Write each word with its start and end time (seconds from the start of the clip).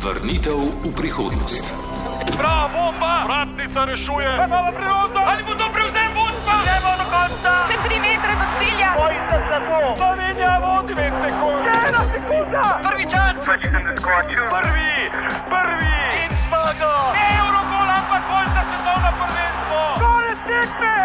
Vrnitev 0.00 0.56
v 0.56 0.96
prihodnost. 0.96 1.60
Bravo, 2.32 2.72
bomba! 2.72 3.28
Vratnica 3.28 3.84
rešuje! 3.84 4.32
Imamo 4.32 4.72
priložnost! 4.72 5.28
Ali 5.28 5.42
bo 5.44 5.52
to 5.60 5.66
prevzem 5.76 6.10
vodstva? 6.16 6.54
Gremo 6.64 6.92
do 6.96 7.06
konca! 7.12 7.52
Še 7.68 7.76
tri 7.84 7.96
metre 8.00 8.32
do 8.32 8.46
cilja! 8.56 8.90
Bojite 8.96 9.36
se 9.44 9.58
to! 9.60 9.80
Slovenija 10.00 10.54
vodi 10.64 10.92
dve 10.96 11.08
sekunde! 11.20 11.72
Ena 11.84 12.02
sekunda! 12.16 12.64
Prvi 12.80 13.04
čas! 13.12 13.32
Prvi! 13.44 14.92
Prvi! 15.52 15.96
In 16.24 16.32
zmaga! 16.48 16.94
Eurogol, 17.20 17.88
ampak 17.92 18.22
bolj 18.24 18.48
za 18.56 18.62
svetovno 18.72 19.10
prvenstvo! 19.20 19.80
Konec 20.00 20.40
tekme! 20.48 20.96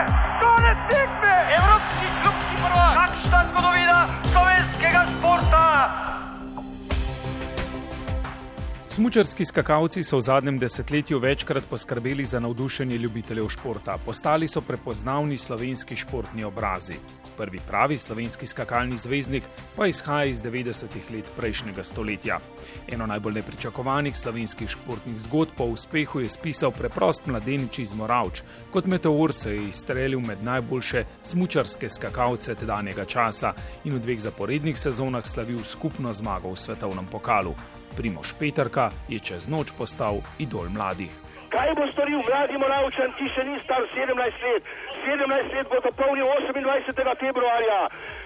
Smučarski 8.96 9.46
skakalci 9.46 10.04
so 10.08 10.18
v 10.18 10.24
zadnjem 10.24 10.60
desetletju 10.60 11.18
večkrat 11.20 11.64
poskrbeli 11.70 12.26
za 12.26 12.40
navdušenje 12.40 12.98
ljubiteljev 12.98 13.50
športa. 13.50 13.98
Postali 14.06 14.48
so 14.48 14.62
prepoznavni 14.62 15.38
slovenski 15.38 15.96
športni 15.96 16.44
obrazi. 16.44 16.94
Prvi 17.38 17.60
pravi 17.68 17.98
slovenski 17.98 18.48
skakalni 18.48 18.98
zvezdnik 18.98 19.44
pa 19.76 19.88
izhaja 19.88 20.26
iz 20.26 20.42
90-ih 20.44 21.12
let 21.12 21.32
prejšnjega 21.38 21.84
stoletja. 21.84 22.40
Eno 22.88 23.06
najbolj 23.06 23.34
nepričakovanih 23.34 24.18
slovenskih 24.18 24.70
športnih 24.70 25.20
zgodb 25.20 25.52
po 25.58 25.64
uspehu 25.64 26.20
je 26.20 26.30
spisal 26.30 26.72
preprost 26.72 27.28
mladenič 27.28 27.80
iz 27.80 27.94
Moravč. 27.94 28.42
Kot 28.72 28.86
meteor 28.86 29.34
se 29.34 29.56
je 29.56 29.68
izstrelil 29.68 30.20
med 30.20 30.44
najboljše 30.44 31.06
smučarske 31.22 31.90
skakalce 31.90 32.56
tedanjega 32.56 33.06
časa 33.06 33.54
in 33.84 33.94
v 33.94 34.00
dveh 34.00 34.20
zaporednih 34.20 34.78
sezonah 34.80 35.28
slavil 35.28 35.64
skupno 35.64 36.14
zmago 36.14 36.56
v 36.56 36.56
svetovnem 36.56 37.06
pokalu. 37.12 37.56
Primoš 37.98 38.36
Petrka 38.40 38.92
je 39.08 39.20
čez 39.20 39.48
noč 39.48 39.72
postal 39.72 40.20
idol 40.38 40.68
mladih. 40.70 41.12
Kaj 41.50 41.72
bo 41.80 41.88
storil 41.96 42.20
mladi 42.28 42.60
Moravčan, 42.60 43.16
ki 43.16 43.32
še 43.32 43.44
ni 43.48 43.56
star 43.64 43.80
17 43.96 44.20
let? 44.20 44.64
17 45.08 45.56
let 45.56 45.68
bo 45.72 45.80
dopolnil 45.80 46.28
28. 46.52 46.92
februarja. 47.24 47.80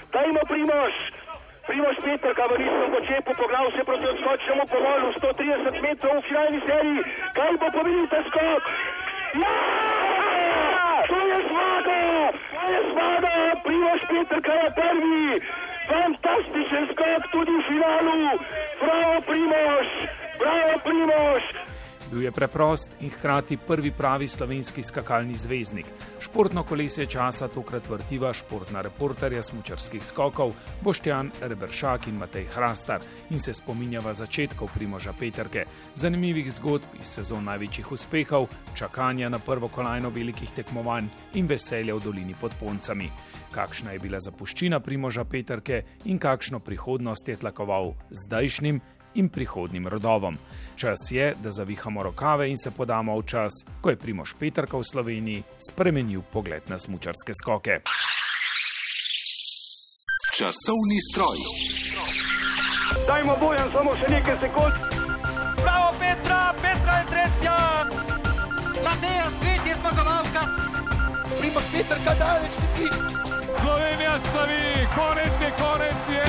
Dajmo 0.09 0.41
Primož! 0.49 0.95
Primož 1.69 1.97
Petrka 2.01 2.43
v 2.49 2.57
nizkem 2.57 2.89
počepu 2.97 3.31
poglav 3.37 3.69
se 3.77 3.85
proti 3.85 4.05
odskočnemu 4.09 4.63
povolu 4.73 5.07
130 5.21 5.85
metrov 5.85 6.17
v 6.17 6.25
finalni 6.25 6.59
seriji. 6.65 7.01
Kaj 7.37 7.53
bo 7.61 7.67
pomenil 7.69 8.07
ta 8.09 8.21
skok? 8.25 8.63
Ja! 9.37 9.55
To 11.05 11.17
je 11.29 11.39
zmaga! 11.45 12.01
To 12.33 12.61
je 12.73 12.79
zmaga! 12.89 13.35
Primož 13.61 14.01
Petrka 14.09 14.53
je 14.57 14.69
prvi! 14.73 15.25
Fantastičen 15.89 16.85
skok 16.93 17.23
tudi 17.33 17.51
v 17.51 17.63
finalu! 17.67 18.37
Bravo 18.81 19.21
Primož! 19.27 19.89
Bravo 20.37 20.73
Primož! 20.85 21.43
Bil 22.11 22.23
je 22.23 22.31
preprost 22.31 22.91
in 22.99 23.09
hkrati 23.09 23.57
prvi 23.57 23.91
pravi 23.91 24.27
slovenski 24.27 24.83
skakalni 24.83 25.35
zvezdnik. 25.37 25.85
Športno 26.19 26.63
kolesje 26.63 27.05
časa 27.05 27.47
tokrat 27.47 27.89
vrtiva 27.89 28.33
športna 28.33 28.81
reporterja 28.81 29.43
smučarskih 29.43 30.05
skokov 30.05 30.53
Boštjan 30.81 31.31
Rebršak 31.41 32.07
in 32.07 32.17
Matej 32.17 32.47
Hrastar 32.55 33.01
in 33.29 33.39
se 33.39 33.53
spominjava 33.53 34.13
začetkov 34.13 34.69
Primoža 34.73 35.13
Petrke, 35.19 35.65
zanimivih 35.95 36.51
zgodb 36.53 36.97
iz 36.99 37.07
sezon 37.07 37.45
največjih 37.45 37.91
uspehov, 37.91 38.47
čakanja 38.73 39.29
na 39.29 39.39
prvo 39.39 39.67
kolajno 39.67 40.09
velikih 40.09 40.51
tekmovanj 40.51 41.07
in 41.33 41.47
veselja 41.47 41.95
v 41.95 42.03
dolini 42.03 42.35
pod 42.41 42.57
Poncami. 42.59 43.11
Kakšna 43.53 43.91
je 43.91 43.99
bila 43.99 44.19
zapuščina 44.19 44.79
Primoža 44.79 45.23
Petrke 45.25 45.83
in 46.05 46.17
kakšno 46.17 46.59
prihodnost 46.59 47.29
je 47.29 47.35
tlakoval 47.35 47.93
zdajšnjim 48.09 48.81
in 49.15 49.29
prihodnim 49.29 49.87
rodovom. 49.87 50.37
Čas 50.75 50.97
je, 51.11 51.33
da 51.43 51.51
zavihamo 51.51 52.03
rokave 52.03 52.49
in 52.49 52.57
se 52.57 52.71
podamo 52.71 53.19
v 53.19 53.25
čas, 53.25 53.51
ko 53.81 53.89
je 53.89 53.95
Primoš 53.95 54.33
Petrka 54.39 54.77
v 54.77 54.83
Sloveniji 54.83 55.43
spremenil 55.57 56.21
pogled 56.21 56.63
na 56.67 56.77
smučarske 56.77 57.33
skoke. 57.33 57.81
Časovni 60.37 60.99
stroj. 61.11 61.37
Dajmo 63.07 63.35
bojem 63.39 63.71
samo 63.73 63.95
še 63.99 64.07
nekaj 64.07 64.37
sekund! 64.39 64.73
Bravo 65.59 65.89
Petra! 65.99 66.53
Petra 66.61 66.93
je 66.99 67.05
tretja! 67.11 67.57
Mateja 68.85 69.27
Svet 69.39 69.67
je 69.67 69.75
zmagovalka! 69.81 70.43
Primož 71.39 71.65
Petrka 71.73 72.15
daleč 72.21 72.55
leti! 72.61 72.87
Slovenija 73.61 74.19
slavi! 74.31 74.87
Konec 74.95 75.33
je, 75.41 75.51
konec 75.59 76.13
je! 76.15 76.28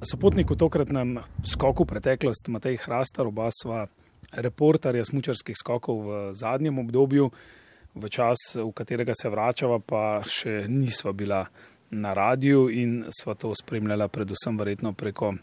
Sopotnik 0.00 0.48
v 0.48 0.56
tokratnem 0.56 1.18
skoku 1.44 1.84
preteklost 1.84 2.48
Matej 2.48 2.80
Hrastar, 2.80 3.28
oba 3.28 3.52
sva 3.52 3.84
reporterja 4.32 5.04
smučarskih 5.04 5.52
skokov 5.52 5.96
v 6.00 6.08
zadnjem 6.32 6.80
obdobju, 6.80 7.28
v 8.00 8.04
čas, 8.08 8.56
v 8.56 8.72
katerega 8.72 9.12
se 9.12 9.28
vračava, 9.28 9.76
pa 9.76 10.24
še 10.24 10.64
nisva 10.72 11.12
bila 11.12 11.44
na 11.92 12.16
radiju 12.16 12.72
in 12.72 13.04
sva 13.12 13.36
to 13.36 13.52
spremljala 13.52 14.08
predvsem 14.08 14.56
verjetno 14.56 14.96
preko 14.96 15.34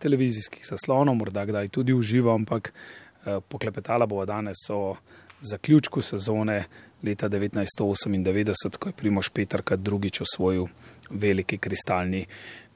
televizijskih 0.00 0.64
zaslonov, 0.64 1.12
morda 1.20 1.44
kdaj 1.44 1.68
tudi 1.68 1.92
v 1.92 2.00
živo, 2.00 2.32
ampak 2.32 2.72
eh, 2.72 3.44
poklepetala 3.44 4.08
bova 4.08 4.24
danes 4.24 4.64
o 4.72 4.96
zaključku 5.44 6.00
sezone 6.00 6.64
leta 7.04 7.28
1998, 7.28 8.80
ko 8.80 8.88
je 8.88 8.96
Primoš 8.96 9.28
Petrka 9.28 9.76
drugič 9.76 10.24
osvojil 10.24 10.72
veliki 11.10 11.58
kristalni 11.58 12.24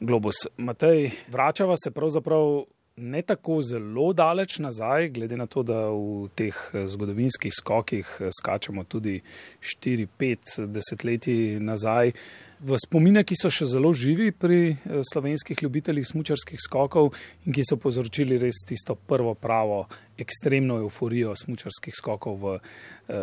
globus. 0.01 0.47
Matej, 0.57 1.11
vračava 1.29 1.77
se 1.77 1.91
pravzaprav 1.91 2.65
ne 3.01 3.23
tako 3.23 3.63
zelo 3.63 4.13
daleč 4.13 4.59
nazaj, 4.59 5.09
glede 5.09 5.37
na 5.37 5.47
to, 5.47 5.63
da 5.63 5.89
v 5.89 6.29
teh 6.35 6.57
eh, 6.73 6.87
zgodovinskih 6.87 7.53
skokih 7.55 8.07
eh, 8.21 8.29
skačemo 8.41 8.85
tudi 8.85 9.21
4-5 9.61 10.67
desetletji 10.67 11.61
nazaj. 11.61 12.13
V 12.61 12.77
spomine, 12.77 13.23
ki 13.25 13.39
so 13.41 13.49
še 13.49 13.65
zelo 13.73 13.93
živi 13.97 14.31
pri 14.37 14.61
eh, 14.69 15.01
slovenskih 15.13 15.63
ljubiteljih 15.63 16.07
smučarskih 16.07 16.61
skokov 16.61 17.15
in 17.47 17.57
ki 17.57 17.65
so 17.65 17.81
povzročili 17.81 18.39
res 18.39 18.65
tisto 18.69 18.95
prvo 18.95 19.35
pravo, 19.35 19.87
ekstremno 20.19 20.77
euforijo 20.85 21.33
smučarskih 21.37 21.97
skokov 21.97 22.41
v 22.41 22.59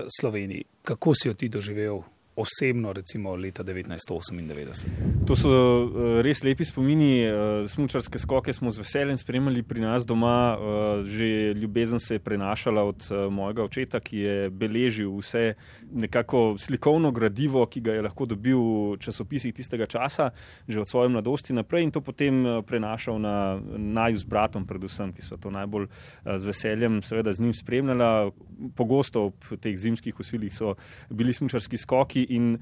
Sloveniji. 0.10 0.66
Kako 0.84 1.14
si 1.16 1.30
jo 1.30 1.34
ti 1.38 1.48
doživel 1.54 2.02
osebno, 2.38 2.94
recimo 2.94 3.36
leta 3.36 3.64
1998. 3.64 5.25
To 5.28 5.36
so 5.36 5.50
uh, 5.50 6.22
res 6.22 6.44
lepi 6.46 6.66
spomini. 6.66 7.25
Uh, 7.25 7.66
smučarske 7.66 8.20
skoke 8.22 8.53
smo 8.53 8.70
z 8.72 8.84
veseljem 8.84 9.18
spremljali 9.18 9.64
pri 9.64 9.81
nas 9.81 10.06
doma. 10.06 10.58
Uh, 10.58 11.06
že 11.06 11.53
ljubezen 11.53 12.00
se 12.00 12.16
je 12.16 12.20
prenašala 12.20 12.84
od 12.84 13.08
mojega 13.31 13.64
očeta, 13.64 14.00
ki 14.00 14.18
je 14.18 14.50
beležil 14.50 15.09
vse 15.18 15.53
nekako 15.92 16.56
slikovno 16.62 17.12
gradivo, 17.12 17.66
ki 17.66 17.81
ga 17.81 17.98
je 17.98 18.06
lahko 18.06 18.25
dobil 18.25 18.58
v 18.58 18.98
časopisih 19.02 19.54
tistega 19.54 19.88
časa, 19.90 20.30
že 20.68 20.81
od 20.81 20.90
svoje 20.90 21.09
mladosti 21.09 21.54
naprej 21.54 21.84
in 21.84 21.92
to 21.92 22.02
potem 22.02 22.44
prenašal 22.68 23.19
na 23.19 23.58
naju 23.78 24.18
z 24.18 24.30
bratom, 24.30 24.68
predvsem, 24.68 25.14
ki 25.14 25.25
so 25.25 25.38
to 25.42 25.50
najbolj 25.50 25.88
z 26.25 26.46
veseljem 26.46 27.02
seveda 27.02 27.34
z 27.34 27.42
njim 27.42 27.54
spremljala. 27.54 28.31
Pogosto 28.75 29.25
ob 29.31 29.50
teh 29.62 29.78
zimskih 29.78 30.19
usilih 30.19 30.54
so 30.54 30.75
bili 31.09 31.34
smučarski 31.34 31.78
skoki 31.78 32.27
in 32.30 32.58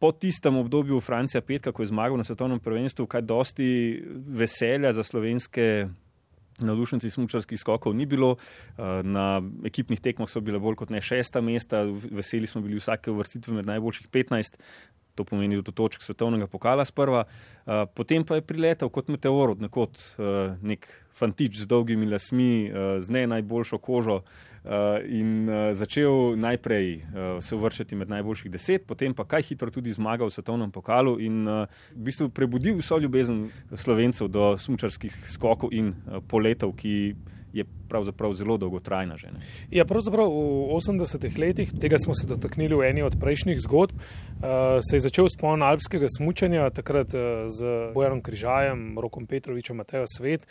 po 0.00 0.12
tistem 0.12 0.56
obdobju 0.56 1.00
Francija 1.00 1.40
Petka, 1.44 1.72
ko 1.72 1.82
je 1.82 1.90
zmagal 1.92 2.16
na 2.16 2.24
svetovnem 2.24 2.60
prvenstvu, 2.60 3.06
kaj 3.06 3.22
dosti 3.28 3.68
veselja 4.26 4.92
za 4.92 5.04
slovenske 5.04 5.88
navdušenci 6.64 7.10
smučarskih 7.10 7.60
skokov 7.60 7.94
ni 7.96 8.06
bilo. 8.06 8.36
Eh, 8.36 9.02
na 9.02 9.42
ekipnih 9.64 10.00
tekmah 10.00 10.28
so 10.28 10.40
bile 10.40 10.58
bolj 10.58 10.76
kot 10.80 10.90
ne 10.90 11.00
šesta 11.00 11.40
mesta, 11.40 11.84
veseli 12.10 12.46
smo 12.46 12.62
bili 12.64 12.80
vsake 12.80 13.12
vrstitve 13.12 13.54
med 13.54 13.66
najboljših 13.66 14.08
15. 14.08 14.56
To 15.14 15.24
pomeni 15.24 15.58
do 15.62 15.72
točk 15.72 16.02
svetovnega 16.02 16.46
pokala 16.46 16.84
sprva, 16.84 17.24
uh, 17.26 17.84
potem 17.94 18.24
pa 18.24 18.38
je 18.38 18.46
priletel 18.46 18.88
kot 18.88 19.08
meteor, 19.08 19.56
nekot 19.60 19.98
uh, 20.18 20.54
nek 20.62 20.86
fantič 21.12 21.58
z 21.64 21.66
dolgimi 21.68 22.06
lasmi, 22.08 22.70
uh, 22.70 22.96
z 23.02 23.10
ne 23.10 23.26
najboljšo 23.26 23.78
kožo, 23.78 24.22
Eh, 24.60 25.00
in 25.08 25.48
začel 25.72 26.36
najprej 26.36 27.00
se 27.40 27.56
uvrščati 27.56 27.96
med 27.96 28.10
najboljših 28.12 28.52
deset, 28.52 28.84
potem 28.84 29.14
pa 29.16 29.24
kaj 29.24 29.46
hitro 29.48 29.72
tudi 29.72 29.88
zmagal 29.88 30.28
v 30.28 30.34
svetovnem 30.36 30.68
pokalu 30.68 31.16
in 31.16 31.48
v 31.48 32.02
bistvu 32.04 32.28
prebudil 32.28 32.76
vso 32.76 32.98
ljubezen 33.00 33.46
slovencev 33.72 34.28
do 34.28 34.58
smučarskih 34.60 35.16
skokov 35.32 35.72
in 35.72 35.94
poletov, 36.28 36.74
ki 36.76 37.16
je 37.52 37.64
pravzaprav 37.88 38.32
zelo 38.32 38.56
dolgotrajna. 38.56 39.16
Že, 39.16 39.32
ja, 39.70 39.84
pravzaprav 39.84 40.28
v 40.30 40.76
80-ih 40.78 41.38
letih, 41.38 41.72
tega 41.80 41.98
smo 41.98 42.14
se 42.14 42.26
dotaknili 42.26 42.74
v 42.74 42.90
eni 42.90 43.02
od 43.02 43.16
prejšnjih 43.20 43.58
zgodb, 43.60 43.96
uh, 43.96 44.78
se 44.84 44.96
je 44.96 45.06
začel 45.06 45.30
spon 45.32 45.62
alpskega 45.62 46.06
smučanja, 46.16 46.70
takrat 46.70 47.14
uh, 47.14 47.48
z 47.50 47.90
Bojanom 47.94 48.22
Križajem, 48.22 48.98
Rokom 48.98 49.26
Petrovičem, 49.26 49.76
Matejo 49.76 50.06
Svet. 50.06 50.46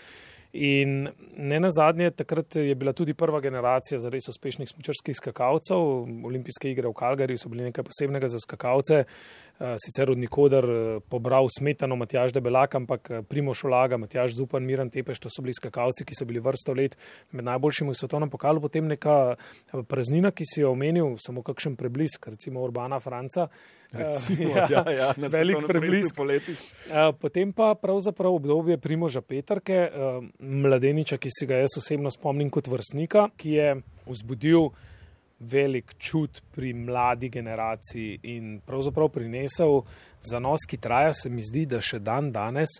In 0.54 1.10
ne 1.38 1.60
na 1.60 1.69
zadnje, 1.69 2.10
takrat 2.12 2.56
je 2.56 2.75
bila 2.75 2.94
tudi 2.94 3.13
prva 3.13 3.38
generacija 3.40 4.00
za 4.00 4.10
res 4.10 4.28
uspešnih 4.31 4.69
smočarskih 4.69 5.16
skakalcev. 5.16 5.78
Olimpijske 6.25 6.72
igre 6.72 6.90
v 6.90 6.98
Kalgariju 6.98 7.38
so 7.38 7.52
bili 7.54 7.68
nekaj 7.68 7.86
posebnega 7.86 8.28
za 8.28 8.42
skakalce. 8.42 9.04
Uh, 9.59 9.75
sicer 9.77 10.11
od 10.11 10.17
nikoder 10.17 10.65
uh, 10.65 11.01
pobral 11.09 11.47
smetano 11.51 11.95
Matjaž 11.95 12.33
Debelak, 12.33 12.75
ampak 12.75 13.09
uh, 13.11 13.21
Primo 13.27 13.53
Šolaga, 13.53 13.97
Matjaž 13.97 14.33
Zupan, 14.35 14.65
Miran 14.65 14.89
Tepeš, 14.89 15.19
to 15.19 15.29
so 15.29 15.44
bili 15.44 15.53
skakalci, 15.53 16.06
ki 16.07 16.15
so 16.15 16.25
bili 16.25 16.39
vrsto 16.39 16.73
let 16.73 16.97
med 17.31 17.45
najboljšimi 17.45 17.91
v 17.91 18.00
svetovnem 18.00 18.31
pokalu, 18.31 18.61
potem 18.63 18.88
neka 18.88 19.35
praznina, 19.88 20.31
ki 20.31 20.47
si 20.47 20.63
jo 20.63 20.73
omenil, 20.73 21.17
samo 21.19 21.44
kakšen 21.44 21.75
preblisk, 21.79 22.29
recimo 22.31 22.63
Urbana 22.63 23.00
Franca. 23.00 23.50
Recimo, 23.91 24.51
uh, 24.51 24.69
ja, 24.73 24.83
ja, 24.94 25.13
velik 25.17 25.65
preblisk. 25.67 26.19
Uh, 26.19 27.09
potem 27.19 27.53
pa 27.53 27.73
pravzaprav 27.75 28.39
obdobje 28.39 28.77
Primoža 28.77 29.21
Petrke, 29.21 29.89
mladeniča, 30.39 31.17
ki 31.17 31.31
si 31.33 31.50
ga 31.50 31.63
jaz 31.63 31.79
osebno 31.81 32.11
spomnim 32.13 32.51
kot 32.53 32.69
vrstnika, 32.69 33.29
ki 33.38 33.57
je 33.57 33.73
vzbudil 34.09 34.69
velik 35.39 35.94
čut 35.97 36.41
pri 36.51 36.74
mladi 36.74 37.30
generaciji 37.30 38.19
in 38.24 38.59
pravzaprav 38.65 39.09
prinesel 39.09 39.81
zanos, 40.21 40.65
ki 40.68 40.77
traja, 40.77 41.13
se 41.13 41.30
mi 41.30 41.41
zdi, 41.41 41.65
da 41.65 41.80
še 41.81 42.00
dan 42.03 42.31
danes 42.31 42.80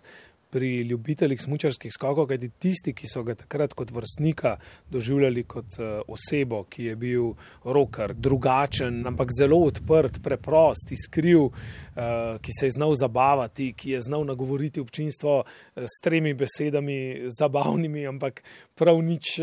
pri 0.50 0.82
ljubiteljih 0.82 1.40
smučarskih 1.42 1.92
skokov, 1.94 2.26
kajti 2.30 2.50
tisti, 2.58 2.94
ki 2.96 3.08
so 3.08 3.22
ga 3.26 3.34
takrat 3.38 3.74
kot 3.78 3.90
vrstnika 3.94 4.56
doživljali 4.90 5.44
kot 5.44 5.78
uh, 5.78 6.00
osebo, 6.10 6.64
ki 6.70 6.90
je 6.90 6.96
bil 6.96 7.30
roker, 7.64 8.14
drugačen, 8.14 9.04
ampak 9.06 9.32
zelo 9.36 9.60
odprt, 9.68 10.20
preprost, 10.24 10.92
iskriv, 10.92 11.50
uh, 11.50 12.40
ki 12.42 12.56
se 12.58 12.66
je 12.66 12.76
znal 12.78 12.94
zabavati, 12.98 13.72
ki 13.72 13.96
je 13.96 14.00
znal 14.08 14.26
nagovoriti 14.26 14.80
občinstvo 14.80 15.38
uh, 15.40 15.84
s 15.86 16.02
tremi 16.02 16.34
besedami, 16.34 17.30
zabavnimi, 17.38 18.06
ampak 18.06 18.42
prav 18.74 18.98
nič 19.04 19.36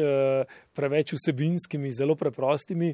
preveč 0.73 1.13
vsebinskimi, 1.13 1.91
zelo 1.91 2.15
preprostimi. 2.15 2.93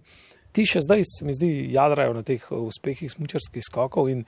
Ti 0.54 0.66
še 0.70 0.84
zdaj, 0.86 1.02
se 1.10 1.26
mi 1.26 1.34
zdi, 1.34 1.50
jadrajo 1.74 2.14
na 2.14 2.22
teh 2.22 2.44
uspehih 2.54 3.10
smučarskih 3.10 3.64
skokov 3.66 4.12
in 4.12 4.22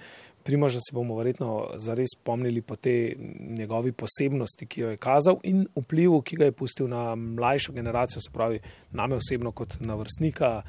Primoža 0.45 0.79
se 0.79 0.93
bomo 0.93 1.15
verjetno 1.17 1.69
zares 1.81 2.13
spomnili 2.13 2.61
po 2.61 2.75
te 2.75 3.15
njegovi 3.39 3.91
posebnosti, 3.91 4.65
ki 4.65 4.81
jo 4.81 4.89
je 4.89 4.97
kazal 4.97 5.39
in 5.43 5.63
vplivu, 5.75 6.19
ki 6.21 6.37
ga 6.37 6.45
je 6.45 6.53
pustil 6.53 6.87
na 6.87 7.15
mlajšo 7.15 7.73
generacijo, 7.73 8.21
se 8.21 8.29
pravi 8.33 8.59
name 8.91 9.15
osebno 9.15 9.51
kot 9.51 9.73
na 9.79 9.95
vrstnika, 9.95 10.61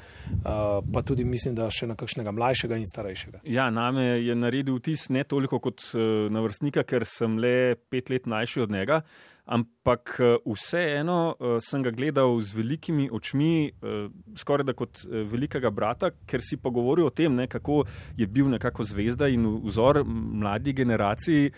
pa 0.93 1.01
tudi 1.05 1.23
mislim, 1.23 1.55
da 1.55 1.69
še 1.69 1.87
na 1.87 1.95
kakšnega 1.95 2.33
mlajšega 2.33 2.81
in 2.81 2.89
starejšega. 2.89 3.43
Ja, 3.45 3.69
name 3.69 4.07
je 4.25 4.35
naredil 4.35 4.81
vtis 4.81 5.09
ne 5.13 5.23
toliko 5.23 5.59
kot 5.61 5.91
e, 5.93 6.09
na 6.33 6.41
vrstnika, 6.41 6.81
ker 6.81 7.05
sem 7.05 7.37
le 7.37 7.75
pet 7.89 8.09
let 8.09 8.25
mlajši 8.25 8.65
od 8.65 8.73
njega 8.73 9.03
ampak 9.47 10.17
eh, 10.19 10.35
vseeno 10.45 11.35
uh, 11.39 11.57
sem 11.63 11.83
ga 11.83 11.91
gledal 11.95 12.35
z 12.43 12.55
velikimi 12.57 13.07
očmi, 13.11 13.71
uh, 13.71 14.09
skoraj 14.35 14.67
da 14.67 14.75
kot 14.75 15.05
velikega 15.07 15.71
brata, 15.71 16.11
ker 16.27 16.43
si 16.43 16.59
pa 16.59 16.71
govoril 16.73 17.07
o 17.07 17.13
tem, 17.15 17.35
ne, 17.35 17.47
kako 17.47 17.85
je 18.17 18.27
bil 18.27 18.49
nekako 18.51 18.83
zvezda 18.83 19.29
in 19.31 19.47
vzor 19.63 20.03
mladi 20.05 20.73
generaciji. 20.75 21.51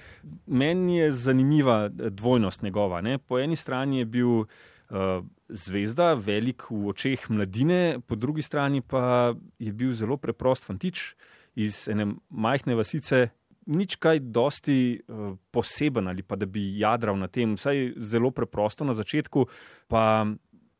Meni 0.47 0.99
je 0.99 1.11
zanimiva 1.11 1.87
dvojnost 1.89 2.61
njegova. 2.63 3.01
Ne. 3.01 3.17
Po 3.17 3.39
eni 3.39 3.55
strani 3.55 4.03
je 4.03 4.05
bil 4.05 4.43
zvezda, 5.49 6.15
velik 6.17 6.63
v 6.69 6.87
očeh 6.89 7.27
mladine, 7.29 7.99
po 8.07 8.15
drugi 8.17 8.41
strani 8.41 8.81
pa 8.81 9.35
je 9.61 9.73
bil 9.73 9.93
zelo 9.93 10.17
preprost 10.17 10.65
fantič 10.65 11.13
iz 11.53 11.87
ene 11.89 12.07
majhne 12.29 12.75
vasice 12.75 13.27
nič 13.69 13.97
kaj 14.01 14.21
dosti 14.33 14.97
uh, 14.97 15.33
poseben 15.53 16.09
ali 16.09 16.25
pa 16.25 16.35
da 16.39 16.49
bi 16.49 16.65
jadral 16.79 17.17
na 17.19 17.29
tem, 17.31 17.55
vsaj 17.57 17.93
zelo 17.97 18.33
preprosto 18.35 18.87
na 18.87 18.97
začetku, 18.97 19.45
pa 19.87 20.25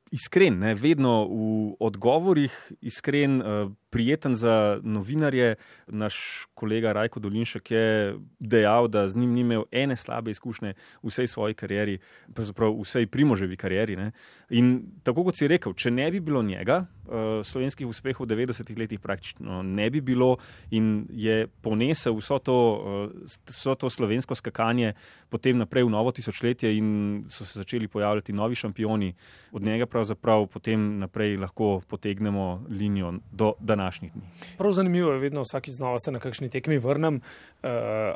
iskren, 0.09 0.57
ne, 0.63 0.73
vedno 0.73 1.13
v 1.29 1.75
odgovorih, 1.85 2.53
iskren, 2.81 3.39
uh, 3.41 3.69
prijeten 3.89 4.35
za 4.35 4.79
novinarje. 4.83 5.55
Naš 5.87 6.45
kolega 6.53 6.91
Rajko 6.93 7.19
Dolinšek 7.19 7.71
je 7.71 8.15
dejal, 8.39 8.87
da 8.87 9.07
z 9.07 9.15
njim 9.15 9.33
ni 9.33 9.41
imel 9.41 9.63
ene 9.71 9.95
slabe 9.95 10.31
izkušnje 10.31 10.73
v 11.03 11.07
vsej 11.07 11.27
svoji 11.27 11.53
karieri, 11.53 11.97
pravzaprav 12.33 12.73
v 12.73 12.85
vsej 12.85 13.07
primoževi 13.07 13.57
karieri. 13.57 13.95
Ne. 13.95 14.11
In 14.49 14.81
tako 15.03 15.23
kot 15.23 15.37
si 15.37 15.47
rekel, 15.47 15.73
če 15.73 15.91
ne 15.91 16.11
bi 16.11 16.19
bilo 16.19 16.43
njega, 16.43 16.85
uh, 17.09 17.41
slovenskih 17.45 17.87
uspehov 17.87 18.27
v 18.27 18.33
90-ih 18.35 18.77
letih 18.77 18.99
praktično 18.99 19.61
ne 19.63 19.89
bi 19.89 20.01
bilo 20.01 20.37
in 20.71 21.07
je 21.09 21.47
ponesel 21.61 22.17
vso 22.17 22.39
to, 22.39 22.57
uh, 22.57 23.37
vso 23.49 23.75
to 23.75 23.89
slovensko 23.89 24.35
skakanje 24.35 24.93
potem 25.29 25.57
naprej 25.57 25.85
v 25.85 25.93
novo 25.93 26.11
tisočletje 26.11 26.71
in 26.77 26.87
so 27.29 27.45
se 27.45 27.59
začeli 27.59 27.87
pojavljati 27.87 28.33
novi 28.33 28.55
šampioni, 28.55 29.13
od 29.51 29.61
njega 29.61 29.85
pravzaprav 29.85 30.47
potem 30.47 30.99
naprej 30.99 31.37
lahko 31.37 31.81
potegnemo 31.87 32.65
linijo 32.69 33.13
do 33.31 33.53
današnjega 33.59 33.78
današnjih 33.79 34.11
dni. 34.13 34.21
Prav 34.57 34.71
zanimivo 34.71 35.11
je, 35.11 35.19
vedno 35.19 35.41
vsakeč 35.41 35.73
znova 35.79 35.99
se 35.99 36.11
na 36.11 36.19
kakšni 36.19 36.49
tekmi 36.49 36.77
vrnem 36.77 37.15
uh, 37.63 37.69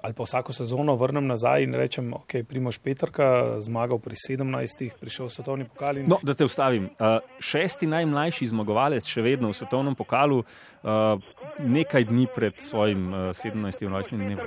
ali 0.03 0.13
pa 0.13 0.23
vsako 0.23 0.53
sezono 0.53 0.95
vrnem 0.95 1.27
nazaj 1.27 1.63
in 1.63 1.75
rečem, 1.75 2.13
ok, 2.13 2.43
Primoš 2.49 2.77
Petrka, 2.83 3.59
zmagal 3.59 3.99
pri 3.99 4.15
17, 4.15 4.99
prišel 4.99 5.25
v 5.25 5.29
svetovni 5.29 5.65
pokal. 5.65 5.97
In... 5.97 6.09
No, 6.11 6.19
da 6.23 6.33
te 6.33 6.45
ustavim. 6.45 6.89
Uh, 6.99 7.19
šesti 7.39 7.87
najmlajši 7.87 8.51
zmagovalec 8.51 9.07
še 9.07 9.23
vedno 9.23 9.51
v 9.51 9.57
svetovnem 9.57 9.95
pokalu, 9.95 10.43
uh, 10.43 11.31
nekaj 11.59 12.09
dni 12.11 12.27
pred 12.35 12.59
svojim 12.59 13.07
uh, 13.13 13.31
17. 13.31 13.87
rojstnim 13.87 14.27
dnem. 14.27 14.43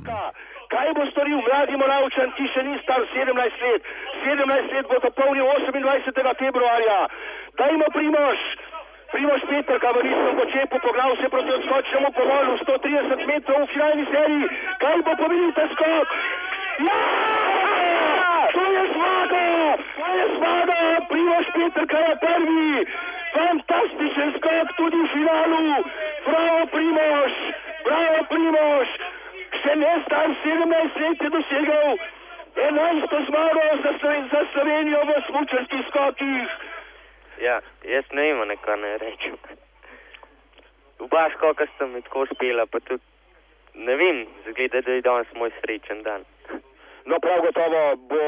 Kaj 0.66 0.88
bo 0.98 1.04
storil 1.14 1.40
mladi 1.46 1.78
Moravčan, 1.78 2.32
ki 2.36 2.48
še 2.52 2.62
ni 2.66 2.74
star 2.82 3.04
17 3.14 3.66
let? 3.66 3.82
17 4.26 4.72
let 4.74 4.86
bo 4.90 4.98
dopolnil 5.04 5.46
28. 5.70 6.10
februarja. 6.42 6.98
Dajmo 7.56 7.86
Primoš! 7.94 8.65
Primoš 9.16 9.48
Peter, 9.48 9.80
kavalist 9.80 10.28
v 10.36 10.44
Čepu, 10.52 10.76
poglav 10.84 11.16
se 11.16 11.28
proti 11.32 11.48
odskočnemu 11.48 12.08
povolu, 12.12 12.52
130 12.60 13.24
metrov 13.24 13.64
v 13.64 13.68
finalni 13.72 14.04
seriji. 14.12 14.44
Kaj 14.76 14.96
bo 15.08 15.12
pomenil 15.16 15.52
ta 15.56 15.64
skok? 15.72 16.08
Ja! 16.84 17.00
To 18.52 18.64
je 18.76 18.82
zmaga! 18.92 19.46
To 19.96 20.08
je 20.20 20.26
zmaga! 20.36 20.80
Primoš 21.08 21.46
Peter, 21.56 21.84
kaj 21.88 22.04
je 22.10 22.16
prvi! 22.26 22.68
Fantastičen 23.32 24.30
skok 24.36 24.68
tudi 24.76 25.00
v 25.00 25.08
finalu! 25.08 25.64
Bravo 26.28 26.62
Primoš! 26.76 27.34
Bravo 27.88 28.20
Primoš! 28.28 28.88
Še 29.64 29.72
ne 29.80 29.92
star 30.04 30.28
17 30.44 31.00
let 31.00 31.18
je 31.24 31.30
dosegel 31.40 31.88
11 32.68 33.18
zmago 33.32 33.64
za, 33.80 33.92
za 34.28 34.40
Slovenijo 34.52 35.00
v 35.08 35.10
smučarskih 35.32 35.82
skokih. 35.88 36.65
Ja, 37.40 37.60
jaz 37.84 38.04
ne 38.12 38.22
vem, 38.32 38.56
kaj 38.64 38.76
ne 38.80 38.96
rečem. 38.98 39.36
V 40.98 41.08
Baško, 41.12 41.52
ko 41.54 41.66
sem 41.76 42.00
tako 42.02 42.24
uspela, 42.24 42.64
pa 42.66 42.80
tudi 42.80 43.04
ne 43.76 43.96
vem, 43.96 44.24
zgleda, 44.48 44.80
da 44.80 44.92
je 44.92 45.04
danes 45.04 45.34
moj 45.36 45.52
srečen 45.60 46.02
dan. 46.02 46.24
No, 47.06 47.20
prav 47.22 47.38
gotovo 47.44 47.96
bo 48.10 48.22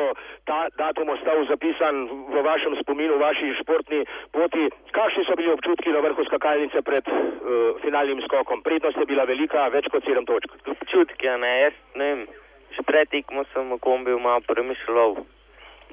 ta 0.45 0.69
datum 0.79 1.09
ostal 1.11 1.41
zapisan 1.49 2.05
v 2.31 2.43
vašem 2.47 2.77
spominu, 2.83 3.17
v 3.17 3.25
vaši 3.25 3.55
športni 3.63 4.05
poti. 4.31 4.69
Kakšni 4.95 5.25
so 5.27 5.35
bili 5.35 5.51
občutki 5.51 5.91
na 5.91 6.05
vrhu 6.05 6.25
skakalnice 6.29 6.83
pred 6.83 7.09
uh, 7.09 7.81
finalnim 7.83 8.23
skokom? 8.23 8.63
Prednost 8.63 9.01
je 9.01 9.07
bila 9.07 9.25
velika, 9.25 9.67
več 9.75 9.91
kot 9.91 10.05
sedem 10.07 10.29
točk. 10.31 10.55
Občutki, 10.77 11.27
ne, 11.43 11.53
jaz 11.65 11.83
ne 11.97 12.13
vem. 12.13 12.25
Še 12.77 12.87
pred 12.87 13.11
tekmo 13.11 13.43
sem 13.51 13.67
v 13.73 13.83
kombiju 13.83 14.21
malo 14.23 14.47
premišljal, 14.47 15.17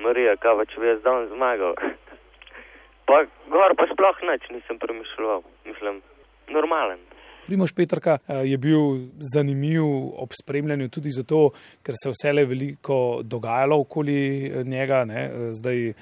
Marija, 0.06 0.36
kaj 0.38 0.68
če 0.70 0.82
bi 0.84 0.92
jaz 0.94 1.02
danes 1.02 1.34
zmagal. 1.34 1.74
Pa 3.06 3.26
gor 3.54 3.76
pa 3.78 3.86
sploh 3.92 4.18
nič 4.30 4.50
nisem 4.50 4.80
premišljal, 4.82 5.44
mislim, 5.66 6.02
normalen. 6.50 7.00
Primoš 7.46 7.74
Petrka 7.74 8.18
eh, 8.28 8.36
je 8.36 8.58
bil 8.58 8.80
zanimiv 9.34 9.84
ob 10.18 10.30
spremljanju 10.42 10.90
tudi 10.90 11.10
zato, 11.10 11.50
ker 11.86 11.94
se 12.04 12.10
vse 12.10 12.34
le 12.34 12.46
veliko 12.46 13.22
dogajalo 13.24 13.80
okoli 13.80 14.46
eh, 14.46 14.64
njega. 14.64 15.06
Ne. 15.06 15.26
Eh, 15.26 15.50
zdaj, 15.54 15.94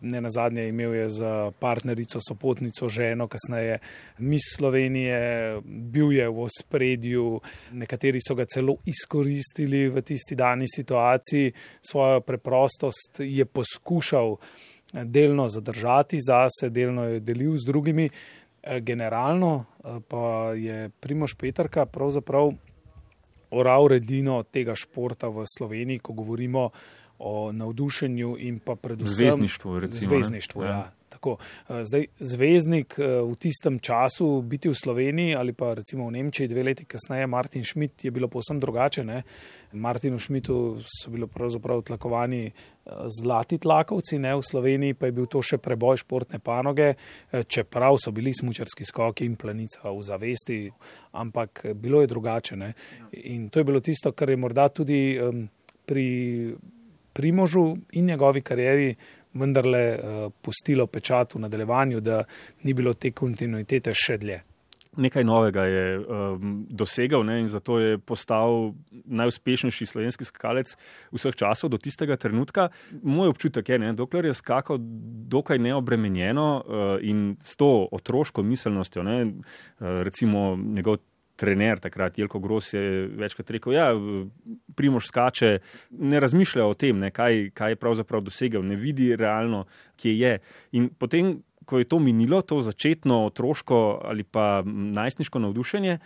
ne 0.00 0.20
na 0.20 0.30
zadnje, 0.30 0.68
imel 0.68 0.94
je 0.94 1.08
za 1.08 1.50
partnerico, 1.60 2.18
sopotnico, 2.28 2.88
ženo, 2.88 3.28
kasneje 3.28 3.78
mis 4.18 4.42
Slovenije, 4.56 5.60
bil 5.64 6.10
je 6.12 6.26
v 6.28 6.48
spredju, 6.50 7.40
nekateri 7.72 8.18
so 8.18 8.34
ga 8.34 8.42
celo 8.50 8.74
izkoristili 8.90 9.84
v 9.88 10.02
tisti 10.02 10.34
dani 10.34 10.66
situaciji, 10.66 11.52
svojo 11.78 12.20
preprostost 12.26 13.20
je 13.22 13.46
poskušal 13.46 14.34
delno 14.92 15.48
zadržati 15.48 16.18
zase, 16.20 16.70
delno 16.70 17.04
je 17.04 17.20
delil 17.20 17.56
z 17.56 17.64
drugimi. 17.64 18.10
Eh, 18.62 18.80
generalno 18.80 19.64
eh, 19.84 20.00
pa 20.08 20.52
je 20.54 20.88
Primoš 21.00 21.34
Petrka 21.34 21.86
pravzaprav 21.86 22.52
oral 23.50 23.88
redino 23.88 24.42
tega 24.42 24.74
športa 24.74 25.28
v 25.28 25.44
Sloveniji, 25.46 25.98
ko 25.98 26.12
govorimo 26.12 26.70
o 27.18 27.52
navdušenju 27.52 28.36
in 28.38 28.58
pa 28.58 28.74
predvsem 28.74 29.16
zvezdništvu. 29.16 29.78
Recimo, 29.78 30.08
zvezdništvu 30.08 30.62
ja. 30.62 30.68
Ja. 30.68 30.90
Tako, 31.26 31.38
eh, 31.68 31.84
zdaj, 31.84 32.06
zvezdnik 32.18 32.94
eh, 32.98 33.04
v 33.22 33.34
tistem 33.34 33.78
času 33.78 34.42
biti 34.42 34.68
v 34.68 34.74
Sloveniji 34.74 35.34
ali 35.34 35.52
pa 35.52 35.74
recimo 35.74 36.06
v 36.06 36.12
Nemčiji 36.12 36.48
dve 36.48 36.62
leti 36.62 36.84
kasneje, 36.84 37.26
Martin 37.26 37.64
Schmidt 37.64 38.04
je 38.04 38.10
bilo 38.10 38.28
povsem 38.28 38.60
drugače. 38.60 39.04
Ne? 39.04 39.22
Martinu 39.72 40.18
Schmidtu 40.18 40.78
so 40.86 41.10
bili 41.10 41.26
pravzaprav 41.26 41.82
tlakovani 41.82 42.52
zlati 43.10 43.58
tlakovci, 43.58 44.18
ne? 44.18 44.36
v 44.36 44.42
Sloveniji 44.42 44.94
pa 44.94 45.06
je 45.06 45.12
bil 45.12 45.26
to 45.26 45.42
še 45.42 45.58
preboj 45.58 45.98
športne 46.04 46.38
panoge, 46.38 46.94
čeprav 47.32 47.98
so 47.98 48.14
bili 48.14 48.30
smučarski 48.30 48.86
skoki 48.86 49.26
in 49.26 49.34
planica 49.36 49.90
v 49.90 50.02
zavesti, 50.06 50.70
ampak 51.18 51.66
bilo 51.74 52.00
je 52.00 52.06
drugače. 52.06 52.56
Ne? 52.56 52.72
In 53.26 53.50
to 53.50 53.58
je 53.58 53.64
bilo 53.64 53.80
tisto, 53.80 54.12
kar 54.12 54.30
je 54.30 54.38
morda 54.38 54.68
tudi 54.68 55.18
um, 55.18 55.48
pri 55.86 56.06
Primožu 57.16 57.76
in 57.96 58.04
njegovi 58.04 58.42
karieri 58.44 58.94
vendarle 59.38 59.84
uh, 59.94 60.26
pustilo 60.42 60.86
pečat 60.86 61.34
v 61.34 61.46
nadaljevanju, 61.46 62.00
da 62.00 62.22
ni 62.64 62.74
bilo 62.74 62.94
te 62.94 63.12
kontinuitete 63.16 63.94
še 63.94 64.18
dlje. 64.22 64.42
Nekaj 64.96 65.24
novega 65.28 65.64
je 65.68 65.98
um, 65.98 66.52
dosegal 66.72 67.24
ne, 67.28 67.40
in 67.44 67.48
zato 67.52 67.76
je 67.78 67.98
postal 67.98 68.72
najuspešnejši 69.04 69.86
slovenski 69.86 70.24
skakalec 70.24 70.72
vseh 71.12 71.36
časov 71.36 71.70
do 71.74 71.80
tistega 71.80 72.16
trenutka. 72.16 72.70
Moj 73.02 73.34
občutek 73.34 73.68
je, 73.68 73.78
da 73.78 73.92
dokler 73.92 74.30
je 74.30 74.38
skakal 74.38 74.80
dokaj 75.28 75.60
neobremenjeno 75.60 76.46
uh, 76.56 76.86
in 77.04 77.36
s 77.44 77.60
to 77.60 77.88
otroško 77.92 78.42
miselnostjo, 78.42 79.04
ne, 79.04 79.18
uh, 79.26 80.00
recimo 80.08 80.56
njegov 80.56 80.96
trener 81.36 81.80
takrat, 81.80 82.18
Jelko 82.18 82.40
Gros, 82.40 82.72
je 82.74 83.06
večkrat 83.16 83.50
rekel: 83.50 83.76
Ja, 83.76 83.90
Primož 84.76 85.10
skače, 85.10 85.58
ne 85.90 86.20
razmišlja 86.20 86.66
o 86.66 86.74
tem, 86.74 86.98
ne, 86.98 87.10
kaj, 87.10 87.50
kaj 87.56 87.74
je 87.74 87.80
pravzaprav 87.80 88.24
dosegel, 88.26 88.64
ne 88.66 88.76
vidi 88.76 89.12
realno, 89.16 89.66
kje 90.00 90.18
je. 90.18 90.38
In 90.78 90.88
potem, 90.98 91.38
ko 91.66 91.80
je 91.82 91.88
to 91.90 91.98
minilo, 91.98 92.40
to 92.42 92.60
začetno 92.62 93.24
otroško 93.26 94.00
ali 94.04 94.22
pa 94.22 94.62
najstniško 94.66 95.38
navdušenje. 95.38 95.98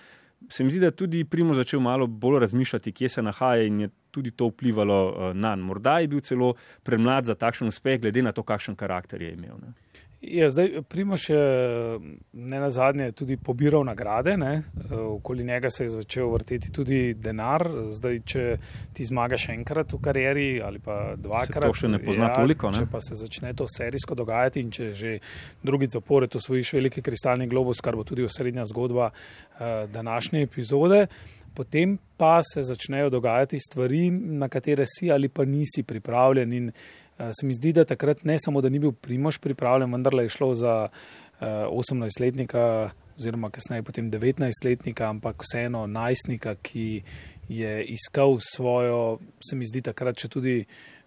Se 0.49 0.65
mi 0.65 0.71
zdi, 0.71 0.81
da 0.81 0.89
je 0.89 0.97
tudi 0.97 1.25
Primo 1.25 1.55
začel 1.55 1.81
malo 1.85 2.07
bolj 2.07 2.39
razmišljati, 2.41 2.93
kje 2.93 3.09
se 3.09 3.23
nahaja 3.23 3.67
in 3.69 3.81
je 3.81 3.91
tudi 4.11 4.31
to 4.31 4.49
vplivalo 4.49 5.01
uh, 5.09 5.37
na 5.37 5.55
njega. 5.55 5.67
Morda 5.67 5.99
je 5.99 6.09
bil 6.09 6.21
celo 6.21 6.55
premlad 6.83 7.29
za 7.29 7.35
takšen 7.35 7.69
uspeh, 7.69 8.01
glede 8.01 8.23
na 8.23 8.33
to, 8.33 8.43
kakšen 8.43 8.77
karakter 8.77 9.23
je 9.23 9.33
imel. 9.33 9.61
Ne. 9.61 9.75
Ja, 10.21 10.51
zdaj, 10.51 10.83
Primoš 10.89 11.29
je 11.29 11.39
ne 12.33 12.61
na 12.61 12.71
zadnje 12.71 13.13
tudi 13.13 13.37
pobiral 13.37 13.85
nagrade, 13.85 14.37
ne? 14.37 14.63
okoli 14.91 15.45
njega 15.45 15.71
se 15.71 15.85
je 15.85 15.89
začel 15.89 16.29
vrteti 16.33 16.73
tudi 16.73 17.15
denar. 17.15 17.65
Zdaj, 17.89 18.19
če 18.25 18.45
ti 18.93 19.05
zmagaš 19.05 19.49
enkrat 19.49 19.93
v 19.93 20.01
karieri 20.05 20.49
ali 20.65 20.79
pa 20.79 21.15
dvakrat, 21.17 21.65
to 21.65 21.73
še 21.73 21.89
ne 21.89 22.03
pozna 22.05 22.29
ja, 22.29 22.35
toliko. 22.37 22.69
Ne? 22.69 22.83
Če 22.83 22.93
pa 22.93 23.01
se 23.01 23.17
začne 23.17 23.55
to 23.57 23.65
serijsko 23.65 24.15
dogajati 24.15 24.61
in 24.61 24.71
če 24.71 24.93
že 24.93 25.17
drugi 25.65 25.89
zapored 25.89 26.37
osvojiš 26.37 26.77
veliki 26.77 27.03
kristalni 27.03 27.49
globus, 27.49 27.81
kar 27.81 27.97
bo 27.97 28.05
tudi 28.05 28.29
osrednja 28.29 28.69
zgodba 28.69 29.09
uh, 29.09 29.67
današnje 29.89 30.45
epizode. 30.45 31.07
Potem 31.57 31.97
pa 32.17 32.43
se 32.45 32.63
začnejo 32.63 33.09
dogajati 33.11 33.59
stvari, 33.59 34.11
na 34.11 34.49
katere 34.49 34.85
si 34.87 35.09
ali 35.11 35.29
pa 35.29 35.49
nisi 35.49 35.83
pripravljen. 35.83 36.53
In, 36.53 36.73
Eh, 36.73 37.00
se 37.33 37.47
mi 37.47 37.55
zdi, 37.55 37.73
da 37.73 37.85
takrat 37.85 38.25
ne 38.25 38.39
samo, 38.39 38.61
da 38.61 38.69
ni 38.69 38.79
bil 38.79 38.93
Primož 38.93 39.39
pripravljen, 39.39 39.93
vendar 39.93 40.15
je 40.15 40.29
šlo 40.29 40.55
za 40.55 40.89
18-letnika 41.41 42.65
eh, 42.87 42.91
oziroma 43.19 43.51
kasneje 43.51 43.83
potem 43.83 44.11
19-letnika, 44.11 45.09
ampak 45.09 45.43
vseeno 45.45 45.87
najstnika, 45.87 46.55
ki 46.63 47.03
je 47.49 47.85
iskal 47.85 48.39
svojo, 48.41 49.19
se 49.45 49.57
mi 49.57 49.67
zdi 49.67 49.83
takrat 49.83 50.21
še 50.21 50.29
tudi 50.33 50.57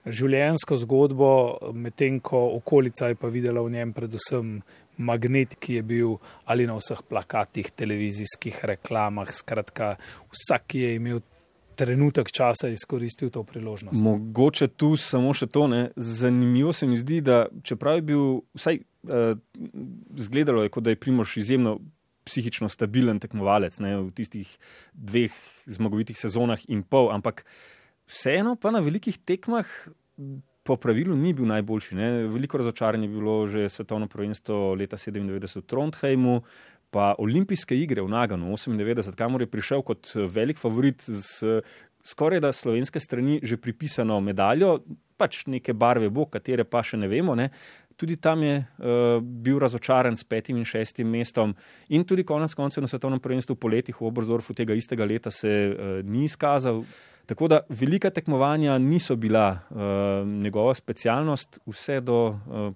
življenjsko 0.05 0.77
zgodbo, 0.83 1.29
medtem 1.73 2.19
ko 2.19 2.41
okolica 2.57 3.09
je 3.09 3.17
pa 3.17 3.31
videla 3.31 3.63
v 3.63 3.71
njem 3.77 3.93
predvsem 3.95 4.57
magnet, 4.97 5.55
ki 5.57 5.79
je 5.79 5.83
bil 5.83 6.17
ali 6.45 6.67
na 6.67 6.75
vseh 6.77 7.01
plakatih, 7.09 7.71
televizijskih 7.71 8.59
reklamah, 8.75 9.31
skratka, 9.33 9.95
vsak, 10.33 10.67
ki 10.67 10.83
je 10.83 10.91
imel 10.99 11.23
trenutek 11.75 12.31
časa 12.31 12.69
izkoristil 12.71 13.31
to 13.33 13.43
priložnost. 13.43 14.01
Mogoče 14.03 14.67
tu 14.67 14.93
samo 14.99 15.33
še 15.33 15.49
to. 15.51 15.67
Ne. 15.67 15.89
Zanimivo 15.95 16.73
se 16.73 16.87
mi 16.87 16.97
zdi, 16.97 17.21
da 17.25 17.45
čeprav 17.63 17.99
je 17.99 18.05
bil, 18.13 18.23
vsaj 18.57 18.79
uh, 18.79 19.33
zgledalo 20.17 20.63
je, 20.63 20.71
kot 20.73 20.87
da 20.87 20.93
je 20.93 21.01
Primoš 21.01 21.37
izjemno 21.43 21.77
psihično 22.23 22.69
stabilen 22.71 23.19
tekmovalec 23.19 23.79
ne, 23.83 23.97
v 23.99 24.11
tistih 24.15 24.47
dveh 24.93 25.33
zmagovitih 25.67 26.17
sezonah 26.17 26.61
in 26.71 26.83
pol, 26.87 27.11
ampak 27.11 27.43
vseeno 28.07 28.55
pa 28.55 28.71
na 28.71 28.83
velikih 28.83 29.19
tekmah. 29.19 29.67
Po 30.63 30.77
pravilu 30.79 31.11
ni 31.19 31.33
bil 31.35 31.43
najboljši. 31.49 31.95
Ne. 31.99 32.09
Veliko 32.31 32.61
razočaranje 32.61 33.09
je 33.09 33.11
bilo 33.11 33.33
že 33.51 33.67
svetovno 33.67 34.07
prvenstvo 34.07 34.77
leta 34.79 34.95
97 34.95 35.59
v 35.59 35.65
Trondheimu, 35.67 36.35
pa 36.93 37.13
olimpijske 37.19 37.75
igre 37.77 38.05
v 38.05 38.11
Naganu 38.13 38.53
98, 38.53 39.17
kamor 39.17 39.41
je 39.41 39.49
prišel 39.49 39.81
kot 39.85 40.13
eh, 40.13 40.27
velik 40.29 40.61
favorit 40.61 41.01
z 41.01 41.59
skoraj 42.03 42.39
da 42.43 42.51
slovenske 42.51 42.99
strani 42.99 43.39
že 43.43 43.57
pripisano 43.57 44.19
medaljo, 44.21 44.79
pač 45.17 45.45
neke 45.47 45.73
barve 45.73 46.09
bo, 46.09 46.25
katere 46.27 46.65
pa 46.67 46.83
še 46.83 46.99
ne 46.99 47.07
vemo. 47.07 47.35
Ne. 47.35 47.49
Tudi 47.95 48.17
tam 48.17 48.43
je 48.43 48.57
uh, 48.59 49.21
bil 49.21 49.59
razočaran 49.61 50.17
s 50.17 50.25
petim 50.27 50.57
in 50.57 50.67
šestim 50.67 51.07
mestom, 51.07 51.53
in 51.93 52.03
tudi 52.03 52.25
konec 52.27 52.55
koncev 52.57 52.83
na 52.83 52.89
svetovnem 52.91 53.21
prvenstvu 53.23 53.55
poletih 53.55 54.01
v 54.01 54.07
Obrozorfu 54.09 54.55
tega 54.57 54.75
istega 54.75 55.05
leta 55.05 55.31
se 55.31 55.49
uh, 55.69 55.99
ni 56.03 56.25
izkazal. 56.27 56.83
Tako 57.25 57.47
da 57.47 57.59
velika 57.69 58.09
tekmovanja 58.09 58.77
niso 58.77 59.15
bila 59.15 59.59
uh, 59.69 59.77
njegova 60.27 60.73
specialnost, 60.73 61.59
vse 61.65 62.01
do 62.01 62.27
uh, 62.27 62.73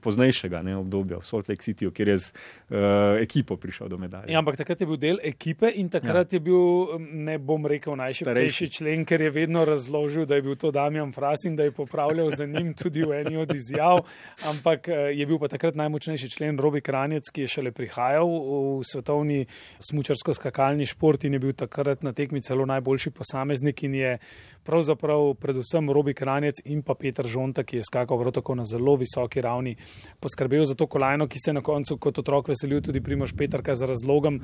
poznejšega 0.00 0.62
ne, 0.62 0.76
obdobja 0.76 1.18
v 1.18 1.26
Salt 1.26 1.48
Lake 1.48 1.60
Cityju, 1.62 1.90
kjer 1.92 2.08
je 2.08 2.16
z 2.16 2.32
uh, 2.32 2.76
ekipo 3.20 3.56
prišel 3.56 3.88
do 3.88 3.98
medalje. 3.98 4.32
Ja, 4.32 4.38
ampak 4.38 4.56
takrat 4.56 4.80
je 4.80 4.86
bil 4.86 4.96
del 4.96 5.20
ekipe 5.22 5.68
in 5.76 5.90
takrat 5.92 6.32
ja. 6.32 6.36
je 6.36 6.40
bil, 6.40 6.96
ne 6.98 7.36
bom 7.38 7.66
rekel, 7.68 7.96
najšipkejši 8.00 8.70
člen, 8.78 9.04
ker 9.04 9.20
je 9.20 9.30
vedno 9.30 9.64
razložil, 9.68 10.24
da 10.26 10.40
je 10.40 10.46
bil 10.48 10.56
to 10.56 10.70
Damjan 10.72 11.12
Fras 11.12 11.44
in 11.44 11.56
da 11.56 11.68
je 11.68 11.76
popravljal 11.76 12.30
za 12.30 12.46
njim 12.46 12.72
tudi 12.74 13.04
v 13.04 13.20
eni 13.20 13.36
od 13.36 13.54
izjav. 13.54 14.06
Ampak 14.48 14.88
je 14.88 15.26
bil 15.26 15.38
pa 15.38 15.52
takrat 15.52 15.76
najmočnejši 15.76 16.30
člen 16.30 16.58
Robi 16.58 16.80
Kranjec, 16.80 17.28
ki 17.28 17.44
je 17.44 17.52
šele 17.58 17.74
prihajal 17.76 18.24
v 18.24 18.88
svetovni 18.88 19.44
smučarsko-skakalni 19.84 20.88
šport 20.88 21.28
in 21.28 21.36
je 21.36 21.44
bil 21.44 21.52
takrat 21.52 22.02
na 22.02 22.16
tekmi 22.16 22.40
celo 22.40 22.66
najboljši 22.66 23.10
posameznik 23.10 23.81
in 23.82 23.94
je 23.94 24.18
pravzaprav 24.62 25.34
predvsem 25.34 25.90
Robi 25.90 26.14
Kranjec 26.14 26.62
in 26.64 26.82
pa 26.82 26.94
Petr 26.94 27.26
Žonta, 27.26 27.64
ki 27.66 27.80
je 27.80 27.86
skakal 27.86 28.18
prav 28.20 28.32
tako 28.32 28.54
na 28.54 28.64
zelo 28.64 28.94
visoki 28.96 29.42
ravni, 29.42 29.74
poskrbel 30.20 30.64
za 30.64 30.74
to 30.78 30.86
kolajno, 30.86 31.26
ki 31.26 31.38
se 31.42 31.50
je 31.50 31.54
na 31.58 31.62
koncu 31.66 31.96
kot 31.98 32.18
otrok 32.22 32.52
veselil 32.52 32.82
tudi 32.82 33.02
Primoš 33.02 33.34
Petrka 33.38 33.74
z 33.74 33.88
razlogom, 33.90 34.40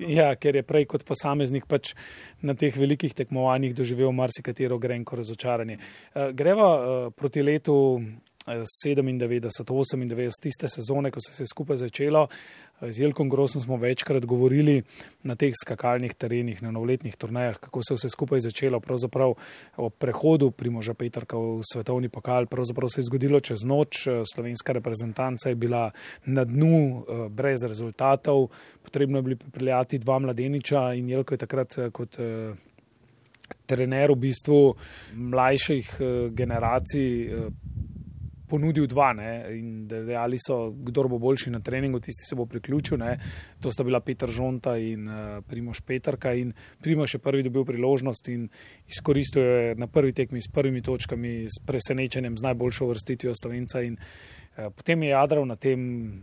ja, 0.00 0.34
ker 0.36 0.60
je 0.60 0.64
prej 0.66 0.88
kot 0.92 1.06
posameznik 1.08 1.66
pač 1.66 1.94
na 2.42 2.54
teh 2.54 2.76
velikih 2.76 3.14
tekmovanjih 3.14 3.74
doživel 3.74 4.12
marsikatero 4.12 4.78
grenko 4.78 5.16
razočaranje. 5.16 5.78
Eh, 5.78 6.32
greva 6.36 6.68
eh, 6.76 7.08
proti 7.16 7.42
letu 7.42 7.78
97, 8.46 9.18
98, 10.04 10.42
tiste 10.42 10.68
sezone, 10.68 11.10
ko 11.10 11.20
se 11.20 11.42
je 11.42 11.46
skupaj 11.46 11.76
začelo. 11.76 12.26
Z 12.90 12.98
Jelkom 12.98 13.28
Grosom 13.28 13.62
smo 13.62 13.76
večkrat 13.76 14.24
govorili 14.26 14.82
na 15.22 15.36
teh 15.38 15.52
skakalnih 15.54 16.14
terenih, 16.14 16.62
na 16.62 16.70
novoletnih 16.70 17.16
turnajah, 17.16 17.58
kako 17.58 17.82
se 17.82 17.92
je 17.92 17.96
vse 17.96 18.08
skupaj 18.08 18.40
začelo. 18.40 18.80
Pravzaprav 18.80 19.34
o 19.76 19.90
prehodu 19.90 20.50
Primoža 20.50 20.94
Petrka 20.94 21.38
v 21.38 21.60
svetovni 21.72 22.08
pokal, 22.08 22.46
pravzaprav 22.46 22.90
se 22.90 23.00
je 23.00 23.06
zgodilo 23.06 23.40
čez 23.40 23.62
noč. 23.64 24.08
Slovenska 24.34 24.72
reprezentanca 24.72 25.48
je 25.48 25.54
bila 25.54 25.90
na 26.26 26.44
dnu, 26.44 27.04
eh, 27.06 27.28
brez 27.28 27.62
rezultatov. 27.62 28.48
Potrebno 28.82 29.18
je 29.18 29.22
bilo 29.22 29.36
pripeljati 29.36 29.98
dva 29.98 30.18
mladeniča 30.18 30.94
in 30.94 31.08
Jelko 31.08 31.34
je 31.34 31.38
takrat 31.38 31.78
eh, 31.78 31.90
kot. 31.90 32.18
Eh, 32.18 32.54
trener 33.66 34.10
v 34.10 34.16
bistvu 34.16 34.74
mlajših 35.12 36.00
generacij 36.32 37.28
ponudil 38.52 38.86
dva 38.86 39.12
ne, 39.16 39.30
in 39.56 39.86
dejali 39.88 40.36
so, 40.36 40.68
kdo 40.70 41.06
bo 41.08 41.18
boljši 41.22 41.54
na 41.54 41.60
treningu, 41.64 42.00
tisti 42.04 42.28
se 42.28 42.36
bo 42.36 42.46
priključil. 42.46 43.00
Ne. 43.00 43.16
To 43.64 43.72
sta 43.72 43.84
bila 43.84 44.02
Petr 44.04 44.28
Žonta 44.28 44.76
in 44.76 45.08
uh, 45.08 45.40
Primoš 45.48 45.80
Petrka. 45.80 46.34
In 46.36 46.52
Primoš 46.82 47.16
je 47.16 47.22
prvi 47.24 47.46
dobil 47.48 47.64
priložnost 47.64 48.28
in 48.28 48.48
izkoristil 48.88 49.42
jo 49.42 49.74
na 49.80 49.88
prvi 49.88 50.12
tekmi 50.12 50.40
s 50.40 50.52
prvimi 50.52 50.82
točkami, 50.82 51.46
s 51.48 51.64
presenečenjem, 51.66 52.36
z 52.36 52.48
najboljšo 52.50 52.92
vrstitvijo 52.92 53.34
Slovenca. 53.34 53.82
In, 53.82 53.96
Potem 54.52 55.02
je 55.02 55.08
jadral 55.08 55.46
na 55.48 55.56
tem 55.56 55.80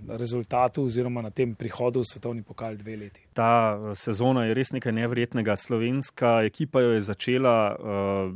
rezultatu, 0.08 0.84
oziroma 0.86 1.22
na 1.22 1.32
tem 1.34 1.56
prihodu 1.58 1.98
v 2.00 2.06
svetovni 2.06 2.44
pokal 2.46 2.78
dve 2.78 2.94
leti. 2.96 3.26
Ta 3.34 3.74
eh, 3.74 3.96
sezona 3.98 4.46
je 4.46 4.54
res 4.54 4.70
nekaj 4.70 4.94
nevrednega. 4.94 5.58
Slovenska 5.58 6.44
ekipa 6.46 6.84
jo 6.86 6.94
je 6.94 7.02
začela 7.02 7.56
uh, 7.74 8.30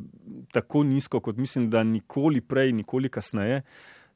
tako 0.50 0.82
nizko, 0.84 1.22
kot 1.22 1.38
mislim, 1.38 1.70
da 1.70 1.84
nikoli 1.86 2.42
prej, 2.42 2.74
nikoli 2.74 3.10
kasneje. 3.10 3.62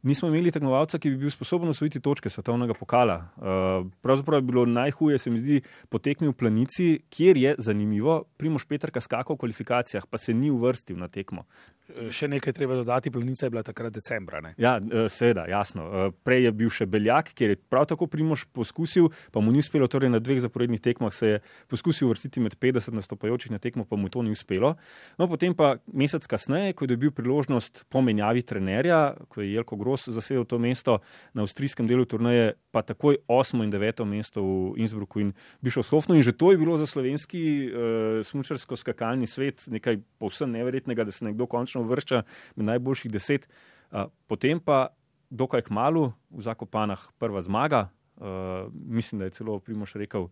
Nismo 0.02 0.30
imeli 0.30 0.52
tekmovalca, 0.52 1.00
ki 1.00 1.12
bi 1.14 1.22
bil 1.24 1.32
sposoben 1.34 1.70
osvojiti 1.70 2.02
točke 2.04 2.30
svetovnega 2.30 2.76
pokala. 2.78 3.18
Uh, 3.38 3.88
pravzaprav 4.02 4.42
je 4.42 4.48
bilo 4.50 4.66
najhuje, 4.66 5.18
se 5.18 5.32
mi 5.32 5.40
zdi, 5.40 5.62
potekmi 5.90 6.28
v 6.28 6.36
planici, 6.38 6.88
kjer 7.10 7.38
je 7.38 7.56
zanimivo, 7.58 8.24
Primoš 8.38 8.68
Petrka 8.70 9.02
skakal 9.02 9.36
v 9.36 9.46
kvalifikacijah, 9.46 10.06
pa 10.10 10.18
se 10.18 10.34
ni 10.34 10.52
uvrstil 10.54 11.00
na 11.00 11.08
tekmo. 11.08 11.46
Še 11.88 12.28
nekaj 12.28 12.52
treba 12.52 12.76
dodati, 12.76 13.12
planica 13.12 13.46
je 13.46 13.52
bila 13.54 13.64
takrat 13.64 13.96
decembra. 13.96 14.42
Ne? 14.44 14.54
Ja, 14.60 14.76
eh, 14.78 15.08
seveda, 15.10 15.46
jasno. 15.48 15.88
Eh, 15.88 16.12
Prej 16.28 16.44
je 16.44 16.52
bil 16.52 16.70
še 16.70 16.86
Beljak, 16.86 17.32
kjer 17.32 17.56
je 17.56 17.60
prav 17.72 17.88
tako 17.88 18.10
Primoš 18.12 18.44
poskusil, 18.52 19.08
pa 19.32 19.40
mu 19.40 19.52
ni 19.56 19.64
uspelo, 19.64 19.88
torej 19.88 20.12
na 20.12 20.20
dveh 20.20 20.42
zaporednih 20.44 20.82
tekmah 20.84 21.14
se 21.16 21.28
je 21.28 21.40
poskusil 21.72 22.10
uvrstiti 22.10 22.44
med 22.44 22.58
50 22.60 22.92
nastopajočih 22.92 23.52
na 23.56 23.60
tekmo, 23.60 23.86
pa 23.88 23.96
mu 23.96 24.10
to 24.10 24.22
ni 24.22 24.36
uspelo. 24.36 24.76
No, 25.18 25.28
potem 25.32 25.56
pa 25.56 25.78
mesec 25.88 26.28
kasneje, 26.28 26.76
ko 26.76 26.84
je 26.84 26.96
dobil 26.96 27.12
priložnost 27.16 27.86
po 27.90 28.04
menjavi 28.04 28.44
trenerja, 28.44 29.16
ko 29.32 29.42
je 29.42 29.54
Jelko 29.54 29.80
Gros 29.88 30.10
zasedel 30.12 30.44
to 30.44 30.60
mesto 30.60 31.00
na 31.32 31.48
avstrijskem 31.48 31.88
delu 31.88 32.04
turnaje, 32.04 32.58
pa 32.76 32.84
takoj 32.84 33.22
osmo 33.32 33.64
in 33.64 33.72
deveto 33.72 34.04
mesto 34.06 34.44
v 34.44 34.84
Innsbrucku 34.84 35.24
in 35.24 35.32
Bišovsofnu. 35.64 36.20
In 36.20 36.28
že 36.28 36.36
to 36.36 36.52
je 36.52 36.60
bilo 36.60 36.76
za 36.76 36.84
slovenski 36.84 37.72
uh, 37.72 38.20
smučarsko-skakalni 38.20 39.32
svet 39.32 39.64
nekaj 39.72 40.04
povsem 40.20 40.52
neverjetnega, 40.52 41.08
da 41.08 41.12
se 41.16 41.24
nekdo 41.24 41.48
končno 41.48 41.88
uvršča 41.88 42.24
med 42.60 42.66
najboljših 42.76 43.12
deset. 43.12 43.48
Uh, 43.48 44.12
potem 44.28 44.60
pa 44.60 44.92
dokaj 45.32 45.64
k 45.68 45.72
malu 45.72 46.12
v 46.28 46.44
Zakopanah 46.44 47.00
prva 47.16 47.40
zmaga. 47.40 47.88
Uh, 48.18 48.68
mislim, 48.74 49.24
da 49.24 49.32
je 49.32 49.40
celo 49.40 49.60
Primoš 49.64 49.96
rekel, 49.96 50.28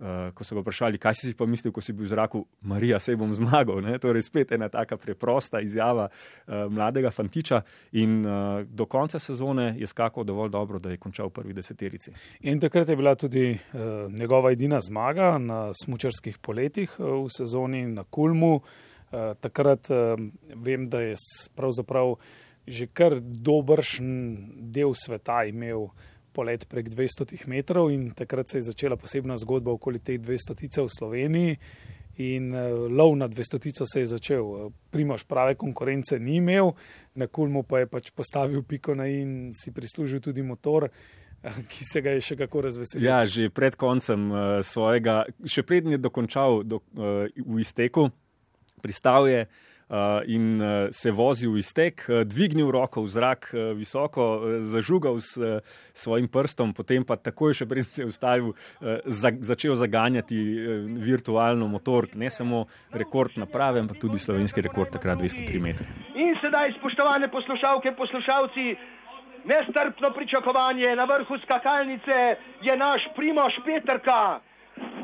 uh, 0.00 0.30
ko 0.34 0.44
so 0.44 0.56
ga 0.56 0.64
vprašali, 0.64 0.98
kaj 0.98 1.14
si 1.14 1.34
pa 1.36 1.46
mislil, 1.46 1.72
ko 1.72 1.82
si 1.84 1.92
bil 1.92 2.08
v 2.08 2.10
zraku, 2.10 2.42
Marija, 2.66 2.98
sej 3.00 3.18
bom 3.20 3.32
zmagal. 3.36 3.82
Ne? 3.84 3.98
Torej, 4.02 4.24
spet 4.26 4.52
ena 4.56 4.70
taka 4.72 4.96
preprosta 5.00 5.60
izjava 5.60 6.08
uh, 6.08 6.66
mladega 6.72 7.12
fantiča. 7.14 7.62
In 8.02 8.20
uh, 8.24 8.64
do 8.64 8.86
konca 8.90 9.18
sezone 9.18 9.74
je 9.78 9.86
skakal 9.86 10.24
dovolj 10.24 10.50
dobro, 10.50 10.78
da 10.78 10.90
je 10.90 11.00
končal 11.00 11.30
v 11.30 11.36
prvi 11.40 11.56
deseterici. 11.56 12.14
In 12.48 12.60
takrat 12.60 12.88
je 12.88 12.96
bila 12.96 13.14
tudi 13.14 13.52
uh, 13.52 14.12
njegova 14.12 14.52
edina 14.52 14.80
zmaga 14.80 15.38
na 15.38 15.70
smučarskih 15.84 16.38
poletih 16.38 16.96
uh, 16.98 17.24
v 17.24 17.34
sezoni 17.36 17.86
na 17.86 18.04
Kulmu. 18.04 18.60
Uh, 18.60 19.34
takrat 19.40 19.90
uh, 19.90 20.14
vem, 20.54 20.88
da 20.88 21.00
je 21.00 21.16
pravzaprav 21.56 22.16
že 22.70 22.86
kar 22.86 23.18
dobršen 23.18 24.10
del 24.70 24.94
sveta 24.94 25.42
imel 25.48 25.88
polet 26.40 26.64
prek 26.64 26.88
200 26.88 27.44
metrov 27.52 27.90
in 27.92 28.10
takrat 28.16 28.48
se 28.48 28.58
je 28.58 28.70
začela 28.72 28.96
posebna 28.96 29.36
zgodba 29.36 29.74
okoli 29.76 30.00
teh 30.00 30.16
200 30.16 30.56
ticev 30.56 30.88
v 30.88 30.96
Sloveniji. 30.96 31.58
In 32.20 32.50
uh, 32.52 32.88
lov 32.88 33.14
na 33.16 33.28
200 33.28 33.84
se 33.84 34.00
je 34.00 34.06
začel. 34.06 34.72
Primoš 34.90 35.24
prave 35.24 35.54
konkurence 35.54 36.18
ni 36.18 36.36
imel, 36.36 36.72
na 37.14 37.26
Kulmu 37.26 37.62
pa 37.62 37.80
je 37.80 37.86
pač 37.86 38.10
postavil 38.10 38.62
piko 38.62 38.94
na 38.94 39.06
in 39.08 39.52
si 39.56 39.72
prislužil 39.72 40.20
tudi 40.20 40.42
motor, 40.42 40.88
uh, 40.88 41.60
ki 41.70 41.84
se 41.84 42.02
ga 42.04 42.16
je 42.16 42.24
še 42.24 42.36
kako 42.40 42.66
razveselil. 42.68 43.08
Ja, 43.08 43.24
že 43.24 43.48
pred 43.48 43.76
koncem 43.76 44.28
uh, 44.32 44.60
svojega, 44.60 45.24
še 45.44 45.64
prednji 45.64 45.96
je 45.96 46.04
dokončal 46.04 46.64
do, 46.64 46.82
uh, 46.96 47.24
v 47.28 47.64
izteku, 47.64 48.10
pristal 48.84 49.28
je. 49.28 49.44
Uh, 49.48 49.69
in 50.26 50.60
uh, 50.60 50.88
se 50.94 51.10
vozil 51.10 51.52
v 51.54 51.62
iztek, 51.62 52.04
uh, 52.08 52.22
dvignil 52.22 52.70
roko 52.70 53.02
v 53.02 53.10
zrak, 53.10 53.50
visoko, 53.74 54.26
zažugal 54.62 55.18
s 55.20 55.38
svojim 55.92 56.28
prstom, 56.28 56.74
potem 56.76 57.04
pa 57.04 57.16
takoj 57.16 57.54
še 57.54 57.66
pred 57.66 57.86
se 57.86 58.02
je 58.02 58.06
ustavil, 58.06 58.52
za, 59.04 59.32
začel 59.40 59.74
zaganjati 59.74 60.36
virtualno 61.00 61.66
motor, 61.68 62.06
ne 62.14 62.30
samo 62.30 62.66
rekord 62.92 63.36
naprave, 63.40 63.80
ampak 63.82 63.98
tudi 63.98 64.18
slovenski 64.18 64.62
rekord 64.62 64.92
takrat 64.94 65.18
203 65.18 65.60
metre. 65.60 65.86
In 66.14 66.36
sedaj, 66.40 66.76
spoštovane 66.78 67.30
poslušalke, 67.32 67.92
poslušalci, 67.98 68.76
nestrpno 69.44 70.10
pričakovanje 70.10 70.96
na 70.96 71.04
vrhu 71.04 71.38
skakalnice 71.44 72.36
je 72.62 72.76
naš 72.76 73.08
Primoš 73.16 73.58
Petrka. 73.64 74.40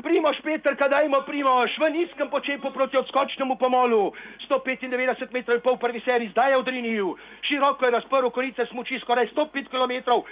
Primoš 0.03 0.41
Petrka, 0.41 0.87
dajmo 0.87 1.21
Primoš 1.27 1.77
v 1.77 1.89
nizkem 1.89 2.29
počepu 2.29 2.71
proti 2.71 2.97
odskočnemu 2.97 3.55
pomolu. 3.59 4.13
195 4.49 5.33
metrov 5.33 5.57
in 5.57 5.63
pol 5.65 5.77
prvi 5.77 5.99
seriji 6.05 6.31
zdaj 6.31 6.51
je 6.51 6.57
odrinil. 6.57 7.07
Široko 7.41 7.85
je 7.85 7.91
razprl 7.91 8.29
korice 8.29 8.65
smuči 8.71 8.99
skoraj 9.03 9.27
105 9.35 9.67
km. 9.67 10.23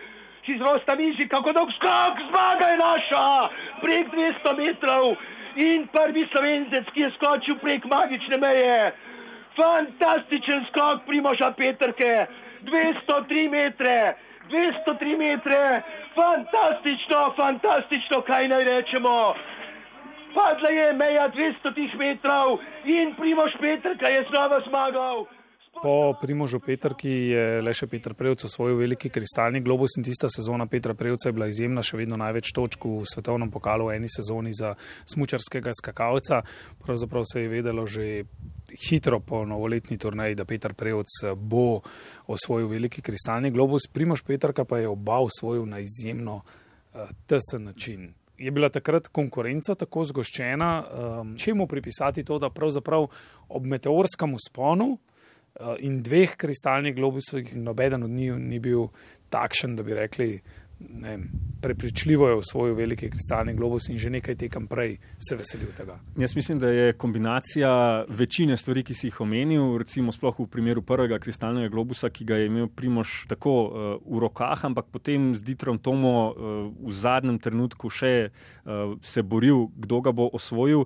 Čez 0.46 0.62
rosta 0.62 0.96
mizi, 0.96 1.26
kako 1.28 1.52
dolg 1.58 1.74
skok, 1.74 2.22
zmaga 2.30 2.68
je 2.70 2.78
naša, 2.78 3.26
prek 3.82 4.14
200 4.14 4.54
metrov 4.58 5.18
in 5.58 5.88
prvi 5.90 6.28
slovencec, 6.32 6.86
ki 6.94 7.02
je 7.02 7.10
skočil 7.18 7.58
prek 7.58 7.86
magične 7.90 8.38
meje. 8.38 8.94
Fantastičen 9.58 10.68
skok 10.70 11.08
Primoša 11.08 11.52
Petrke, 11.58 12.28
203 12.62 13.50
metre, 13.50 14.16
203 14.50 15.18
metre, 15.18 15.82
fantastično, 16.16 17.34
fantastično, 17.36 18.22
kaj 18.22 18.48
naj 18.48 18.64
rečemo. 18.64 19.36
Padla 20.36 20.70
je 20.70 20.94
meja 20.94 21.30
200 21.30 21.98
metrov 21.98 22.60
in 22.84 23.16
Primoš 23.16 23.54
Petrka 23.60 24.08
je 24.08 24.26
znova 24.30 24.60
zmagal. 24.68 25.26
Po 25.82 26.14
Primožu 26.22 26.60
Petrki 26.60 27.10
je 27.10 27.62
le 27.62 27.72
še 27.76 27.88
Petr 27.92 28.14
Prevc 28.16 28.46
osvojil 28.48 28.78
veliki 28.80 29.10
kristalni 29.12 29.60
globus 29.62 29.98
in 30.00 30.06
tista 30.08 30.30
sezona 30.32 30.68
Petra 30.72 30.94
Prevca 30.96 31.28
je 31.28 31.36
bila 31.36 31.50
izjemna, 31.52 31.84
še 31.84 32.00
vedno 32.00 32.16
največ 32.20 32.54
točk 32.56 32.86
v 32.88 33.04
svetovnem 33.10 33.52
pokalu 33.52 33.90
v 33.90 33.98
eni 33.98 34.10
sezoni 34.12 34.54
za 34.56 34.76
smučarskega 35.12 35.74
skakalca. 35.76 36.42
Pravzaprav 36.80 37.28
se 37.28 37.44
je 37.44 37.52
vedelo 37.52 37.84
že 37.88 38.24
hitro 38.88 39.20
po 39.20 39.44
novoletni 39.46 39.98
turnaji, 40.00 40.38
da 40.40 40.46
Petr 40.48 40.74
Prevc 40.74 41.36
bo 41.36 41.82
osvojil 42.32 42.72
veliki 42.72 43.04
kristalni 43.04 43.52
globus. 43.52 43.90
Primož 43.92 44.24
Petrka 44.24 44.64
pa 44.66 44.80
je 44.80 44.88
oba 44.88 45.20
osvojil 45.28 45.66
na 45.68 45.82
izjemno 45.84 46.40
uh, 46.40 47.10
tesen 47.28 47.68
način. 47.68 48.14
Je 48.38 48.52
bila 48.52 48.70
takrat 48.70 49.08
konkurenca 49.08 49.76
tako 49.76 50.04
zgoščena, 50.08 50.72
um, 50.84 51.36
čemu 51.40 51.68
pripisati 51.68 52.24
to, 52.24 52.40
da 52.40 52.50
pravzaprav 52.50 53.08
ob 53.50 53.68
meteorskem 53.68 54.34
usponu 54.36 54.98
in 55.80 56.02
dveh 56.04 56.36
kristalnih 56.38 56.96
globusov, 56.96 57.42
nobeden 57.54 58.04
od 58.04 58.10
njih 58.10 58.40
ni 58.40 58.60
bil 58.60 58.88
takšen, 59.30 59.76
da 59.76 59.84
bi 59.84 59.94
rekli, 59.94 60.30
ne, 60.80 61.20
prepričljivo 61.62 62.28
je 62.28 62.34
osvojil 62.34 62.76
veliki 62.76 63.10
kristalni 63.10 63.54
globus 63.54 63.90
in 63.90 63.98
že 63.98 64.10
nekaj 64.10 64.36
tekem 64.36 64.68
prej 64.68 64.98
se 65.30 65.36
veselil 65.36 65.72
tega. 65.78 66.00
Jaz 66.18 66.36
mislim, 66.36 66.60
da 66.60 66.68
je 66.68 66.94
kombinacija 66.94 68.06
večine 68.10 68.58
stvari, 68.58 68.84
ki 68.84 68.94
si 68.94 69.08
jih 69.08 69.22
omenil, 69.22 69.78
recimo 69.78 70.12
sploh 70.12 70.40
v 70.40 70.48
primeru 70.52 70.82
prvega 70.82 71.20
kristalnega 71.20 71.70
globusa, 71.70 72.10
ki 72.10 72.26
ga 72.26 72.36
je 72.36 72.46
imel 72.46 72.68
Primoš 72.68 73.26
tako 73.28 73.56
uh, 73.64 73.72
v 74.16 74.20
rokah, 74.20 74.66
ampak 74.66 74.86
potem 74.92 75.34
z 75.36 75.44
Ditrom 75.44 75.80
Tomo 75.80 76.30
uh, 76.30 76.72
v 76.88 76.92
zadnjem 76.92 77.40
trenutku 77.40 77.90
še 77.90 78.30
uh, 78.30 78.96
se 79.02 79.24
boril, 79.24 79.68
kdo 79.76 80.02
ga 80.02 80.12
bo 80.12 80.30
osvojil. 80.34 80.86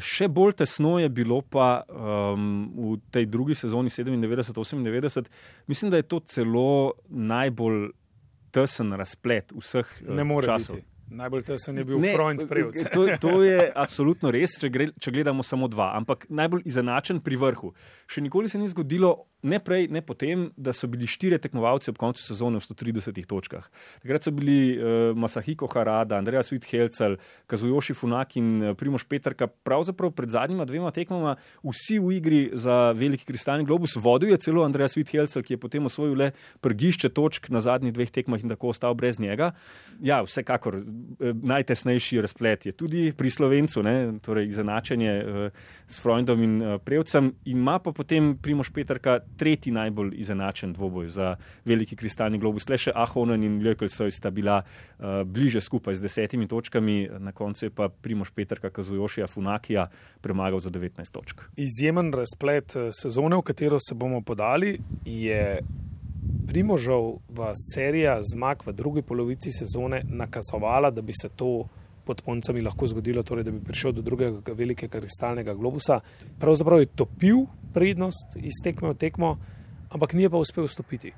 Še 0.00 0.28
bolj 0.30 0.52
tesno 0.60 0.98
je 1.02 1.08
bilo 1.10 1.40
pa 1.42 1.82
um, 1.90 2.68
v 2.94 2.98
tej 3.10 3.26
drugi 3.26 3.56
sezoni 3.58 3.90
97-98. 3.90 5.24
Mislim, 5.66 5.90
da 5.90 5.96
je 5.98 6.06
to 6.06 6.20
celo 6.20 6.92
najbolj 7.08 7.90
tesen 8.54 8.92
razplet 8.92 9.52
vseh 9.52 9.90
ne 10.08 10.24
more 10.24 10.46
časov. 10.46 10.78
Biti. 10.78 10.97
Najbolj 11.10 11.42
tesen 11.48 11.78
je 11.78 11.84
bil 11.88 12.02
Freund 12.12 12.44
Prevc. 12.48 12.82
To, 12.92 13.06
to 13.20 13.42
je 13.42 13.72
absolutno 13.84 14.30
res, 14.34 14.58
če, 14.60 14.68
gre, 14.72 14.90
če 15.00 15.12
gledamo 15.14 15.44
samo 15.46 15.68
dva, 15.70 15.94
ampak 15.96 16.26
najbolj 16.28 16.66
izenačen 16.68 17.22
pri 17.24 17.38
vrhu. 17.40 17.72
Še 18.10 18.22
nikoli 18.24 18.50
se 18.52 18.60
ni 18.60 18.68
zgodilo, 18.68 19.14
ne 19.48 19.60
prej, 19.62 19.86
ne 19.94 20.02
potem, 20.04 20.48
da 20.58 20.74
so 20.74 20.88
bili 20.90 21.08
štiri 21.08 21.38
tekmovalci 21.40 21.92
ob 21.92 22.00
koncu 22.00 22.20
sezone 22.20 22.60
v 22.60 22.66
130 22.66 23.20
točkah. 23.30 23.68
Takrat 24.02 24.26
so 24.26 24.32
bili 24.34 24.74
uh, 24.74 25.14
Masahiko 25.16 25.68
Harada, 25.72 26.18
Andreja 26.18 26.42
Svithelcel, 26.44 27.16
Kazujoši 27.48 27.96
Funak 27.96 28.36
in 28.40 28.50
uh, 28.60 28.74
Primoš 28.76 29.06
Petrka. 29.08 29.46
Pravzaprav 29.46 30.12
pred 30.18 30.34
zadnjima 30.34 30.66
dvema 30.68 30.92
tekmama 30.94 31.36
vsi 31.62 32.00
v 32.02 32.16
igri 32.18 32.42
za 32.52 32.90
veliki 32.98 33.24
kristalni 33.28 33.64
globus. 33.68 33.96
Vodil 33.96 34.34
je 34.34 34.42
celo 34.48 34.66
Andreja 34.66 34.90
Svithelcel, 34.92 35.46
ki 35.46 35.56
je 35.56 35.62
potem 35.62 35.86
osvojil 35.88 36.18
le 36.18 36.30
prgišče 36.60 37.14
točk 37.16 37.48
na 37.54 37.62
zadnjih 37.64 37.94
dveh 37.94 38.12
tekmah 38.12 38.42
in 38.42 38.52
tako 38.52 38.74
ostal 38.74 38.98
brez 38.98 39.22
njega. 39.22 39.52
Ja, 40.02 40.20
vsekakor 40.26 40.82
najtesnejši 41.42 42.20
razplet 42.20 42.66
je 42.66 42.72
tudi 42.72 43.12
pri 43.16 43.30
Slovencu, 43.30 43.82
ne, 43.82 44.18
torej 44.22 44.46
izenačenje 44.46 45.12
uh, 45.18 45.50
s 45.86 46.00
Freundom 46.02 46.42
in 46.42 46.62
uh, 46.62 46.80
Prevcem. 46.84 47.32
Ima 47.44 47.78
pa 47.78 47.92
potem 47.92 48.36
Primoš 48.42 48.70
Petrka 48.70 49.18
tretji 49.36 49.72
najbolj 49.72 50.12
izenačen 50.16 50.72
dvoboj 50.72 51.08
za 51.08 51.36
veliki 51.64 51.96
kristalni 51.96 52.38
globus. 52.38 52.68
Le 52.68 52.78
še 52.78 52.92
Ahonen 52.94 53.42
in 53.42 53.60
Ljökelsoj 53.62 54.10
sta 54.14 54.30
bila 54.30 54.60
uh, 54.62 55.22
bliže 55.24 55.60
skupaj 55.60 55.98
z 55.98 56.04
desetimi 56.04 56.48
točkami, 56.48 57.08
na 57.18 57.32
koncu 57.32 57.66
je 57.66 57.70
pa 57.70 57.88
Primoš 57.88 58.30
Petrka 58.30 58.70
Kazujošija 58.70 59.26
Funakija 59.26 59.88
premagal 60.20 60.60
za 60.60 60.70
19 60.70 61.12
točk. 61.12 61.42
Izjemen 61.56 62.12
razplet 62.12 62.76
sezone, 62.92 63.36
v 63.36 63.42
katero 63.42 63.78
se 63.80 63.94
bomo 63.94 64.20
podali, 64.20 64.78
je 65.04 65.60
Primožova 66.48 67.52
serija 67.74 68.18
zmag 68.22 68.62
v 68.66 68.72
drugi 68.72 69.02
polovici 69.02 69.50
sezone 69.52 70.00
nakazovala, 70.08 70.90
da 70.90 71.02
bi 71.02 71.12
se 71.12 71.28
to 71.28 71.68
pod 72.04 72.20
koncami 72.24 72.62
lahko 72.64 72.86
zgodilo, 72.86 73.22
torej 73.22 73.44
da 73.44 73.50
bi 73.50 73.60
prišel 73.60 73.92
do 73.92 74.02
drugega 74.02 74.54
velikega 74.56 75.00
kristalnega 75.00 75.54
globusa. 75.54 76.00
Pravzaprav 76.40 76.80
je 76.80 76.86
topil 76.86 77.44
prednost 77.74 78.38
iz 78.40 78.62
tekme 78.64 78.88
v 78.88 78.96
tekmo, 78.96 79.36
ampak 79.90 80.12
nije 80.16 80.30
pa 80.30 80.40
uspel 80.40 80.64
vstopiti. 80.64 81.12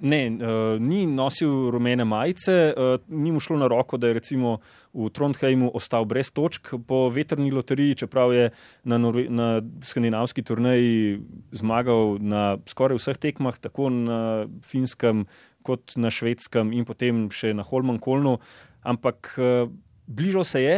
Ne, 0.00 0.20
uh, 0.28 0.76
ni 0.80 1.06
nosil 1.06 1.70
rumene 1.72 2.04
majice, 2.04 2.74
uh, 2.76 3.00
ni 3.08 3.32
mu 3.32 3.40
šlo 3.40 3.56
na 3.56 3.72
roko, 3.72 3.96
da 3.96 4.12
je 4.12 4.20
recimo 4.20 4.58
v 4.96 5.10
Trondheimu 5.12 5.68
ostal 5.76 6.06
brez 6.08 6.30
točk 6.32 6.72
po 6.88 7.06
veterni 7.12 7.50
loteriji, 7.52 8.00
čeprav 8.04 8.32
je 8.32 8.48
na, 8.88 8.98
Norve 8.98 9.26
na 9.28 9.60
skandinavski 9.84 10.42
turnaji 10.46 11.20
zmagal 11.52 12.16
na 12.20 12.56
skoraj 12.64 12.96
vseh 12.96 13.20
tekmah, 13.20 13.58
tako 13.60 13.90
na 13.92 14.20
finskem 14.64 15.26
kot 15.66 15.98
na 16.00 16.08
švedskem 16.08 16.72
in 16.72 16.86
potem 16.88 17.26
še 17.28 17.52
na 17.56 17.66
Holmenkolnu. 17.66 18.38
Ampak 18.86 19.34
uh, 19.36 19.68
bližal 20.06 20.46
se 20.48 20.62
je, 20.64 20.76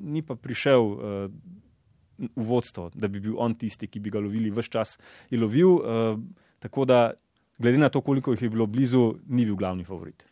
ni 0.00 0.22
pa 0.22 0.36
prišel. 0.36 0.82
Uh, 0.82 1.60
V 2.14 2.44
vodstvo, 2.46 2.92
da 2.94 3.08
bi 3.10 3.18
bil 3.18 3.34
on 3.42 3.56
tisti, 3.58 3.88
ki 3.90 3.98
bi 3.98 4.12
ga 4.14 4.20
lovili 4.22 4.46
vse 4.54 4.70
čas, 4.70 4.92
je 5.34 5.34
lovil. 5.34 5.82
Uh, 5.82 6.14
tako 6.62 6.86
da 6.86 7.10
glede 7.58 7.80
na 7.82 7.88
to, 7.90 8.04
koliko 8.06 8.30
jih 8.30 8.44
je 8.46 8.50
bilo 8.54 8.68
blizu, 8.70 9.16
ni 9.26 9.42
bil 9.42 9.58
glavni 9.58 9.82
favorit. 9.82 10.22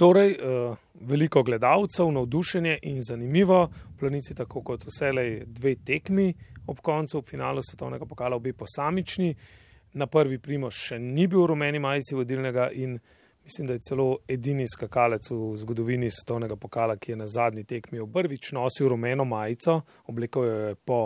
Torej, 0.00 0.30
uh, 0.32 0.76
veliko 1.00 1.42
gledalcev, 1.42 2.08
navdušenje 2.12 2.78
in 2.82 3.02
zanimivo. 3.02 3.68
V 3.94 3.98
planici, 4.00 4.34
tako 4.34 4.62
kot 4.64 4.86
vselej, 4.88 5.42
dve 5.46 5.74
tekmi 5.76 6.32
ob 6.66 6.80
koncu, 6.80 7.18
ob 7.18 7.26
finalu 7.28 7.60
svetovnega 7.62 8.06
pokala, 8.08 8.36
obi 8.36 8.52
posamični. 8.52 9.34
Na 9.92 10.06
prvi 10.06 10.38
primož 10.38 10.78
še 10.86 10.98
ni 10.98 11.26
bil 11.28 11.42
v 11.42 11.50
rumeni 11.52 11.78
majici 11.78 12.16
vodilnega 12.16 12.70
in 12.72 12.94
mislim, 13.44 13.66
da 13.66 13.76
je 13.76 13.82
celo 13.90 14.06
edini 14.28 14.64
skakalec 14.68 15.28
v 15.30 15.56
zgodovini 15.60 16.08
svetovnega 16.10 16.56
pokala, 16.56 16.96
ki 16.96 17.12
je 17.12 17.16
na 17.20 17.26
zadnji 17.26 17.66
tekmi 17.68 18.00
obrvič 18.00 18.54
nosil 18.56 18.88
rumeno 18.88 19.28
majico, 19.28 19.82
oblekel 20.08 20.48
jo 20.48 20.56
je 20.62 20.74
po. 20.74 21.02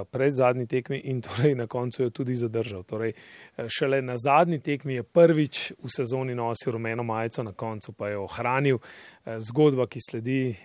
Eh, 0.00 0.04
pred 0.10 0.32
zadnji 0.34 0.66
tekmi 0.66 1.00
in 1.04 1.20
torej 1.26 1.54
na 1.54 1.66
koncu 1.66 2.02
jo 2.02 2.10
tudi 2.10 2.34
zadržal. 2.34 2.82
Torej, 2.82 3.12
eh, 3.56 3.66
šele 3.68 4.02
na 4.02 4.16
zadnji 4.16 4.58
tekmi 4.58 4.94
je 4.94 5.02
prvič 5.02 5.72
v 5.82 5.88
sezoni 5.88 6.34
nosil 6.34 6.72
rumeno 6.72 7.02
majico, 7.02 7.42
na 7.42 7.52
koncu 7.52 7.92
pa 7.92 8.08
je 8.08 8.18
ohranil. 8.18 8.78
Eh, 9.24 9.40
zgodba, 9.40 9.86
ki 9.86 10.00
sledi, 10.10 10.56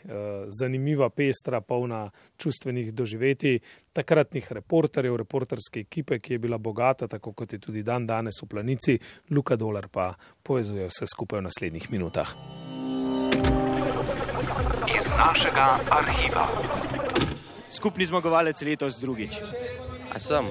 zanimiva, 0.60 1.10
pestra, 1.10 1.62
polna 1.62 2.10
čustvenih 2.38 2.94
doživeti 2.94 3.60
takratnih 3.94 4.52
reporterjev, 4.52 5.16
reporterske 5.16 5.80
ekipe, 5.80 6.20
ki 6.20 6.34
je 6.34 6.40
bila 6.40 6.58
bogata, 6.58 7.08
tako 7.08 7.34
kot 7.34 7.54
je 7.54 7.60
tudi 7.60 7.84
dan 7.84 8.06
danes 8.08 8.42
v 8.44 8.48
planici. 8.48 9.00
Luka 9.30 9.56
Dolar 9.56 9.88
pa 9.88 10.14
povezuje 10.44 10.88
vse 10.88 11.06
skupaj 11.06 11.40
v 11.40 11.44
naslednjih 11.44 11.92
minutah. 11.92 12.36
Iz 14.88 15.06
našega 15.18 15.80
arhiva. 15.90 16.48
Skupni 17.72 18.04
zmagovalec 18.06 18.62
letos 18.62 19.00
drugič. 19.00 19.38
A 20.12 20.20
sem? 20.20 20.46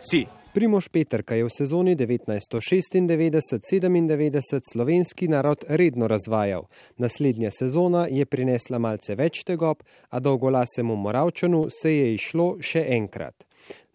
Si. 0.00 0.26
Primoš 0.54 0.88
Petrka 0.88 1.34
je 1.34 1.44
v 1.44 1.50
sezoni 1.50 1.96
1996-97 1.96 4.60
slovenski 4.72 5.28
narod 5.28 5.64
redno 5.68 6.08
razvajal. 6.08 6.64
Naslednja 6.96 7.50
sezona 7.50 8.06
je 8.08 8.24
prinesla 8.24 8.78
malce 8.78 9.14
več 9.14 9.44
tegob, 9.44 9.76
a 10.08 10.20
dolgolasemu 10.20 10.96
Moravčanu 10.96 11.66
se 11.68 11.92
je 11.92 12.14
išlo 12.14 12.56
še 12.64 12.86
enkrat. 12.96 13.44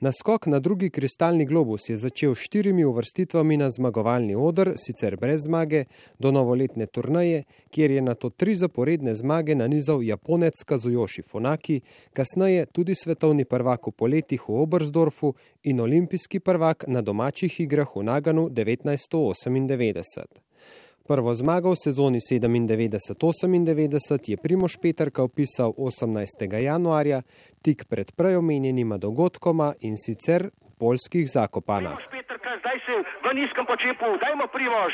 Naskok 0.02 0.48
na 0.48 0.60
drugi 0.60 0.90
kristalni 0.90 1.46
globus 1.46 1.90
je 1.90 1.98
začel 1.98 2.36
s 2.36 2.40
štirimi 2.40 2.86
uvrstitvami 2.86 3.58
na 3.58 3.70
zmagovalni 3.70 4.36
odr, 4.36 4.72
sicer 4.76 5.18
brez 5.18 5.44
zmage, 5.44 5.84
do 6.20 6.32
novoletne 6.32 6.86
turnaje, 6.86 7.44
kjer 7.72 7.92
je 7.92 8.02
na 8.02 8.16
to 8.16 8.30
tri 8.30 8.56
zaporedne 8.56 9.16
zmage 9.16 9.56
nanizal 9.56 10.04
Japonec 10.04 10.64
Kazuyoshi 10.64 11.22
Funaki, 11.22 11.82
kasneje 12.14 12.66
tudi 12.66 12.96
svetovni 12.96 13.46
prvak 13.46 13.88
v 13.88 13.92
poletih 13.92 14.50
v 14.50 14.62
Obersdorfu 14.64 15.34
in 15.64 15.82
olimpijski 15.82 16.40
prvak 16.40 16.84
na 16.88 17.02
domačih 17.02 17.60
igrah 17.60 17.96
v 17.96 18.04
Naganu 18.04 18.50
1998. 18.50 20.49
Prvo 21.10 21.34
zmago 21.34 21.74
v 21.74 21.82
sezoni 21.82 22.22
97-98 22.22 23.17
je 24.30 24.38
Primoš 24.38 24.78
Petrka 24.78 25.26
opisal 25.26 25.74
18. 25.74 26.22
januarja, 26.62 27.26
tik 27.65 27.89
pred 27.89 28.13
preomenjenima 28.13 29.02
dogodkoma 29.02 29.74
in 29.82 29.98
sicer 29.98 30.54
v 30.54 30.69
polskih 30.78 31.26
zakopanah. 31.26 31.98
Primoš 31.98 32.13
Petrka, 32.13 32.62
zdaj 32.62 32.78
si 32.86 32.93
v 33.26 33.30
nizkem 33.41 33.65
počepu, 33.65 34.22
dajmo 34.22 34.45
Primoš. 34.54 34.93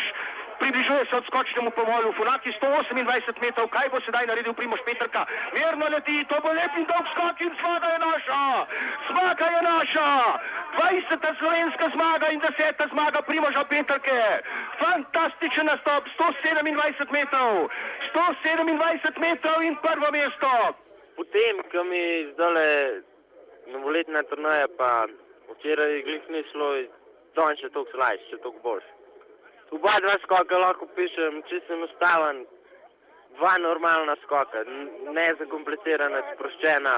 Približuje 0.59 1.03
se 1.09 1.15
odskočnemu 1.15 1.71
pomolu, 1.71 2.13
Funaki 2.17 2.49
128 2.61 3.41
metrov, 3.41 3.67
kaj 3.75 3.89
bo 3.91 3.99
sedaj 4.05 4.25
naredil 4.27 4.53
Primoš 4.53 4.81
Petrka? 4.85 5.25
Mirno 5.53 5.85
leti, 5.93 6.23
to 6.29 6.39
bo 6.43 6.51
lep 6.55 6.73
in 6.79 6.85
dolg 6.89 7.07
skok 7.11 7.41
in 7.41 7.51
zmaga 7.59 7.87
je 7.93 7.99
naša! 7.99 8.41
Zmaga 9.09 9.47
je 9.55 9.61
naša! 9.71 10.09
20. 10.75 11.37
slovenska 11.39 11.85
zmaga 11.95 12.27
in 12.31 12.39
10. 12.41 12.89
zmaga 12.91 13.21
Primoža 13.21 13.63
Petrke. 13.63 14.19
Fantastičen 14.79 15.65
nastop, 15.65 16.03
127 16.19 17.11
metrov, 17.11 17.69
127 18.13 19.19
metrov 19.19 19.57
in 19.63 19.75
prvo 19.85 20.07
mesto. 20.11 20.51
Potem, 21.15 21.63
ko 21.71 21.83
mi 21.83 22.27
zdale 22.33 22.67
novoletna 23.71 24.23
turnaja, 24.23 24.67
pa 24.77 25.07
včeraj 25.51 26.01
glih 26.03 26.29
ni 26.29 26.43
šlo, 26.51 26.69
danes 27.35 27.59
še 27.63 27.71
toliko 27.71 27.91
slajš, 27.95 28.27
še 28.29 28.37
toliko 28.43 28.63
boljš. 28.67 28.94
Oba 29.71 29.95
dva 30.03 30.17
skoka 30.23 30.57
lahko 30.61 30.85
pišem, 30.95 31.41
če 31.49 31.61
sem 31.67 31.81
ustaven, 31.87 32.43
dva 33.37 33.55
normalna 33.57 34.15
skoka, 34.23 34.61
ne 35.15 35.27
zakomplicirana, 35.39 36.21
sproščena, 36.33 36.95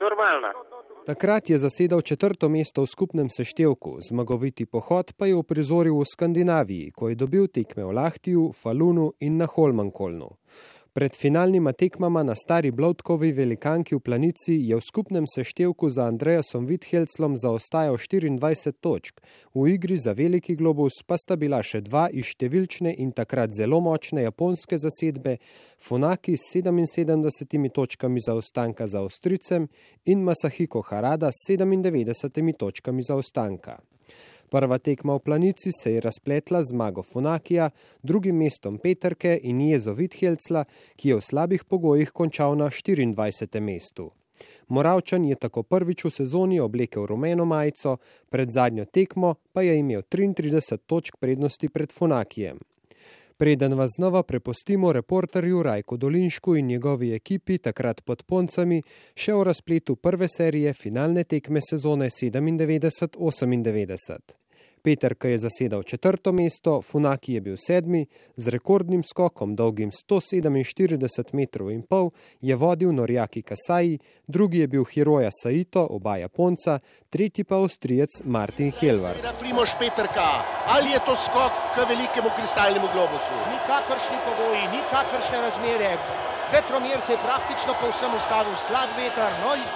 normalna. 0.00 0.52
Takrat 1.06 1.50
je 1.50 1.58
zasedal 1.62 2.00
četrto 2.02 2.48
mesto 2.48 2.82
v 2.82 2.90
skupnem 2.90 3.28
seštevku, 3.30 4.00
zmagoviti 4.08 4.66
pohod 4.66 5.12
pa 5.14 5.28
je 5.30 5.36
uprizoril 5.38 6.00
v 6.00 6.08
Skandinaviji, 6.12 6.90
ko 6.90 7.08
je 7.08 7.14
dobil 7.14 7.46
tekme 7.46 7.86
v 7.86 7.94
Lahtiju, 7.94 8.50
Falunu 8.50 9.12
in 9.20 9.38
na 9.38 9.46
Holmankolnu. 9.46 10.32
Pred 10.96 11.16
finalnima 11.16 11.72
tekmama 11.72 12.22
na 12.22 12.34
stari 12.34 12.70
Blotkovi 12.70 13.32
velikanki 13.32 13.94
v 13.94 14.00
planici 14.00 14.54
je 14.64 14.76
v 14.76 14.80
skupnem 14.80 15.26
seštevku 15.28 15.90
za 15.92 16.06
Andrejasom 16.08 16.64
Vithelclom 16.66 17.36
zaostajal 17.36 17.98
24 18.00 18.72
točk, 18.80 19.20
v 19.54 19.66
igri 19.74 19.98
za 20.00 20.12
veliki 20.16 20.56
globus 20.56 21.02
pa 21.06 21.18
sta 21.20 21.36
bila 21.36 21.60
še 21.60 21.82
dva 21.84 22.06
iz 22.08 22.30
številčne 22.32 22.94
in 22.96 23.12
takrat 23.12 23.52
zelo 23.52 23.80
močne 23.84 24.24
japonske 24.24 24.78
zasedbe, 24.80 25.36
Funaki 25.76 26.38
s 26.40 26.56
77 26.56 27.68
točkami 27.76 28.20
zaostanka 28.20 28.86
za 28.86 29.04
Ostricem 29.04 29.68
in 30.06 30.24
Masahiko 30.24 30.80
Harada 30.80 31.28
s 31.28 31.44
97 31.52 32.56
točkami 32.56 33.04
zaostanka. 33.04 33.76
Prva 34.50 34.78
tekma 34.78 35.14
v 35.14 35.18
planici 35.18 35.70
se 35.72 35.92
je 35.92 36.00
razpletla 36.00 36.62
z 36.62 36.70
zmago 36.70 37.02
Funakija, 37.02 37.70
drugim 38.02 38.36
mestom 38.36 38.78
Peterke 38.78 39.40
in 39.42 39.60
Jezo 39.60 39.92
Vithelcla, 39.92 40.64
ki 40.96 41.08
je 41.08 41.16
v 41.16 41.20
slabih 41.20 41.64
pogojih 41.64 42.10
končal 42.10 42.56
na 42.56 42.70
24. 42.70 43.60
mestu. 43.60 44.12
Moravčan 44.68 45.24
je 45.24 45.34
tako 45.34 45.62
prvič 45.62 46.04
v 46.04 46.10
sezoni 46.10 46.60
oblekel 46.60 47.06
rumeno 47.06 47.44
majico, 47.44 47.96
pred 48.28 48.50
zadnjo 48.50 48.84
tekmo 48.84 49.34
pa 49.52 49.62
je 49.62 49.78
imel 49.78 50.02
33 50.02 50.78
točk 50.86 51.16
prednosti 51.20 51.68
pred 51.68 51.92
Funakijem. 51.92 52.58
Preden 53.38 53.74
vas 53.74 53.90
znova 53.96 54.22
prepustimo 54.22 54.92
reporterju 54.92 55.62
Rajko 55.62 55.96
Dolinšku 55.96 56.56
in 56.56 56.66
njegovi 56.66 57.14
ekipi 57.14 57.58
takrat 57.58 58.04
pod 58.04 58.22
Poncami, 58.22 58.82
še 59.14 59.34
o 59.34 59.44
razpletu 59.44 59.96
prve 59.96 60.28
serije 60.28 60.72
finalne 60.72 61.24
tekme 61.24 61.60
sezone 61.60 62.08
97-98. 62.08 64.45
Peterka 64.86 65.28
je 65.28 65.38
zasedal 65.38 65.82
četrto 65.82 66.32
mesto, 66.32 66.82
Funaki 66.82 67.32
je 67.34 67.40
bil 67.40 67.56
sedmi, 67.58 68.06
z 68.36 68.48
rekordnim 68.48 69.02
skokom 69.02 69.56
dolgim 69.58 69.90
147 69.90 71.34
metrov 71.34 71.72
in 71.74 71.82
pol 71.82 72.12
je 72.40 72.54
vodil 72.54 72.92
Norjaki 72.94 73.42
Kasaji, 73.42 73.98
drugi 74.26 74.58
je 74.62 74.66
bil 74.66 74.84
Hiroja 74.84 75.30
Saito, 75.42 75.82
oba 75.90 76.16
Japonca, 76.16 76.78
tretji 77.10 77.44
pa 77.44 77.58
Avstrijec 77.58 78.22
Martin 78.24 78.70
Helvar. 78.78 79.18
Primoš 79.40 79.74
Petrka, 79.78 80.28
ali 80.76 80.94
je 80.94 81.02
to 81.06 81.18
skok 81.24 81.52
k 81.74 81.88
velikemu 81.90 82.30
kristalnemu 82.38 82.86
globusu? 82.94 83.34
Nikakršni 83.54 84.18
pogoji, 84.26 84.70
nikakršne 84.76 85.42
razmere. 85.46 85.90
Vetromir 86.52 87.00
se 87.06 87.12
je 87.12 87.24
praktično 87.26 87.74
povsem 87.82 88.14
ustavil, 88.14 88.54
slab 88.66 88.90
veter, 88.96 89.30
no 89.42 89.58
iz, 89.58 89.70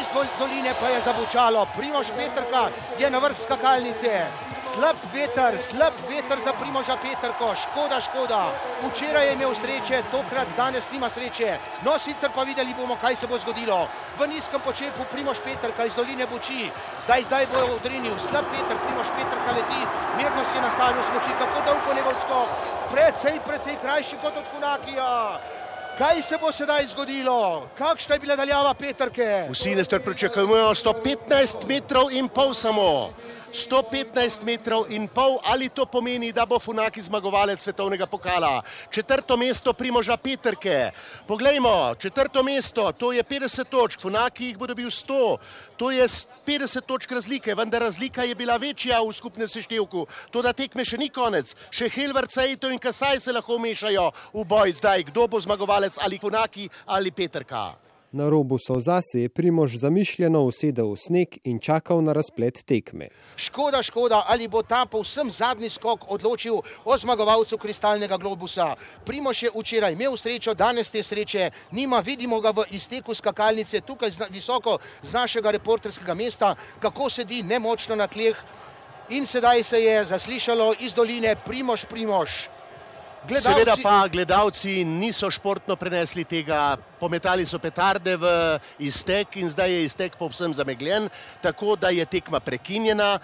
iz 0.00 0.06
doline 0.40 0.72
pa 0.80 0.88
je 0.88 1.00
zabučalo. 1.00 1.66
Primoš 1.76 2.08
Petrka 2.16 2.68
je 2.98 3.10
na 3.10 3.18
vrh 3.18 3.36
skakalnice. 3.44 4.45
Slab 4.62 4.96
veter, 5.12 5.58
slab 5.60 5.94
veter 6.08 6.40
za 6.40 6.52
Primoža 6.52 6.96
Petrko, 6.96 7.54
škoda, 7.62 8.00
škoda. 8.00 8.40
Včeraj 8.82 9.26
je 9.26 9.32
imel 9.32 9.54
sreče, 9.54 10.02
tokrat 10.10 10.48
danes 10.56 10.90
nima 10.92 11.08
sreče. 11.08 11.58
No, 11.84 11.98
sicer 11.98 12.30
pa 12.34 12.42
videli 12.42 12.74
bomo, 12.74 12.96
kaj 13.00 13.16
se 13.16 13.26
bo 13.26 13.38
zgodilo. 13.38 13.88
V 14.18 14.26
nizkem 14.26 14.60
počepu 14.60 15.04
Primož 15.12 15.40
Petrka 15.44 15.84
iz 15.84 15.94
doline 15.94 16.26
Buči, 16.26 16.70
zdaj, 17.04 17.22
zdaj 17.28 17.46
bo 17.52 17.66
odrinil, 17.76 18.18
slab 18.18 18.48
veter, 18.52 18.80
Primož 18.84 19.12
Petrka 19.16 19.56
leti, 19.58 19.82
mirno 20.16 20.44
si 20.44 20.56
je 20.56 20.62
nastavil 20.62 21.02
smoči, 21.02 21.38
kako 21.38 21.64
dolgo 21.66 21.94
njegov 21.94 22.16
skok, 22.24 22.48
precej, 22.92 23.40
precej 23.46 23.76
krajši 23.82 24.16
kot 24.22 24.36
od 24.36 24.44
Funakija. 24.54 25.40
Kaj 25.98 26.22
se 26.22 26.36
bo 26.40 26.52
sedaj 26.52 26.86
zgodilo? 26.86 27.68
Kakšna 27.78 28.14
je 28.14 28.20
bila 28.20 28.36
daljava 28.36 28.74
Petrke? 28.74 29.46
Vsi 29.50 29.74
nestrpno 29.74 30.12
čakajo 30.14 30.74
115 30.74 31.64
metrov 31.68 32.12
in 32.12 32.28
pol 32.28 32.52
samo. 32.54 33.14
115 33.52 34.42
metrov 34.42 34.90
in 34.90 35.08
pol, 35.08 35.38
ali 35.44 35.68
to 35.68 35.86
pomeni, 35.86 36.32
da 36.32 36.46
bo 36.46 36.58
Funaki 36.58 37.02
zmagovalec 37.02 37.62
svetovnega 37.62 38.06
pokala. 38.06 38.62
Četrto 38.90 39.36
mesto 39.36 39.72
Primoža 39.72 40.16
Peterke. 40.16 40.90
Poglejmo, 41.26 41.94
četrto 41.98 42.42
mesto, 42.42 42.92
to 42.92 43.12
je 43.12 43.24
50 43.24 43.64
točk, 43.64 44.00
Funaki 44.00 44.46
jih 44.46 44.58
bo 44.58 44.66
dobil 44.66 44.90
100, 44.90 45.38
to 45.76 45.90
je 45.90 46.04
50 46.46 46.80
točk 46.86 47.12
razlike, 47.12 47.54
vendar 47.54 47.82
razlika 47.82 48.24
je 48.24 48.34
bila 48.34 48.56
večja 48.56 49.00
v 49.00 49.12
skupnem 49.12 49.48
seštevku. 49.48 50.06
To, 50.30 50.42
da 50.42 50.52
tekme 50.52 50.84
še 50.84 50.98
ni 50.98 51.08
konec, 51.08 51.54
še 51.70 51.88
Helvar, 51.88 52.26
Cejto 52.26 52.70
in 52.70 52.78
Kasaj 52.78 53.20
se 53.20 53.32
lahko 53.32 53.58
mešajo 53.58 54.10
v 54.34 54.44
boj 54.44 54.72
zdaj, 54.72 55.08
kdo 55.10 55.26
bo 55.28 55.40
zmagovalec 55.40 55.98
ali 56.02 56.18
Funaki 56.18 56.68
ali 56.86 57.10
Peterka. 57.10 57.85
Na 58.12 58.28
robu 58.28 58.58
Sovza 58.58 59.00
se 59.02 59.20
je 59.20 59.28
Primož 59.28 59.74
zamišljeno 59.76 60.42
usedel 60.42 60.92
v 60.92 60.96
sneg 60.96 61.28
in 61.44 61.58
čakal 61.58 62.02
na 62.02 62.12
razplet 62.12 62.62
tekme. 62.62 63.08
Škoda, 63.36 63.82
škoda, 63.82 64.22
ali 64.28 64.48
bo 64.48 64.62
ta 64.62 64.86
povsem 64.86 65.30
zadnji 65.30 65.70
skok 65.70 66.06
odločil 66.08 66.60
o 66.84 66.98
zmagovalcu 66.98 67.58
kristalnega 67.58 68.16
globusa. 68.16 68.76
Primož 69.04 69.42
je 69.42 69.50
včeraj 69.50 69.92
imel 69.92 70.16
srečo, 70.16 70.54
danes 70.54 70.90
te 70.90 71.02
sreče 71.02 71.50
nima, 71.70 72.00
vidimo 72.00 72.40
ga 72.40 72.54
v 72.54 72.68
izteku 72.70 73.14
skakalnice 73.14 73.80
tukaj 73.80 74.10
zna, 74.10 74.26
visoko 74.30 74.78
z 75.02 75.12
našega 75.12 75.50
reporterskega 75.50 76.14
mesta, 76.14 76.54
kako 76.78 77.10
sedi 77.10 77.42
nemočno 77.42 77.96
na 77.96 78.06
tleh 78.06 78.38
in 79.10 79.26
sedaj 79.26 79.62
se 79.62 79.82
je 79.82 80.04
zaslišalo 80.04 80.74
iz 80.80 80.94
doline 80.94 81.36
Primož, 81.44 81.84
Primož. 81.90 82.55
Gledalci... 83.28 83.52
Seveda 83.52 83.74
pa 83.82 84.08
gledalci 84.08 84.84
niso 84.84 85.30
športno 85.30 85.76
prenesli 85.76 86.24
tega, 86.24 86.76
pometali 87.00 87.46
so 87.46 87.58
petarde 87.58 88.14
v 88.16 88.26
iztek 88.78 89.36
in 89.42 89.50
zdaj 89.50 89.72
je 89.72 89.84
iztek 89.84 90.14
povsem 90.18 90.54
zamegljen, 90.54 91.08
tako 91.42 91.74
da 91.76 91.90
je 91.90 92.06
tekma 92.06 92.40
prekinjena. 92.40 93.18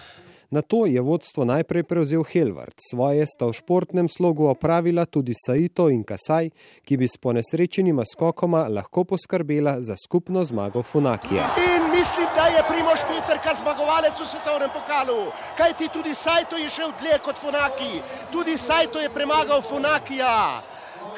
Na 0.53 0.61
to 0.61 0.85
je 0.85 1.01
vodstvo 1.01 1.45
najprej 1.45 1.83
prevzel 1.83 2.23
Helvard, 2.23 2.75
svoje 2.77 3.25
sta 3.25 3.47
v 3.47 3.55
športnem 3.57 4.09
slogu 4.09 4.45
opravila 4.45 5.05
tudi 5.05 5.33
Saito 5.33 5.87
in 5.89 6.03
Kasaj, 6.03 6.51
ki 6.85 6.97
bi 6.97 7.07
s 7.07 7.17
ponesrečenima 7.17 8.03
skokoma 8.05 8.67
lahko 8.67 9.03
poskrbela 9.03 9.79
za 9.81 9.95
skupno 9.97 10.43
zmago 10.43 10.83
Funakija. 10.83 11.47
In 11.57 11.82
mislim, 11.93 12.27
da 12.35 12.45
je 12.47 12.63
Primoš 12.67 12.99
Petrka 13.07 13.53
zmagovalec 13.53 14.19
v 14.19 14.25
svetovnem 14.25 14.69
pokalu, 14.69 15.31
kajti 15.57 15.87
tudi 15.87 16.13
Saito 16.13 16.57
je 16.57 16.69
šel 16.69 16.91
dlje 16.99 17.19
kot 17.19 17.37
Funaki, 17.39 18.01
tudi 18.31 18.57
Saito 18.57 18.99
je 18.99 19.09
premagal 19.09 19.61
Funakija. 19.61 20.61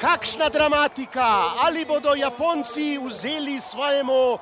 Kakšna 0.00 0.48
dramatika, 0.48 1.56
ali 1.64 1.84
bodo 1.84 2.14
Japonci 2.14 2.98
vzeli 2.98 3.60
svojemu 3.60 4.38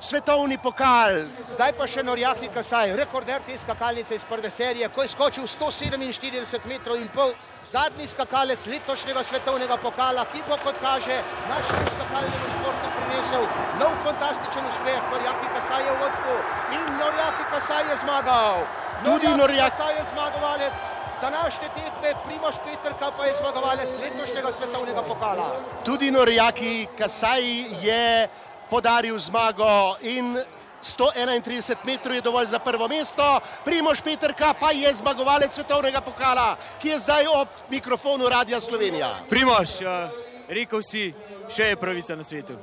svetovni 0.00 0.58
pokal. 0.58 1.28
Zdaj 1.48 1.72
pa 1.78 1.86
še 1.86 2.02
Norjaki 2.02 2.48
Kasaj, 2.48 2.96
rekorder 2.96 3.44
te 3.46 3.58
skakalnice 3.58 4.16
iz 4.16 4.24
prve 4.24 4.50
serije, 4.50 4.88
ko 4.88 5.02
je 5.02 5.08
skočil 5.08 5.44
147 5.46 6.66
metrov 6.66 6.96
in 6.96 7.08
pol. 7.14 7.34
Zadnji 7.70 8.06
skakalec 8.06 8.66
letošnjega 8.66 9.22
svetovnega 9.22 9.76
pokala, 9.78 10.24
ki 10.32 10.40
bo, 10.48 10.56
kot 10.58 10.74
kaže, 10.82 11.20
našemu 11.50 11.86
skakalnemu 11.94 12.48
športu 12.54 12.88
prinesel 12.96 13.44
nov 13.78 13.92
fantastičen 14.06 14.66
uspeh. 14.66 14.98
Norjaki 15.12 15.46
Kasaj 15.54 15.86
je 15.86 15.92
v 15.92 16.00
vodstvu 16.02 16.34
in 16.74 16.82
Norjaki 16.98 17.44
Kasaj 17.52 17.84
je 17.90 17.96
zmagal. 18.02 18.66
Tudi 19.04 19.30
Norjaki 19.38 19.70
Kasaj 19.70 19.94
je 19.98 20.04
zmagovalec. 20.10 20.78
Današnje 21.20 21.68
tekme 21.76 22.10
Primoš 22.26 22.56
Petrka 22.66 23.12
pa 23.16 23.26
je 23.26 23.34
zmagovalec 23.38 23.90
letošnjega 24.02 24.50
svetovnega 24.58 25.02
pokala. 25.02 25.48
Tudi 25.84 26.10
Norjaki 26.10 26.86
Kasaj 26.98 27.44
je 27.86 28.28
podaril 28.70 29.18
zmago 29.18 29.94
in 30.02 30.42
131 30.82 31.76
metrov 31.84 32.14
je 32.14 32.20
dovolj 32.20 32.46
za 32.46 32.58
prvo 32.58 32.88
mesto. 32.88 33.40
Primoš 33.64 34.00
Petrka 34.00 34.54
pa 34.54 34.70
je 34.70 34.94
zmagovalec 34.94 35.54
svetovnega 35.54 36.00
pokala, 36.00 36.56
ki 36.82 36.88
je 36.88 36.98
zdaj 36.98 37.26
ob 37.26 37.48
mikrofonu 37.70 38.28
Radia 38.28 38.60
Slovenija. 38.60 39.14
Primoš, 39.30 39.80
uh, 39.80 40.10
rekel 40.48 40.82
si, 40.82 41.12
še 41.52 41.72
je 41.72 41.76
pravica 41.76 42.16
na 42.16 42.24
svetu. 42.24 42.56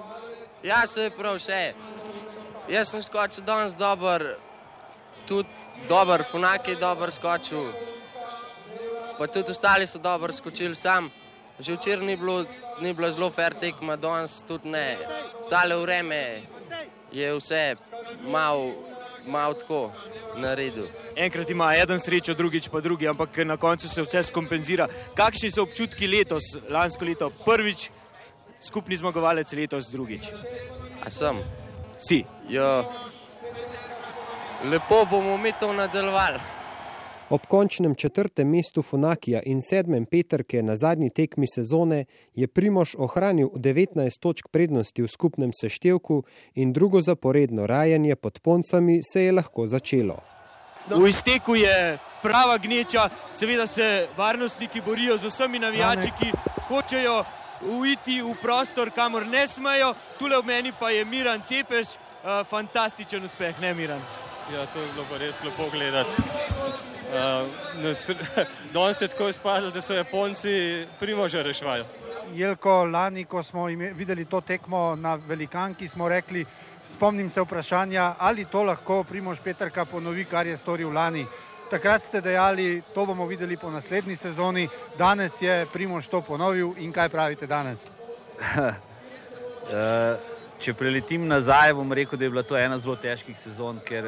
Ja, 0.64 0.88
se 0.88 1.08
je 1.08 1.14
prav, 1.14 1.38
še 1.40 1.54
je. 1.54 1.76
Jaz 2.68 2.90
sem 2.92 3.04
skočil 3.04 3.46
danes 3.48 3.78
dober, 3.80 4.36
tudi 5.28 5.48
dober, 5.88 6.24
Funaki 6.24 6.74
je 6.74 6.82
dober 6.82 7.14
skočil, 7.14 7.70
pa 9.18 9.28
tudi 9.28 9.54
ostali 9.54 9.88
so 9.88 10.02
dober 10.02 10.34
skočili 10.34 10.76
sam. 10.76 11.12
Že 11.60 11.74
včeraj 11.74 12.06
ni 12.06 12.16
bilo, 12.16 12.46
ni 12.82 12.94
bilo 12.94 13.10
zelo 13.10 13.32
fair 13.34 13.56
tekma, 13.58 13.96
danes 13.98 14.44
tudi 14.46 14.70
ne. 14.70 14.98
Tale 15.50 15.78
vreme 15.82 16.42
je 17.12 17.34
vse 17.34 17.76
malo 18.28 18.74
mal 19.28 19.54
tako 19.54 19.92
naredil. 20.38 20.88
Enkrat 21.16 21.50
ima 21.50 21.76
eden 21.76 22.00
srečo, 22.00 22.34
drugič 22.34 22.70
pa 22.70 22.82
drugi, 22.82 23.08
ampak 23.08 23.38
na 23.38 23.58
koncu 23.58 23.90
se 23.90 24.02
vse 24.02 24.24
skompenzira. 24.24 24.88
Kakšni 25.16 25.52
so 25.52 25.64
občutki 25.64 26.08
letos, 26.08 26.44
lansko 26.70 27.06
leto, 27.06 27.30
prvič, 27.46 27.90
skupni 28.60 28.98
zmagovalec 28.98 29.54
letos, 29.54 29.92
drugič? 29.92 30.30
A 31.04 31.10
sem? 31.10 31.42
Si. 31.98 32.24
Ja, 32.50 32.86
lepo 34.66 35.06
bomo 35.06 35.38
mi 35.38 35.52
to 35.60 35.74
nadaljevali. 35.74 36.57
Ob 37.30 37.46
končnem 37.46 37.96
četrtem 37.96 38.50
mestu 38.50 38.82
Funakija 38.82 39.42
in 39.46 39.62
sedmem 39.62 40.06
Petrke 40.06 40.62
na 40.64 40.76
zadnji 40.76 41.10
tekmi 41.10 41.46
sezone 41.56 42.06
je 42.36 42.48
Primož 42.48 42.96
ohranil 42.98 43.50
19 43.56 44.20
točk 44.20 44.48
prednosti 44.52 45.02
v 45.02 45.08
skupnem 45.08 45.52
seštevku 45.62 46.24
in 46.56 46.74
drugo 46.74 47.02
zaporedno 47.02 47.68
rajanje 47.68 48.16
pod 48.16 48.40
poncami 48.40 49.02
se 49.04 49.24
je 49.24 49.32
lahko 49.32 49.68
začelo. 49.68 50.16
V 50.88 51.10
izteku 51.10 51.56
je 51.56 51.98
prava 52.22 52.58
gneča, 52.58 53.10
seveda 53.34 53.68
se 53.68 54.08
varnostniki 54.18 54.82
borijo 54.82 55.18
z 55.18 55.28
vsemi 55.28 55.60
navijači, 55.60 56.12
ki 56.20 56.32
hočejo 56.68 57.24
uiti 57.62 58.22
v 58.22 58.36
prostor, 58.42 58.92
kamor 58.96 59.28
ne 59.28 59.48
smejo. 59.48 59.94
Tule 60.20 60.40
v 60.42 60.46
meni 60.46 60.72
pa 60.80 60.90
je 60.90 61.06
Miran 61.06 61.42
Tepeš, 61.50 61.88
uh, 61.88 62.48
fantastičen 62.48 63.26
uspeh, 63.26 63.60
ne 63.62 63.74
Miran. 63.74 64.00
Ja, 64.54 64.66
to 64.66 64.80
je 64.80 64.88
bilo 64.96 65.18
res 65.20 65.44
lepo 65.44 65.68
gledati. 65.72 66.96
Uh, 67.08 67.48
Danes 68.74 69.02
je 69.02 69.08
tako 69.08 69.30
izpadlo, 69.30 69.72
da 69.72 69.82
so 69.82 69.94
Japonci 69.94 70.86
primože 71.00 71.44
rešvali. 71.44 71.84
Jelko, 72.34 72.84
lani, 72.84 73.26
ko 73.26 73.44
smo 73.44 73.66
videli 73.96 74.26
to 74.26 74.42
tekmo 74.42 74.96
na 74.96 75.16
velikanki, 75.16 75.88
smo 75.88 76.10
rekli, 76.10 76.46
spomnim 76.90 77.30
se 77.30 77.42
vprašanja, 77.42 78.16
ali 78.20 78.46
to 78.46 78.64
lahko 78.64 79.04
Primož 79.04 79.40
Petrka 79.44 79.86
ponovi, 79.86 80.26
kar 80.26 80.48
je 80.48 80.58
storil 80.58 80.94
lani. 80.94 81.26
Takrat 81.70 82.04
ste 82.04 82.22
dejali, 82.22 82.82
to 82.96 83.06
bomo 83.06 83.26
videli 83.26 83.58
po 83.58 83.72
naslednji 83.72 84.16
sezoni, 84.16 84.68
danes 84.98 85.42
je 85.42 85.66
Primož 85.74 86.08
to 86.08 86.22
ponovil 86.22 86.74
in 86.78 86.92
kaj 86.92 87.10
pravite 87.10 87.48
danes? 87.48 87.88
Če 90.58 90.74
preletim 90.74 91.28
nazaj, 91.30 91.76
bom 91.78 91.92
rekel, 91.94 92.18
da 92.18 92.26
je 92.26 92.30
bila 92.34 92.44
to 92.44 92.58
ena 92.58 92.80
zelo 92.82 92.96
težkih 92.98 93.38
sezon, 93.38 93.78
ker 93.86 94.06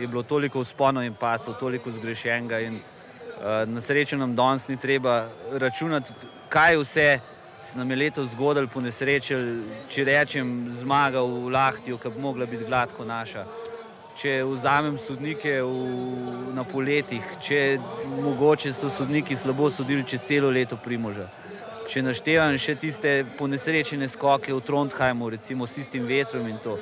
je 0.00 0.06
bilo 0.08 0.22
toliko 0.22 0.62
usponov 0.64 1.04
in 1.04 1.14
pacov, 1.14 1.58
toliko 1.60 1.92
zgrešenega 1.92 2.60
in 2.64 2.80
na 3.68 3.80
srečo 3.80 4.16
nam 4.16 4.36
danes 4.36 4.68
ni 4.68 4.76
treba 4.76 5.26
računati, 5.52 6.14
kaj 6.48 6.76
vse 6.76 7.08
se 7.64 7.78
nam 7.78 7.90
je 7.90 7.96
letos 7.96 8.30
zgodilo 8.30 8.66
po 8.66 8.80
nesreči, 8.80 9.36
če 9.88 10.04
rečem 10.04 10.72
zmaga 10.80 11.20
v 11.22 11.50
Lahtiju, 11.52 11.98
ki 11.98 12.10
bi 12.10 12.20
mogla 12.20 12.46
biti 12.46 12.64
gladko 12.64 13.04
naša. 13.04 13.44
Če 14.18 14.42
vzamem 14.44 14.98
sodnike 14.98 15.60
v, 15.62 16.52
na 16.56 16.64
poletih, 16.64 17.22
če 17.40 17.78
mogoče 18.16 18.72
so 18.76 18.90
sodniki 18.90 19.36
slabo 19.36 19.70
sodili 19.70 20.04
čez 20.04 20.24
celo 20.28 20.50
leto 20.50 20.76
primoža. 20.76 21.28
Če 21.92 22.00
naštevam 22.00 22.54
še 22.56 22.72
tiste 22.80 23.10
ponesrečene 23.36 24.06
skoke 24.08 24.48
v 24.48 24.62
Trondheimu, 24.64 25.26
recimo 25.34 25.66
s 25.68 25.74
tistim 25.76 26.06
vetrom 26.08 26.46
in 26.48 26.56
to. 26.64 26.78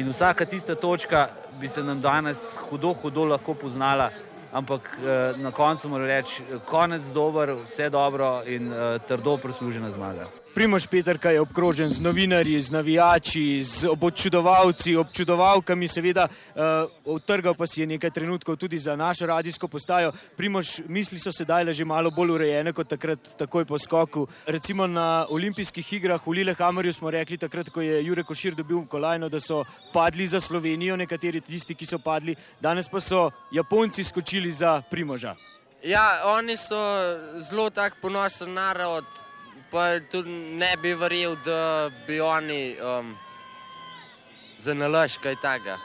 In 0.00 0.08
vsaka 0.08 0.46
tista 0.48 0.72
točka 0.72 1.26
bi 1.60 1.68
se 1.68 1.84
nam 1.84 2.00
danes 2.00 2.40
hudo, 2.70 2.94
hudo 3.02 3.26
lahko 3.28 3.52
poznala, 3.52 4.08
ampak 4.56 4.88
eh, 4.96 5.36
na 5.44 5.52
koncu 5.52 5.92
moram 5.92 6.08
reči, 6.08 6.40
konec 6.72 7.04
dober, 7.12 7.52
vse 7.66 7.90
dobro 7.92 8.30
in 8.48 8.72
eh, 8.72 8.96
trdo 9.04 9.36
prislužena 9.36 9.92
zmaga. 9.92 10.24
Primož 10.56 10.86
Petrka 10.86 11.30
je 11.30 11.40
obkrožen 11.40 11.88
z 11.88 12.00
novinarji, 12.00 12.60
z 12.60 12.70
navijači, 12.70 13.62
z 13.62 13.84
občudovalci, 13.92 14.96
občudovalkami, 14.96 15.88
seveda, 15.88 16.24
uh, 16.28 17.12
utrgal 17.12 17.52
pa 17.54 17.66
si 17.68 17.82
je 17.84 17.86
nekaj 17.86 18.10
trenutkov 18.10 18.56
tudi 18.56 18.78
za 18.80 18.96
našo 18.96 19.26
radijsko 19.26 19.68
postajo. 19.68 20.14
Primož, 20.36 20.80
misli 20.88 21.18
so 21.20 21.28
sedaj 21.28 21.72
že 21.76 21.84
malo 21.84 22.10
bolj 22.10 22.30
urejene 22.30 22.72
kot 22.72 22.88
takrat, 22.88 23.20
takoj 23.36 23.68
po 23.68 23.78
skoku. 23.78 24.24
Recimo 24.46 24.86
na 24.86 25.26
olimpijskih 25.28 25.92
igrah 25.92 26.26
v 26.26 26.32
Lillehammerju 26.40 26.92
smo 26.92 27.10
rekli 27.10 27.36
takrat, 27.36 27.68
ko 27.68 27.84
je 27.84 28.00
Jurek 28.06 28.26
Košir 28.26 28.54
dobil 28.54 28.80
kolajno, 28.88 29.28
da 29.28 29.40
so 29.40 29.64
padli 29.92 30.26
za 30.26 30.40
Slovenijo, 30.40 30.96
nekateri 30.96 31.40
tisti, 31.40 31.74
ki 31.74 31.84
so 31.84 31.98
padli, 31.98 32.32
danes 32.60 32.88
pa 32.88 33.00
so 33.00 33.28
Japonci 33.52 34.04
skočili 34.04 34.50
za 34.50 34.80
Primoža. 34.90 35.36
Ja, 35.84 36.24
oni 36.24 36.56
so 36.56 36.80
zelo 37.44 37.70
tak 37.70 38.00
ponosen 38.00 38.56
narod, 38.56 39.04
pa 39.70 40.00
tudi 40.00 40.30
ne 40.30 40.72
bi 40.82 40.94
verjel, 40.94 41.36
da 41.44 41.90
bi 42.06 42.20
oni 42.20 42.76
um, 42.80 43.14
za 44.58 44.74
nalaž 44.74 45.18
kaj 45.22 45.36
takega. 45.42 45.78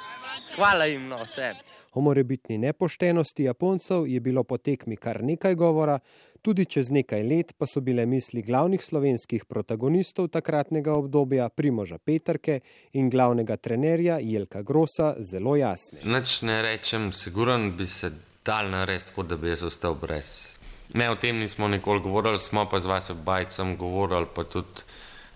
Hvala 0.56 0.86
jim, 0.86 1.08
no, 1.08 1.17
vse. 1.24 1.52
O 1.94 2.02
morebitni 2.02 2.58
nepoštenosti 2.58 3.44
Japoncev 3.44 4.08
je 4.08 4.20
bilo 4.20 4.44
po 4.44 4.58
tekmi 4.58 4.96
kar 4.96 5.24
nekaj 5.24 5.56
govora, 5.56 6.00
tudi 6.41 6.65
čez 6.65 6.89
nekaj 6.89 7.24
let 7.24 7.52
pa 7.58 7.67
so 7.67 7.82
bile 7.82 8.06
misli 8.06 8.41
glavnih 8.41 8.84
slovenskih 8.84 9.46
protagonistov 9.46 10.30
takratnega 10.32 10.94
obdobja 10.94 11.50
Primoža 11.50 11.98
Petrke 11.98 12.60
in 12.94 13.10
glavnega 13.10 13.58
trenerja 13.58 14.20
Jelka 14.22 14.62
Grosa 14.62 15.15
zelo 15.20 15.56
jasne. 15.56 16.00
Nič 16.04 16.41
ne 16.41 16.62
rečem, 16.62 17.12
siguran 17.12 17.72
bi 17.78 17.88
se 17.88 18.12
dal 18.46 18.72
narediti, 18.72 19.13
kot 19.15 19.28
da 19.28 19.38
bi 19.38 19.52
jaz 19.52 19.63
ostal 19.63 19.96
brez. 19.96 20.61
Ne, 20.93 21.10
o 21.10 21.15
tem 21.15 21.38
nismo 21.39 21.67
nikoli 21.67 21.99
govorili, 21.99 22.38
smo 22.38 22.65
pa 22.69 22.80
z 22.80 22.86
vas 22.86 23.12
bajcem 23.25 23.77
govorili, 23.77 24.25
pa 24.36 24.43
tudi 24.43 24.84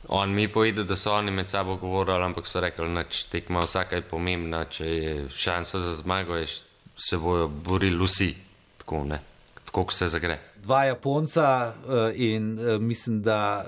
on 0.08 0.34
mi 0.34 0.48
pojde, 0.48 0.84
da 0.84 0.96
so 0.96 1.14
oni 1.14 1.32
med 1.32 1.50
sabo 1.50 1.76
govorili, 1.76 2.24
ampak 2.24 2.48
so 2.48 2.60
rekli, 2.60 2.94
da 2.94 3.04
tekma 3.32 3.60
vsaka 3.60 3.96
je 3.96 4.02
pomembna, 4.02 4.66
če 4.66 4.86
je 4.86 5.30
šansa 5.30 5.80
za 5.80 5.94
zmago, 5.96 6.36
je, 6.36 6.46
se 6.98 7.18
bojo 7.18 7.48
borili 7.48 8.04
vsi, 8.04 8.36
tako 8.78 9.04
ne, 9.06 9.20
tako 9.66 9.92
se 9.94 10.08
zagre. 10.08 10.40
Dva 10.66 10.84
Japonca 10.84 11.74
in 12.16 12.60
mislim, 12.80 13.22
da 13.22 13.66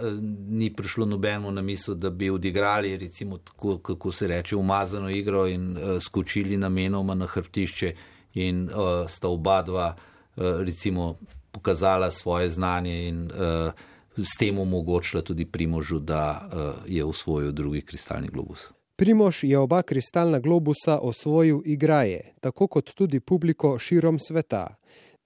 ni 0.50 0.70
prišlo 0.74 1.06
nobeno 1.06 1.52
na 1.52 1.62
misel, 1.62 1.96
da 1.96 2.10
bi 2.10 2.30
odigrali, 2.30 2.98
recimo, 2.98 3.38
tako, 3.38 3.78
kako 3.78 4.12
se 4.12 4.28
reče, 4.28 4.56
umazano 4.56 5.10
igro 5.10 5.48
in 5.48 5.78
skočili 6.02 6.58
namenoma 6.58 7.14
na 7.14 7.26
hrbtišče 7.26 7.96
in 8.34 8.70
sta 9.08 9.28
oba 9.28 9.62
dva, 9.62 9.96
recimo, 10.38 11.16
pokazala 11.52 12.12
svoje 12.12 12.50
znanje 12.50 13.08
in 13.08 13.32
uh, 13.32 13.72
s 14.18 14.38
tem 14.40 14.60
omogočila 14.60 15.22
tudi 15.22 15.46
Primožu, 15.46 16.00
da 16.00 16.50
uh, 16.52 16.60
je 16.88 17.06
osvojil 17.06 17.52
drugi 17.52 17.82
kristalni 17.82 18.28
globus. 18.28 18.70
Primož 18.96 19.44
je 19.44 19.58
oba 19.58 19.82
kristalna 19.82 20.40
globusa 20.40 21.00
osvojil 21.00 21.62
igraje, 21.66 22.34
tako 22.42 22.68
kot 22.68 22.94
tudi 22.94 23.20
publiko 23.20 23.80
širom 23.80 24.20
sveta. 24.20 24.76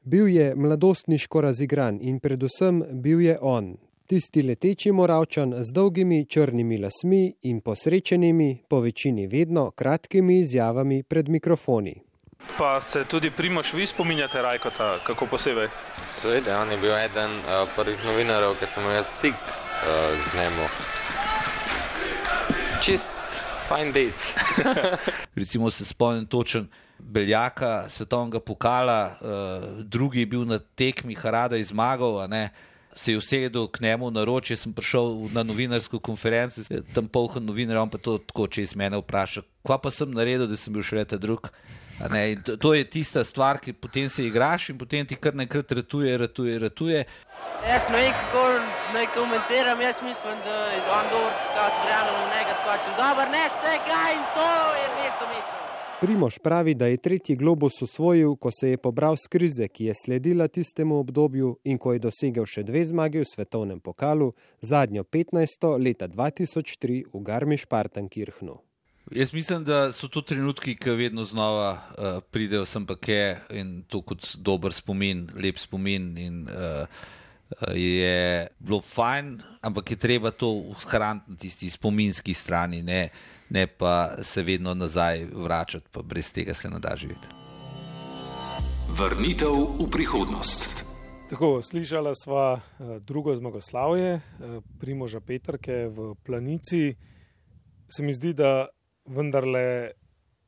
Bil 0.04 0.28
je 0.28 0.56
mladostniško 0.56 1.42
razigran 1.42 2.00
in 2.02 2.20
predvsem 2.20 2.84
bil 2.92 3.22
je 3.22 3.38
on, 3.42 3.78
tisti 4.08 4.42
leteči 4.42 4.92
moravčan 4.92 5.54
z 5.64 5.72
dolgimi 5.74 6.26
črnimi 6.26 6.78
lasmi 6.78 7.34
in 7.42 7.62
posrečenimi, 7.62 8.64
po 8.68 8.80
večini 8.80 9.28
vedno 9.28 9.72
kratkimi 9.72 10.40
izjavami 10.40 11.04
pred 11.04 11.30
mikrofoni. 11.30 11.96
Pa 12.58 12.82
se 12.82 13.04
tudi 13.04 13.32
Primoš 13.32 13.74
vi 13.74 13.88
spominjate 13.88 14.42
Rajkota, 14.42 15.00
kako 15.08 15.26
posebej? 15.26 15.70
Seveda, 16.08 16.60
on 16.62 16.72
je 16.72 16.78
bil 16.78 16.96
eden 16.98 17.32
uh, 17.40 17.70
prvih 17.76 18.06
novinarjev, 18.06 18.58
ki 18.60 18.68
sem 18.68 18.84
imel 18.84 19.04
stik 19.04 19.34
uh, 19.34 19.90
z 20.24 20.38
njim. 20.38 20.60
Čist 22.82 23.08
fine 23.68 23.92
dates. 23.92 24.34
Recimo 25.40 25.70
se 25.70 25.86
spomnim 25.86 26.26
točen 26.26 26.68
Beljaka, 27.00 27.90
svetovnega 27.90 28.40
pokala, 28.40 29.16
uh, 29.22 29.84
drugi 29.84 30.20
je 30.20 30.26
bil 30.26 30.46
na 30.46 30.60
tekmi 30.60 31.16
Harada 31.16 31.58
in 31.58 31.64
zmagal, 31.64 32.28
se 32.94 33.12
je 33.12 33.18
usedel 33.18 33.68
k 33.68 33.82
njemu 33.82 34.12
na 34.12 34.24
roče, 34.24 34.56
sem 34.56 34.74
prišel 34.74 35.30
na 35.34 35.44
novinarsko 35.44 36.00
konferenco, 36.00 36.62
tam 36.94 37.08
polhan 37.08 37.46
novinar, 37.46 37.78
on 37.78 37.90
pa 37.90 37.98
to 37.98 38.18
tako 38.18 38.48
čez 38.48 38.76
mene 38.76 38.98
vpraša, 38.98 39.42
kva 39.64 39.78
pa 39.78 39.92
sem 39.92 40.12
naredil, 40.12 40.48
da 40.48 40.58
sem 40.58 40.74
bil 40.74 40.84
še 40.84 41.00
leta 41.00 41.18
drug. 41.18 41.50
Ne, 42.10 42.36
to, 42.46 42.58
to 42.58 42.74
je 42.74 42.84
tista 42.90 43.24
stvar, 43.24 43.60
ki 43.60 43.74
potem 43.74 44.10
se 44.10 44.26
igraš 44.26 44.70
in 44.70 44.78
potem 44.78 45.06
ti 45.06 45.16
kar 45.16 45.36
nekrat 45.36 45.72
ratuje, 45.72 46.18
ratuje, 46.18 46.60
ratuje. 46.60 47.06
Jaz 47.68 47.90
ne 47.90 47.98
vem, 47.98 48.14
kako 48.14 48.44
naj 48.94 49.08
komentiram, 49.16 49.82
jaz 49.82 50.02
mislim, 50.02 50.38
da 50.46 50.56
je 50.74 50.82
on 50.98 51.10
dober 51.14 51.34
skakalc, 51.40 51.82
verjamem 51.86 52.22
v 52.22 52.30
njega 52.34 52.54
skočil. 52.62 52.94
Dobar, 52.98 53.28
ne 53.30 53.46
se 53.62 53.74
ga 53.88 54.04
in 54.16 54.24
to 54.36 54.48
je 54.82 54.88
200 54.98 55.34
metrov. 55.34 55.62
Primož 56.02 56.40
pravi, 56.40 56.74
da 56.74 56.88
je 56.88 56.98
tretji 56.98 57.36
globus 57.36 57.82
osvojil, 57.82 58.36
ko 58.36 58.50
se 58.52 58.70
je 58.70 58.78
pobral 58.78 59.16
z 59.16 59.28
krize, 59.28 59.68
ki 59.68 59.86
je 59.86 59.94
sledila 60.06 60.48
tistemu 60.48 60.98
obdobju 61.00 61.60
in 61.64 61.78
ko 61.78 61.94
je 61.94 62.00
dosegel 62.00 62.46
še 62.50 62.64
dve 62.64 62.82
zmage 62.86 63.22
v 63.22 63.30
svetovnem 63.30 63.80
pokalu, 63.80 64.32
zadnjo 64.62 65.04
15. 65.04 65.70
leta 65.78 66.08
2003 66.08 67.04
v 67.14 67.22
Garmisch-Partenkirchnu. 67.22 68.58
Jaz 69.12 69.34
mislim, 69.34 69.64
da 69.66 69.92
so 69.92 70.08
to 70.08 70.22
trenutki, 70.22 70.76
ki 70.76 70.94
vedno 70.96 71.24
znova 71.24 71.72
uh, 71.72 72.22
pridejo 72.32 72.66
sem 72.66 72.86
pa 72.86 72.96
kje 72.96 73.42
in 73.50 73.82
to 73.90 74.02
kot 74.02 74.36
dober 74.38 74.74
spomin, 74.74 75.26
lep 75.36 75.58
spomin. 75.58 76.18
In, 76.18 76.48
uh, 76.48 76.88
je 77.76 78.48
bilo 78.60 78.82
fajn, 78.82 79.42
ampak 79.62 79.92
je 79.92 79.98
treba 79.98 80.32
to 80.32 80.48
ohraniti 80.72 81.32
na 81.32 81.38
tisti 81.38 81.70
spominski 81.70 82.34
strani, 82.34 82.82
ne, 82.82 83.10
ne 83.50 83.68
pa 83.68 84.24
se 84.24 84.44
vedno 84.44 84.74
nazaj 84.74 85.26
vračati, 85.34 85.86
pa 85.92 86.02
brez 86.02 86.32
tega 86.32 86.54
se 86.54 86.70
ne 86.70 86.80
da 86.80 86.96
živeti. 86.96 87.28
Vrnitev 88.98 89.52
v 89.80 89.90
prihodnost. 89.92 90.86
Tako, 91.30 91.62
slišala 91.62 92.12
sva 92.16 92.60
drugo 93.00 93.36
zmagoslavje, 93.36 94.22
Primoža 94.80 95.20
Petrke 95.20 95.88
v 95.88 96.16
Planici. 96.24 96.96
Se 97.88 98.04
mi 98.04 98.14
zdi, 98.14 98.34
da 98.34 98.68
vendarle 99.10 99.92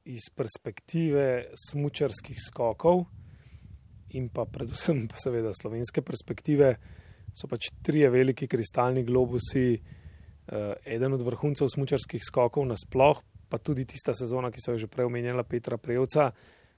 iz 0.05 0.27
perspektive 0.35 1.53
smočarskih 1.69 2.37
skokov 2.37 3.05
in 4.13 4.29
pa 4.29 4.45
predvsem 4.45 5.07
pa 5.07 5.17
seveda 5.17 5.53
slovenske 5.55 6.03
perspektive 6.05 6.75
so 7.33 7.49
pač 7.49 7.71
trije 7.81 8.09
veliki 8.13 8.47
kristalni 8.47 9.03
globusi, 9.03 9.73
uh, 9.73 10.73
eden 10.85 11.15
od 11.17 11.23
vrhuncev 11.25 11.71
smočarskih 11.71 12.21
skokov 12.21 12.67
nasploh, 12.69 13.23
pa 13.49 13.57
tudi 13.57 13.87
tista 13.89 14.13
sezona, 14.13 14.51
ki 14.53 14.61
so 14.61 14.75
jo 14.75 14.83
že 14.83 14.91
prej 14.91 15.09
omenjala 15.09 15.43
Petra 15.43 15.79
Prevca, 15.81 16.29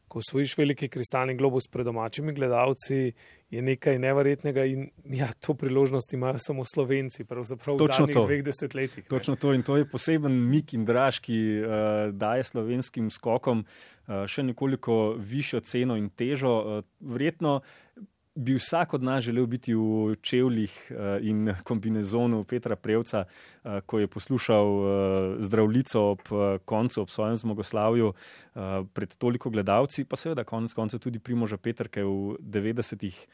ko 0.07 0.19
osvojiš 0.19 0.57
veliki 0.57 0.89
kristalni 0.89 1.35
globus 1.35 1.67
pred 1.71 1.85
domačimi 1.85 2.33
gledalci, 2.33 3.13
je 3.49 3.61
nekaj 3.61 3.99
neverjetnega 3.99 4.65
in 4.65 4.87
ja, 5.05 5.27
to 5.39 5.53
priložnost 5.53 6.13
imajo 6.13 6.39
samo 6.39 6.65
Slovenci, 6.65 7.25
pravzaprav 7.25 7.77
v 7.77 7.89
zadnjih 7.91 8.15
dveh 8.15 8.43
desetletjih. 8.45 9.07
Točno 9.09 9.35
to 9.35 9.53
in 9.53 9.63
to 9.63 9.77
je 9.77 9.89
poseben 9.89 10.33
mik 10.49 10.73
in 10.73 10.85
draž, 10.85 11.19
ki 11.23 11.39
uh, 11.61 11.69
daje 12.13 12.43
slovenskim 12.43 13.09
skokom 13.13 13.65
uh, 13.65 14.25
še 14.27 14.43
nekoliko 14.43 15.15
višjo 15.17 15.61
ceno 15.65 15.97
in 15.99 16.09
težo. 16.09 16.55
Uh, 16.55 16.83
verjetno 16.99 17.61
bi 18.35 18.55
vsak 18.55 18.93
od 18.93 19.03
nas 19.03 19.23
želel 19.23 19.45
biti 19.45 19.73
v 19.73 20.15
čevljih 20.21 20.91
in 21.21 21.53
kombinezonu 21.63 22.43
Petra 22.43 22.75
Prevca, 22.75 23.23
ko 23.85 23.99
je 23.99 24.07
poslušal 24.07 24.67
zdravljico 25.39 26.01
ob 26.01 26.19
koncu, 26.65 27.01
ob 27.01 27.09
svojem 27.09 27.35
zmagoslavju 27.35 28.13
pred 28.93 29.15
toliko 29.15 29.49
gledalci, 29.49 30.03
pa 30.03 30.15
seveda 30.15 30.43
konec 30.43 30.73
koncev 30.73 30.99
tudi 30.99 31.19
Primoža 31.19 31.57
Petrke 31.57 32.03
v 32.03 32.37
90-ih 32.39 33.27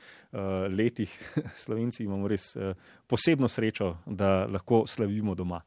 letih. 0.69 1.33
Slovenci 1.63 2.03
imamo 2.03 2.27
res 2.27 2.57
posebno 3.07 3.47
srečo, 3.47 3.97
da 4.05 4.45
lahko 4.45 4.85
slavimo 4.87 5.35
doma. 5.35 5.61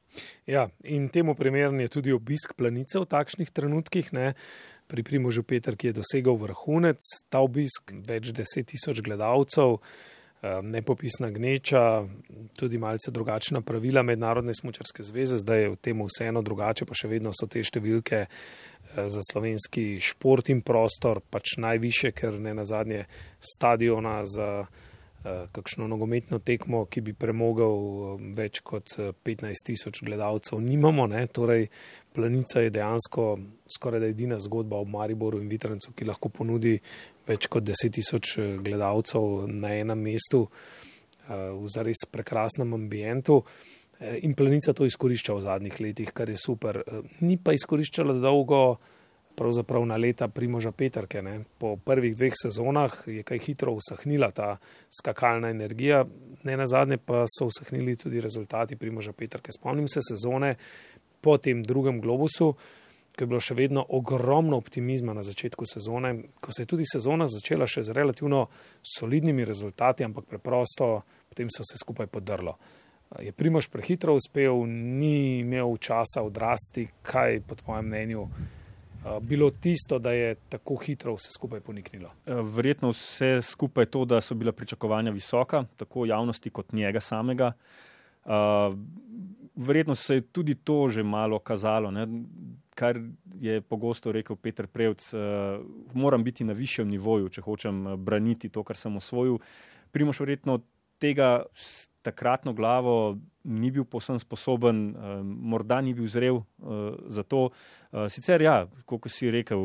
Ja, 0.47 0.68
in 0.85 1.09
temu 1.09 1.35
primern 1.35 1.81
je 1.81 1.88
tudi 1.88 2.12
obisk 2.12 2.55
planice 2.57 2.99
v 2.99 3.11
takšnih 3.11 3.51
trenutkih. 3.51 4.12
Ne? 4.12 4.35
Pri 4.87 5.03
Primožu 5.03 5.42
Petr, 5.42 5.77
ki 5.77 5.90
je 5.90 5.99
dosegel 6.01 6.37
vrhunec, 6.40 7.01
ta 7.33 7.40
obisk, 7.44 7.94
več 8.07 8.33
deset 8.37 8.68
tisoč 8.73 9.01
gledalcev, 9.05 9.79
nepopisna 10.62 11.31
gneča, 11.33 12.05
tudi 12.59 12.79
malce 12.79 13.11
drugačna 13.11 13.62
pravila 13.64 14.03
Mednarodne 14.03 14.53
smočarske 14.55 15.03
zveze, 15.03 15.38
zdaj 15.40 15.62
je 15.62 15.70
v 15.73 15.79
tem 15.81 16.03
vseeno 16.05 16.42
drugače, 16.44 16.85
pa 16.85 16.97
še 16.97 17.09
vedno 17.09 17.33
so 17.33 17.49
te 17.49 17.62
številke 17.64 18.27
za 18.94 19.23
slovenski 19.31 19.99
šport 20.05 20.51
in 20.53 20.61
prostor 20.62 21.23
pač 21.25 21.57
najviše, 21.64 22.12
ker 22.12 22.37
ne 22.38 22.53
na 22.55 22.66
zadnje 22.68 23.07
stadiona 23.40 24.20
za 24.29 24.66
kakšno 25.25 25.87
nogometno 25.89 26.39
tekmo, 26.45 26.85
ki 26.85 27.01
bi 27.01 27.15
premogel 27.17 28.19
več 28.37 28.61
kot 28.65 28.93
15 29.25 29.67
tisoč 29.71 30.03
gledalcev, 30.05 30.61
nimamo. 30.61 31.07
Ne? 31.09 31.25
Torej, 31.33 31.69
planica 32.13 32.61
je 32.61 32.73
dejansko 32.75 33.29
skoraj 33.77 34.03
da 34.05 34.11
edina 34.13 34.39
zgodba 34.41 34.83
o 34.83 34.89
Mariboru 34.89 35.41
in 35.41 35.49
Vitrancu, 35.49 35.95
ki 35.97 36.09
lahko 36.09 36.29
ponudi 36.29 36.77
več 37.29 37.49
kot 37.49 37.65
10 37.65 37.95
tisoč 37.97 38.35
gledalcev 38.65 39.47
na 39.49 39.73
enem 39.79 40.05
mestu 40.11 40.45
v 41.29 41.71
zares 41.73 42.05
prekrasnem 42.13 42.77
ambientu. 42.77 43.41
In 44.27 44.35
planica 44.37 44.75
to 44.77 44.85
izkorišča 44.85 45.33
v 45.39 45.45
zadnjih 45.47 45.81
letih, 45.81 46.13
kar 46.13 46.29
je 46.29 46.37
super. 46.37 46.83
Ni 47.25 47.39
pa 47.41 47.55
izkoriščala 47.57 48.19
dolgo 48.21 48.77
pravzaprav 49.37 49.87
na 49.87 49.97
leta 49.97 50.29
Primoža 50.29 50.73
Petrke. 50.73 51.23
Ne. 51.23 51.40
Po 51.59 51.77
prvih 51.77 52.16
dveh 52.16 52.33
sezonah 52.42 52.94
je 53.07 53.23
kaj 53.23 53.38
hitro 53.38 53.73
usahnila 53.73 54.31
ta 54.31 54.57
skakalna 55.01 55.51
energija, 55.51 56.05
ne 56.44 56.57
na 56.57 56.66
zadnje 56.66 56.99
pa 56.99 57.25
so 57.29 57.47
usahnili 57.47 57.97
tudi 57.97 58.20
rezultati 58.20 58.77
Primoža 58.77 59.12
Petrke. 59.12 59.53
Spomnim 59.53 59.88
se 59.88 60.01
sezone 60.03 60.55
po 61.20 61.38
tem 61.38 61.62
drugem 61.62 62.01
globusu, 62.01 62.55
ko 63.16 63.23
je 63.23 63.27
bilo 63.27 63.40
še 63.40 63.55
vedno 63.55 63.85
ogromno 63.97 64.59
optimizma 64.59 65.14
na 65.14 65.23
začetku 65.23 65.64
sezone, 65.66 66.14
ko 66.40 66.53
se 66.53 66.62
je 66.62 66.66
tudi 66.66 66.85
sezona 66.87 67.29
začela 67.31 67.66
še 67.66 67.85
z 67.87 67.94
relativno 67.94 68.49
solidnimi 68.83 69.44
rezultati, 69.44 70.05
ampak 70.05 70.27
preprosto 70.27 71.03
potem 71.29 71.51
so 71.51 71.62
se 71.66 71.79
skupaj 71.79 72.07
podrlo. 72.07 72.57
Je 73.23 73.33
Primož 73.33 73.68
prehitro 73.70 74.16
uspel, 74.18 74.66
ni 74.66 75.38
imel 75.38 75.77
časa 75.79 76.24
odrasti, 76.26 76.89
kaj 77.03 77.41
po 77.47 77.55
tvojem 77.55 77.87
mnenju 77.87 78.26
bilo 79.20 79.50
tisto, 79.50 79.98
da 79.98 80.12
je 80.12 80.34
tako 80.48 80.76
hitro 80.76 81.14
vse 81.14 81.32
skupaj 81.32 81.61
poniknilo? 81.61 82.11
Verjetno 82.26 82.90
vse 82.90 83.38
skupaj 83.42 83.86
to, 83.86 84.05
da 84.05 84.20
so 84.20 84.34
bila 84.34 84.52
pričakovanja 84.52 85.11
visoka, 85.11 85.64
tako 85.76 86.07
javnosti 86.07 86.50
kot 86.50 86.72
njega 86.72 87.00
samega. 87.00 87.52
Verjetno 89.57 89.94
se 89.94 90.14
je 90.14 90.20
tudi 90.20 90.55
to 90.55 90.88
že 90.88 91.02
malo 91.02 91.38
kazalo. 91.38 91.90
Ne? 91.90 92.07
Kar 92.74 92.98
je 93.40 93.61
pogosto 93.61 94.12
rekel 94.12 94.36
Petr 94.36 94.66
Prevc, 94.66 95.12
moram 95.92 96.24
biti 96.24 96.44
na 96.44 96.52
višjem 96.52 96.88
nivoju, 96.88 97.28
če 97.28 97.40
hočem 97.40 97.84
braniti 97.96 98.48
to, 98.48 98.64
kar 98.64 98.76
sem 98.76 98.96
osvojil. 98.96 99.38
Primoš 99.92 100.20
verjetno 100.20 100.61
tega 101.05 101.44
s 101.52 101.90
takratno 102.05 102.52
glavo 102.57 103.16
ni 103.44 103.70
bil 103.72 103.84
posebno 103.88 104.20
sposoben, 104.20 104.78
morda 105.24 105.80
ni 105.84 105.92
bil 105.96 106.09
zrel 106.09 106.40
za 107.09 107.24
to. 107.24 107.50
Sicer, 108.09 108.42
ja, 108.44 108.55
kot 108.88 109.09
si 109.12 109.28
rekel, 109.32 109.61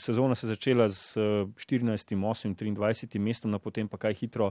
sezona 0.00 0.36
se 0.36 0.46
je 0.46 0.52
začela 0.54 0.88
z 0.92 1.16
14, 1.60 2.16
8, 2.16 2.54
23 2.56 3.20
mestom, 3.20 3.52
no 3.52 3.60
potem 3.60 3.88
pa 3.88 4.00
kaj 4.00 4.16
hitro 4.20 4.50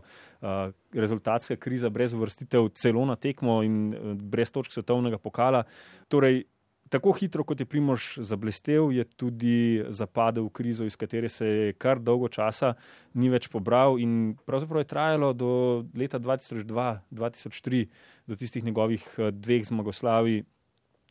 rezultatska 0.94 1.58
kriza, 1.62 1.90
brez 1.94 2.14
vrstitev, 2.14 2.70
celo 2.78 3.06
na 3.06 3.18
tekmo 3.18 3.60
in 3.66 3.94
brez 4.30 4.54
točk 4.54 4.78
svetovnega 4.78 5.18
pokala. 5.22 5.66
Torej, 6.10 6.44
tako 6.90 7.12
hitro, 7.12 7.44
kot 7.44 7.60
je 7.60 7.66
Primož 7.66 8.18
zablestev, 8.24 8.92
je 8.96 9.04
tudi 9.18 9.84
zapadel 9.90 10.48
v 10.48 10.54
krizo, 10.54 10.86
iz 10.86 10.96
katere 10.96 11.30
se 11.30 11.48
je 11.48 11.74
kar 11.74 12.00
dolgo 12.00 12.30
časa 12.32 12.74
ni 13.14 13.30
več 13.30 13.50
pobral 13.52 14.00
in 14.00 14.36
pravzaprav 14.46 14.84
je 14.84 14.92
trajalo 14.92 15.34
do 15.34 15.52
leta 15.96 16.20
2002-2003, 16.20 17.88
do 18.28 18.36
tistih 18.36 18.64
njegovih 18.64 19.04
eh, 19.18 19.32
dveh 19.32 19.66
zmagoslavi, 19.68 20.44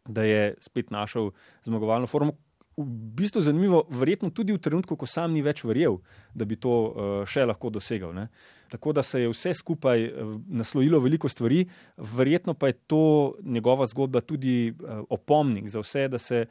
da 0.07 0.23
je 0.23 0.55
spet 0.61 0.91
našel 0.91 1.33
zmagovalno 1.65 2.07
formo, 2.07 2.37
v 2.77 2.85
bistvu 3.17 3.41
zanimivo, 3.41 3.87
verjetno 3.89 4.31
tudi 4.31 4.53
v 4.53 4.61
trenutku, 4.61 4.97
ko 5.01 5.09
sam 5.09 5.33
ni 5.33 5.41
več 5.43 5.65
verjel, 5.65 5.97
da 6.37 6.45
bi 6.45 6.59
to 6.61 6.75
uh, 6.77 7.25
še 7.25 7.47
lahko 7.49 7.71
dosegel. 7.73 8.13
Ne? 8.13 8.29
Tako 8.69 8.93
da 8.93 9.03
se 9.03 9.21
je 9.21 9.29
vse 9.29 9.55
skupaj 9.55 10.05
uh, 10.05 10.37
naslojilo 10.47 10.99
veliko 11.01 11.29
stvari, 11.29 11.67
verjetno 11.97 12.55
pa 12.55 12.67
je 12.67 12.73
to 12.73 13.35
njegova 13.43 13.87
zgodba 13.87 14.21
tudi 14.21 14.71
uh, 14.71 15.05
opomnik 15.11 15.69
za 15.69 15.81
vse, 15.81 16.09
da 16.09 16.19
se 16.19 16.47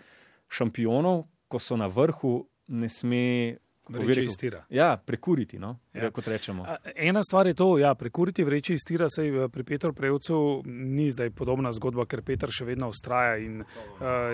šampionov, 0.50 1.24
ko 1.48 1.60
so 1.60 1.78
na 1.78 1.88
vrhu, 1.88 2.48
ne 2.68 2.90
sme 2.90 3.58
Vreče 3.90 4.24
iz 4.24 4.38
tira. 4.38 4.64
Ja, 4.70 4.98
prekuriti, 4.98 5.60
no? 5.60 5.76
ja. 5.94 6.10
kot 6.12 6.28
rečemo. 6.28 6.66
Ena 6.96 7.24
stvar 7.24 7.48
je 7.48 7.54
to, 7.54 7.78
ja, 7.78 7.96
prekuriti 7.96 8.44
vreče 8.44 8.74
iz 8.74 8.86
tira, 8.88 9.10
se 9.10 9.26
pri 9.52 9.64
Petru 9.64 9.94
Prevcu 9.94 10.62
ni 10.66 11.10
zdaj 11.12 11.30
podobna 11.30 11.72
zgodba, 11.72 12.06
ker 12.06 12.24
Petr 12.26 12.52
še 12.52 12.66
vedno 12.66 12.90
ustraja 12.90 13.38
in 13.38 13.62
uh, 13.62 13.68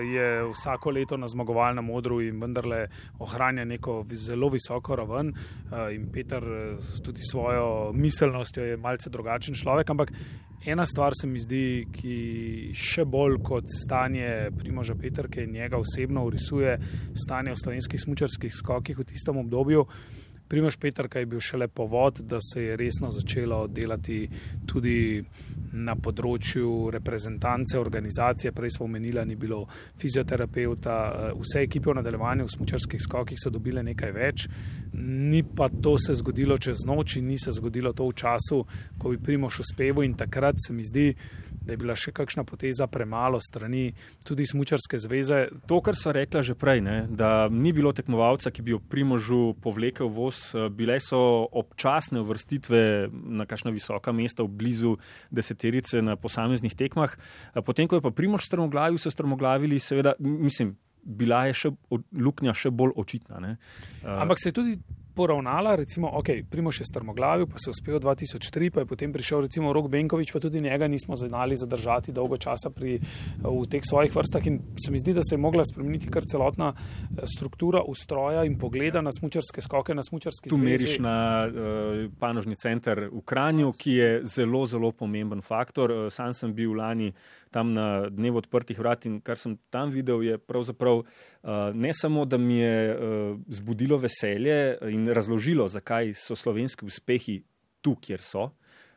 je 0.00 0.28
vsako 0.52 0.90
leto 0.90 1.16
na 1.16 1.28
zmagovalnem 1.28 1.84
modru 1.84 2.20
in 2.24 2.40
vendarle 2.40 2.86
ohranja 3.20 3.64
neko 3.64 4.02
zelo 4.14 4.48
visoko 4.52 4.96
raven 4.96 5.34
uh, 5.34 5.92
in 5.92 6.08
Petr 6.12 6.48
tudi 7.04 7.22
svojo 7.22 7.92
miselnostjo 7.92 8.64
je 8.64 8.76
malce 8.76 9.10
drugačen 9.10 9.54
človek, 9.54 9.90
ampak 9.90 10.12
Ena 10.66 10.86
stvar 10.86 11.12
se 11.20 11.26
mi 11.26 11.40
zdi, 11.42 11.86
ki 11.90 12.16
še 12.78 13.02
bolj 13.10 13.40
kot 13.42 13.72
stanje 13.74 14.52
Primoža 14.54 14.94
Petrke 14.94 15.42
in 15.42 15.56
njega 15.56 15.80
osebno 15.80 16.22
urisuje 16.28 16.76
stanje 17.18 17.50
v 17.50 17.58
slovenskih 17.58 18.00
smučarskih 18.00 18.54
skokih 18.54 18.98
v 18.98 19.06
tistem 19.10 19.40
obdobju. 19.42 19.82
Primož 20.52 20.76
Petrka 20.78 21.18
je 21.18 21.26
bil 21.26 21.40
šele 21.40 21.66
povod, 21.68 22.20
da 22.28 22.38
se 22.38 22.62
je 22.62 22.76
resno 22.76 23.10
začelo 23.10 23.66
delati 23.66 24.28
tudi 24.68 25.24
na 25.72 25.96
področju 25.96 26.92
reprezentance, 26.94 27.78
organizacije. 27.80 28.52
Prej 28.52 28.76
smo 28.76 28.86
omenili, 28.86 29.24
ni 29.26 29.34
bilo 29.34 29.64
fizioterapeuta, 29.98 30.98
vse 31.40 31.64
ekipe 31.64 31.90
v 31.90 31.96
nadaljevanju 31.98 32.46
v 32.46 32.54
smučarskih 32.54 33.02
skokih 33.02 33.40
so 33.40 33.50
dobile 33.50 33.82
nekaj 33.82 34.12
več. 34.12 34.46
Ni 34.92 35.42
pa 35.42 35.68
to 35.68 35.96
se 35.98 36.14
zgodilo 36.14 36.58
čez 36.58 36.84
noč 36.86 37.16
in 37.16 37.26
ni 37.26 37.38
se 37.38 37.52
zgodilo 37.52 37.92
to 37.92 38.08
v 38.10 38.14
času, 38.14 38.58
ko 38.98 39.12
bi 39.12 39.18
Primož 39.18 39.62
uspel 39.64 40.02
in 40.04 40.14
takrat 40.14 40.60
se 40.60 40.72
mi 40.72 40.84
zdi, 40.84 41.14
da 41.62 41.72
je 41.72 41.78
bila 41.80 41.94
še 41.96 42.12
kakšna 42.12 42.44
poteza 42.44 42.86
premalo 42.90 43.38
strani 43.40 43.92
tudi 44.26 44.46
Smučarske 44.46 44.98
zveze. 44.98 45.46
To, 45.70 45.80
kar 45.80 45.96
so 45.96 46.12
rekla 46.12 46.42
že 46.42 46.56
prej, 46.58 46.82
ne, 46.84 46.96
da 47.08 47.48
ni 47.48 47.72
bilo 47.72 47.92
tekmovalca, 47.96 48.50
ki 48.50 48.62
bi 48.62 48.74
jo 48.74 48.82
primožu 48.82 49.54
povlekel 49.62 50.10
voz, 50.12 50.52
bile 50.74 50.98
so 51.00 51.46
občasne 51.48 52.20
uvrstitve 52.20 53.08
na 53.12 53.46
kakšna 53.48 53.72
visoka 53.72 54.12
mesta 54.12 54.44
v 54.44 54.52
blizu 54.52 54.96
deseterice 55.30 56.02
na 56.02 56.18
posameznih 56.20 56.74
tekmah. 56.74 57.16
Potem, 57.64 57.88
ko 57.88 57.96
je 57.96 58.04
pa 58.04 58.12
primož 58.12 58.44
strmoglavil, 58.48 58.98
so 58.98 59.12
strmoglavili, 59.12 59.80
seveda, 59.80 60.16
mislim, 60.18 60.74
bila 61.02 61.46
je 61.50 61.54
še 61.54 61.70
luknja 62.12 62.54
še 62.54 62.70
bolj 62.70 62.96
očitna. 62.96 63.40
Ne. 63.42 63.56
Ampak 64.02 64.42
se 64.42 64.50
je 64.50 64.58
tudi 64.58 64.76
poravnala, 65.14 65.74
recimo, 65.74 66.08
ok, 66.12 66.28
Primoš 66.50 66.80
je 66.80 66.84
strmoglavil, 66.84 67.46
pa 67.46 67.58
se 67.58 67.68
je 67.68 67.70
uspel 67.70 68.00
2003, 68.00 68.70
pa 68.70 68.80
je 68.80 68.86
potem 68.86 69.12
prišel 69.12 69.40
recimo 69.40 69.72
Rok 69.72 69.88
Benkovič, 69.88 70.32
pa 70.32 70.40
tudi 70.40 70.60
njega 70.60 70.88
nismo 70.88 71.16
znali 71.16 71.56
zadržati 71.56 72.12
dolgo 72.12 72.36
časa 72.36 72.70
pri, 72.70 72.98
v 73.44 73.64
teh 73.70 73.84
svojih 73.84 74.14
vrstah 74.16 74.46
in 74.46 74.60
se 74.84 74.92
mi 74.92 74.98
zdi, 74.98 75.14
da 75.14 75.20
se 75.22 75.34
je 75.34 75.38
mogla 75.38 75.64
spremeniti 75.64 76.10
kar 76.10 76.24
celotna 76.24 76.72
eh, 76.72 77.26
struktura 77.36 77.82
ustroja 77.82 78.44
in 78.44 78.58
pogleda 78.58 79.00
na 79.00 79.12
smučarske 79.12 79.60
skoke, 79.60 79.94
na 79.94 80.02
smučarski 80.02 80.48
svet. 80.48 80.58
Tu 80.58 80.64
meriš 80.64 80.98
na 80.98 81.46
uh, 81.46 82.08
panožni 82.18 82.56
center 82.56 83.08
v 83.12 83.20
Kranju, 83.24 83.72
ki 83.72 83.92
je 83.92 84.10
zelo, 84.24 84.64
zelo 84.66 84.92
pomemben 84.92 85.42
faktor. 85.42 85.90
Uh, 85.90 86.08
sam 86.10 86.32
sem 86.34 86.54
bil 86.54 86.72
lani 86.78 87.12
tam 87.52 87.72
na 87.76 88.08
dnevu 88.08 88.40
odprtih 88.40 88.78
vrat 88.78 89.06
in 89.06 89.20
kar 89.24 89.38
sem 89.38 89.58
tam 89.70 89.92
videl, 89.92 90.24
je 90.24 90.38
pravzaprav 90.38 91.02
uh, 91.02 91.06
ne 91.74 91.92
samo, 91.94 92.24
da 92.24 92.38
mi 92.40 92.58
je 92.58 92.76
uh, 92.92 93.38
zbudilo 93.52 93.98
veselje 94.00 94.78
in 94.90 95.08
razložilo, 95.12 95.68
zakaj 95.68 96.14
so 96.18 96.36
slovenski 96.38 96.88
uspehi 96.88 97.42
tu, 97.84 97.96
kjer 98.00 98.22
so, 98.24 98.50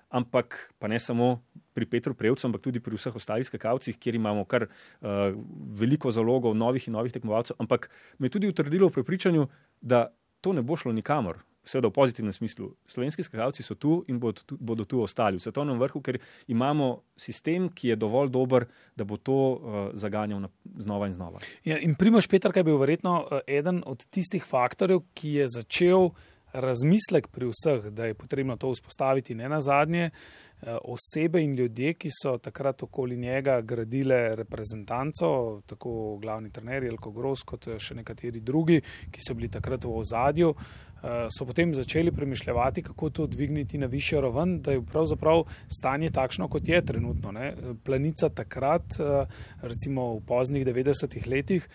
ampak 0.09 0.57
pa 0.79 0.87
ne 0.87 0.99
samo 0.99 1.41
pri 1.75 1.87
Petru 1.91 2.15
Prevcu, 2.15 2.47
ampak 2.47 2.63
tudi 2.63 2.79
pri 2.79 2.95
vseh 2.95 3.15
ostalih 3.15 3.47
skakalcih, 3.47 3.97
kjer 3.99 4.15
imamo 4.15 4.45
kar 4.47 4.67
uh, 4.69 5.33
veliko 5.75 6.13
zalogov 6.15 6.55
novih 6.55 6.87
in 6.87 6.95
novih 6.95 7.13
tekmovalcev, 7.13 7.59
ampak 7.59 7.89
me 8.19 8.29
je 8.29 8.37
tudi 8.37 8.51
utrdilo 8.51 8.87
v 8.89 9.01
prepričanju, 9.01 9.49
da 9.81 10.07
to 10.41 10.53
ne 10.53 10.63
bo 10.63 10.77
šlo 10.79 10.93
nikamor 10.95 11.43
seveda 11.65 11.89
v 11.89 11.97
pozitivnem 11.97 12.33
smislu. 12.33 12.69
Slovenski 12.87 13.23
skakalci 13.23 13.63
so 13.63 13.75
tu 13.75 14.03
in 14.07 14.19
bodo 14.19 14.41
tu, 14.45 14.57
bodo 14.59 14.85
tu 14.85 15.01
ostali 15.01 15.37
v 15.37 15.43
svetovnem 15.43 15.79
vrhu, 15.81 16.01
ker 16.01 16.19
imamo 16.47 17.01
sistem, 17.17 17.69
ki 17.73 17.93
je 17.93 17.99
dovolj 17.99 18.29
dober, 18.29 18.67
da 18.95 19.03
bo 19.03 19.17
to 19.17 19.33
uh, 19.33 19.57
zaganjal 19.97 20.45
na, 20.45 20.49
znova 20.77 21.09
in 21.09 21.17
znova. 21.17 21.41
Ja, 21.65 21.79
in 21.81 21.95
Primoš 21.95 22.29
Petrka 22.29 22.61
je 22.61 22.69
bil 22.69 22.77
verjetno 22.77 23.17
uh, 23.25 23.41
eden 23.47 23.83
od 23.85 24.05
tistih 24.05 24.45
faktorjev, 24.45 25.03
ki 25.13 25.41
je 25.41 25.51
začel 25.57 26.09
razmislek 26.55 27.27
pri 27.35 27.49
vseh, 27.51 27.91
da 27.91 28.05
je 28.05 28.15
potrebno 28.15 28.55
to 28.57 28.71
vzpostaviti 28.71 29.35
ne 29.35 29.49
na 29.49 29.61
zadnje. 29.61 30.09
Uh, 30.09 30.77
osebe 30.87 31.41
in 31.43 31.51
ljudje, 31.55 31.93
ki 31.99 32.09
so 32.15 32.37
takrat 32.37 32.83
okoli 32.83 33.17
njega 33.17 33.59
gradile 33.61 34.35
reprezentanco, 34.35 35.61
tako 35.67 36.17
glavni 36.21 36.49
trener 36.49 36.83
Jelko 36.83 37.11
Gros, 37.11 37.43
kot 37.43 37.67
še 37.77 37.97
nekateri 37.99 38.39
drugi, 38.39 38.79
ki 39.11 39.21
so 39.21 39.35
bili 39.35 39.51
takrat 39.51 39.83
v 39.83 39.97
ozadju, 39.99 40.53
Eh, 40.94 40.94
so 41.29 41.45
potem 41.45 41.73
začeli 41.73 42.11
premišljati, 42.11 42.81
kako 42.83 43.09
to 43.09 43.27
dvigniti 43.27 43.77
na 43.77 43.85
višjo 43.85 44.21
raven, 44.21 44.61
da 44.61 44.71
je 44.71 44.81
pravzaprav 44.81 45.43
stanje 45.67 46.09
takšno, 46.09 46.47
kot 46.47 46.67
je 46.67 46.85
trenutno. 46.85 47.31
Ne. 47.31 47.53
Planica 47.83 48.29
takrat, 48.29 48.99
eh, 48.99 49.25
recimo 49.61 50.13
v 50.15 50.21
poznih 50.25 50.65
90-ih 50.65 51.27
letih, 51.27 51.69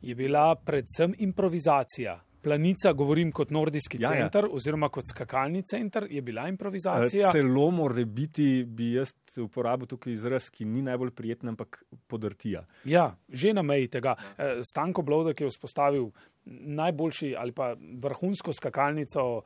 je 0.00 0.14
bila 0.14 0.54
predvsem 0.54 1.14
improvizacija. 1.18 2.20
Planica, 2.42 2.92
govorim 2.92 3.30
kot 3.32 3.50
nordijski 3.50 3.98
ja, 4.00 4.08
ja. 4.08 4.20
center, 4.20 4.44
ja. 4.44 4.50
oziroma 4.50 4.88
kot 4.88 5.04
skakalni 5.08 5.62
center, 5.62 6.06
je 6.10 6.22
bila 6.22 6.48
improvizacija. 6.48 7.28
Eh, 7.28 7.32
celo 7.32 7.70
more 7.70 8.04
biti, 8.04 8.64
bi 8.66 8.92
jaz 8.92 9.12
uporabil 9.38 9.86
tukaj 9.86 10.12
izraz, 10.12 10.48
ki 10.50 10.64
ni 10.64 10.82
najbolj 10.82 11.10
prijeten, 11.10 11.48
ampak 11.48 11.84
podrtija. 12.06 12.64
Ja, 12.84 13.12
že 13.28 13.52
na 13.54 13.62
meji 13.62 13.88
tega. 13.88 14.16
Stanko 14.72 15.02
Blodek 15.02 15.40
je 15.40 15.52
vzpostavil 15.52 16.10
najboljši 16.44 17.34
ali 17.38 17.52
pa 17.52 17.74
vrhunsko 17.78 18.52
skakalnico 18.52 19.42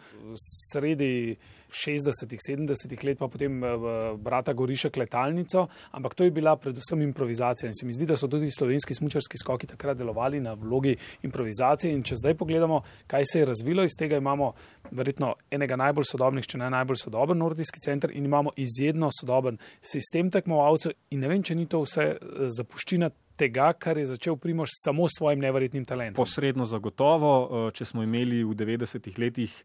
sredi 0.72 1.36
60-ih, 1.70 2.40
70-ih 2.40 3.04
let, 3.04 3.18
pa 3.18 3.28
potem 3.28 3.58
v 3.60 4.14
Brata 4.22 4.54
Gorišek 4.56 4.96
letalnico, 4.96 5.66
ampak 5.90 6.14
to 6.14 6.24
je 6.24 6.30
bila 6.30 6.56
predvsem 6.56 7.02
improvizacija. 7.02 7.68
In 7.68 7.74
se 7.74 7.86
mi 7.86 7.92
zdi, 7.92 8.06
da 8.06 8.16
so 8.16 8.28
tudi 8.30 8.50
slovenski 8.50 8.94
smučarski 8.94 9.38
skoki 9.38 9.66
takrat 9.66 9.98
delovali 9.98 10.40
na 10.40 10.54
vlogi 10.54 10.96
improvizacije. 11.26 11.92
In 11.94 12.02
če 12.06 12.20
zdaj 12.22 12.36
pogledamo, 12.38 12.80
kaj 13.06 13.28
se 13.32 13.42
je 13.42 13.50
razvilo 13.50 13.84
iz 13.84 13.98
tega, 13.98 14.16
imamo 14.16 14.52
verjetno 14.90 15.34
enega 15.50 15.76
najbolj 15.76 16.06
sodobnih, 16.12 16.46
če 16.46 16.62
ne 16.62 16.70
najbolj 16.70 17.02
sodoben 17.02 17.38
nordijski 17.38 17.82
center 17.82 18.14
in 18.14 18.24
imamo 18.24 18.54
izjedno 18.56 19.10
sodoben 19.20 19.58
sistem 19.80 20.30
tekmovalcev 20.30 20.94
in 21.10 21.20
ne 21.20 21.28
vem, 21.28 21.42
če 21.42 21.58
ni 21.58 21.66
to 21.66 21.82
vse 21.82 22.12
eh, 22.14 22.50
zapuščina 22.56 23.10
tega, 23.36 23.72
kar 23.72 23.98
je 23.98 24.06
začel 24.06 24.36
Primož 24.36 24.72
samo 24.72 25.08
s 25.08 25.18
svojim 25.18 25.40
neverjetnim 25.40 25.84
talentom. 25.84 26.18
Posredno 26.18 26.64
zagotovo, 26.64 27.32
eh, 27.68 27.70
če 27.76 27.84
smo 27.84 28.02
imeli 28.02 28.44
v 28.44 28.54
90-ih 28.56 29.18
letih. 29.18 29.64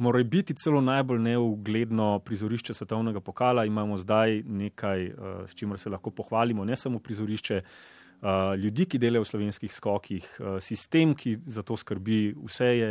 Mora 0.00 0.22
biti 0.22 0.54
celo 0.54 0.80
najbolj 0.80 1.18
neugledno 1.18 2.20
prizorišče 2.24 2.74
svetovnega 2.74 3.20
pokala, 3.20 3.64
imamo 3.66 3.96
zdaj 3.96 4.42
nekaj, 4.46 5.06
eh, 5.06 5.14
s 5.46 5.54
čimer 5.54 5.78
se 5.78 5.90
lahko 5.90 6.10
pohvalimo, 6.10 6.64
ne 6.64 6.76
samo 6.76 6.98
prizorišče, 6.98 7.56
uh, 7.56 8.54
ljudi, 8.56 8.84
ki 8.84 8.98
delajo 8.98 9.22
v 9.22 9.28
slovenskih 9.28 9.72
skokih, 9.72 10.26
sistem, 10.60 11.14
ki 11.16 11.38
za 11.46 11.62
to 11.62 11.76
skrbi, 11.76 12.34
vse 12.36 12.66
je 12.66 12.90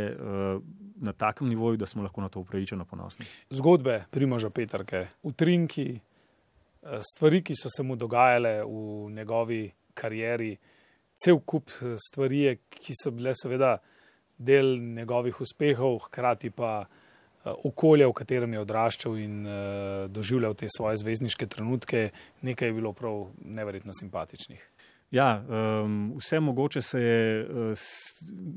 na 0.96 1.12
takem 1.12 1.48
nivoju, 1.48 1.76
da 1.76 1.86
smo 1.86 2.02
lahko 2.02 2.20
na 2.20 2.28
to 2.28 2.40
upravičeno 2.40 2.84
ponosni. 2.84 3.26
Zgodbe 3.50 4.04
Primoža 4.10 4.50
Petrke, 4.50 5.06
utrinki, 5.22 6.00
stvari, 6.82 7.42
ki 7.46 7.54
so 7.54 7.70
se 7.70 7.82
mu 7.82 7.96
dogajale 7.96 8.64
v 8.64 9.10
njegovi 9.14 9.70
karieri, 10.00 10.54
cel 11.20 11.42
kup 11.44 11.72
stvari, 12.00 12.56
ki 12.72 12.96
so 12.96 13.12
bile 13.12 13.34
seveda 13.36 13.76
del 14.40 14.78
njegovih 14.96 15.42
uspehov, 15.44 15.98
hkrati 16.06 16.50
pa 16.56 16.72
okolje, 17.44 18.08
v 18.08 18.16
katerem 18.16 18.56
je 18.56 18.64
odraščal 18.64 19.20
in 19.20 19.36
doživljal 20.12 20.56
te 20.56 20.68
svoje 20.72 21.00
zvezdniške 21.00 21.48
trenutke, 21.48 22.08
nekaj 22.44 22.68
je 22.68 22.76
bilo 22.76 22.92
prav 22.96 23.26
neverjetno 23.44 23.96
simpatičnih. 23.96 24.69
Ja, 25.10 25.42
um, 25.42 26.12
vse 26.18 26.40
mogoče 26.40 26.82
se 26.82 27.00
je 27.00 27.46
uh, 27.46 27.72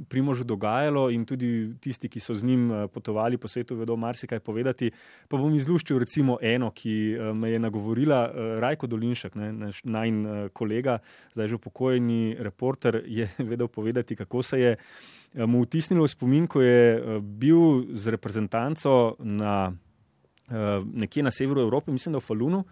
Primožu 0.10 0.44
dogajalo 0.44 1.08
in 1.10 1.26
tudi 1.26 1.74
tisti, 1.82 2.10
ki 2.10 2.20
so 2.22 2.36
z 2.38 2.46
njim 2.46 2.72
uh, 2.72 2.84
potovali 2.94 3.38
po 3.38 3.48
svetu, 3.48 3.76
vedo 3.76 3.96
marsikaj 3.98 4.40
povedati. 4.40 4.92
Pa 5.28 5.38
bom 5.38 5.56
izluščil 5.56 5.98
recimo 6.00 6.38
eno, 6.42 6.70
ki 6.70 7.18
uh, 7.18 7.34
me 7.34 7.50
je 7.56 7.60
nagovorila, 7.60 8.22
uh, 8.30 8.60
Rajko 8.62 8.88
Dolinšek, 8.88 9.36
ne, 9.36 9.50
naš 9.66 9.82
najn 9.84 10.26
uh, 10.26 10.46
kolega, 10.54 11.00
zdaj 11.34 11.48
že 11.48 11.58
upokojeni 11.58 12.38
reporter, 12.40 13.02
je 13.08 13.30
vedel 13.52 13.68
povedati, 13.68 14.16
kako 14.16 14.44
se 14.44 14.60
je 14.60 14.78
uh, 14.78 15.46
mu 15.50 15.66
vtisnilo 15.66 16.06
v 16.06 16.14
spomin, 16.14 16.48
ko 16.48 16.62
je 16.62 17.00
uh, 17.02 17.18
bil 17.18 17.90
z 17.98 18.14
reprezentanco 18.14 19.16
na, 19.26 19.74
uh, 19.74 20.86
nekje 20.86 21.24
na 21.24 21.32
severu 21.32 21.66
Evrope, 21.66 21.92
mislim, 21.92 22.14
da 22.14 22.22
v 22.22 22.30
Falunu. 22.30 22.68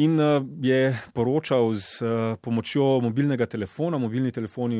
In 0.00 0.16
uh, 0.16 0.40
je 0.64 0.88
poročal 1.12 1.74
z 1.76 2.00
uh, 2.00 2.10
pomočjo 2.40 3.02
mobilnega 3.04 3.44
telefona. 3.44 3.98
Mobilni 4.00 4.32
telefoni, 4.32 4.78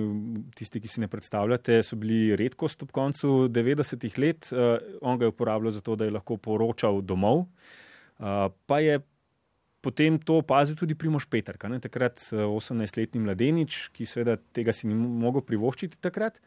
tisti, 0.57 0.81
ki 0.81 0.89
si 0.89 1.03
ne 1.05 1.09
predstavljate, 1.13 1.83
so 1.85 1.99
bili 2.01 2.37
redkost 2.37 2.87
ob 2.87 2.95
koncu 2.97 3.51
90-ih 3.53 4.17
let. 4.19 4.49
Uh, 4.53 4.81
on 5.05 5.21
ga 5.21 5.29
je 5.29 5.35
uporabljal 5.35 5.77
zato, 5.77 5.99
da 6.01 6.09
je 6.09 6.17
lahko 6.17 6.39
poročal 6.41 7.03
domov. 7.05 7.45
Pa 8.67 8.79
je 8.79 9.01
potem 9.83 10.15
to 10.23 10.37
opazil 10.39 10.77
tudi 10.79 10.95
Primoš 10.95 11.27
Petrka, 11.27 11.67
ne? 11.69 11.81
takrat 11.83 12.21
18-letni 12.31 13.19
mladenič, 13.19 13.89
ki 13.91 14.07
seveda 14.07 14.37
tega 14.55 14.71
si 14.71 14.87
ni 14.87 14.95
mogel 14.95 15.43
privoščiti 15.43 15.99
takrat. 15.99 16.39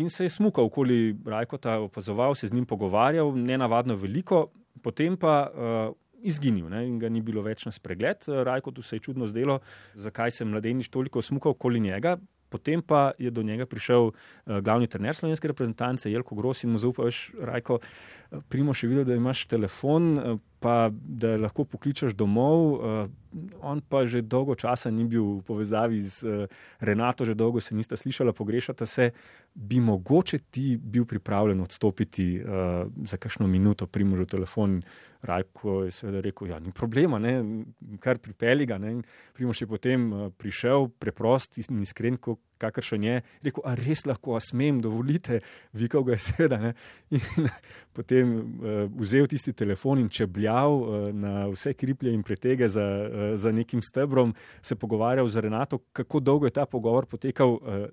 In 0.00 0.08
se 0.10 0.24
je 0.24 0.32
smukal 0.32 0.70
okoli 0.70 1.12
Rajkota, 1.28 1.76
opazoval, 1.84 2.34
se 2.34 2.48
z 2.48 2.56
njim 2.56 2.64
pogovarjal, 2.66 3.34
ne 3.36 3.58
navadno 3.60 3.98
veliko, 4.00 4.46
potem 4.82 5.18
pa 5.20 5.34
uh, 5.44 5.92
izginil 6.24 6.70
ne, 6.72 6.84
in 6.88 6.98
ga 6.98 7.10
ni 7.12 7.22
bilo 7.24 7.44
več 7.44 7.66
na 7.68 7.72
spregled. 7.74 8.28
Rajko 8.48 8.72
tu 8.74 8.82
se 8.82 8.96
je 8.96 9.04
čudno 9.08 9.28
zdelo, 9.30 9.60
zakaj 9.94 10.32
se 10.34 10.46
mladenič 10.48 10.88
toliko 10.88 11.22
smukal 11.22 11.54
okoli 11.54 11.80
njega. 11.80 12.16
Potem 12.48 12.82
pa 12.82 13.10
je 13.18 13.32
do 13.34 13.42
njega 13.42 13.66
prišel 13.66 14.12
uh, 14.12 14.14
glavni 14.62 14.86
trener 14.86 15.16
slovenske 15.16 15.48
reprezentance, 15.50 16.10
Jelko 16.10 16.36
Gros 16.38 16.62
in 16.62 16.70
mu 16.70 16.78
zaupal, 16.78 17.08
veš, 17.10 17.32
Rajko, 17.40 17.80
primo 18.48 18.74
še 18.74 18.90
videl, 18.90 19.06
da 19.08 19.16
imaš 19.18 19.46
telefon, 19.50 20.38
pa 20.64 20.88
da 20.92 21.36
lahko 21.36 21.66
pokličeš 21.68 22.14
domov. 22.16 22.60
Uh, 22.72 23.10
on 23.60 23.82
pa 23.82 24.06
že 24.06 24.22
dolgo 24.22 24.54
časa 24.54 24.88
ni 24.94 25.04
bil 25.04 25.40
v 25.40 25.42
povezavi 25.44 25.98
z 26.00 26.24
uh, 26.24 26.46
Renato, 26.80 27.26
že 27.28 27.34
dolgo 27.36 27.60
se 27.60 27.74
nista 27.76 27.96
slišala, 27.96 28.32
pogrešata 28.32 28.86
se. 28.86 29.10
Bi 29.54 29.80
mogoče 29.80 30.38
ti 30.50 30.76
bil 30.80 31.04
pripravljen 31.04 31.60
odstopiti 31.60 32.40
uh, 32.40 32.88
za 33.04 33.20
kakšno 33.20 33.46
minuto, 33.46 33.86
primo 33.86 34.16
že 34.16 34.26
telefon. 34.26 34.80
Rajko 35.24 35.84
je 35.84 35.92
seveda 35.92 36.20
rekel, 36.20 36.48
ja, 36.52 36.58
ni 36.60 36.72
problema, 36.72 37.18
ne, 37.18 37.64
kar 38.00 38.18
pripeli 38.20 38.66
ga. 38.68 38.80
Primo 39.36 39.52
še 39.56 39.68
potem 39.68 40.08
uh, 40.12 40.30
prišel, 40.32 40.88
preprost 41.00 41.60
in 41.60 41.84
iskren, 41.84 42.16
kakršen 42.58 43.04
je. 43.04 43.20
Rekel, 43.44 43.64
a 43.64 43.74
res 43.78 44.04
lahko, 44.06 44.36
a 44.36 44.40
smem, 44.42 44.80
dovolite, 44.84 45.40
vikal 45.72 46.04
ga 46.06 46.16
je 46.16 46.22
seveda. 46.26 46.58
Ne. 46.62 46.72
In 47.14 47.48
potem 47.96 48.34
uh, 48.34 48.84
vzel 49.00 49.28
tisti 49.30 49.54
telefon 49.56 50.02
in 50.02 50.08
čebljal 50.08 50.76
uh, 50.78 51.08
na 51.14 51.46
vse 51.52 51.74
kriplje 51.78 52.14
in 52.14 52.22
pretege 52.22 52.68
za, 52.68 52.84
uh, 52.84 53.24
za 53.40 53.52
nekim 53.52 53.82
stebrom, 53.82 54.34
se 54.62 54.76
pogovarjal 54.76 55.28
z 55.28 55.44
Renato, 55.46 55.78
kako 55.92 56.20
dolgo 56.20 56.46
je 56.46 56.56
ta 56.56 56.66
pogovor 56.66 57.06
potekal, 57.06 57.56
uh, 57.56 57.88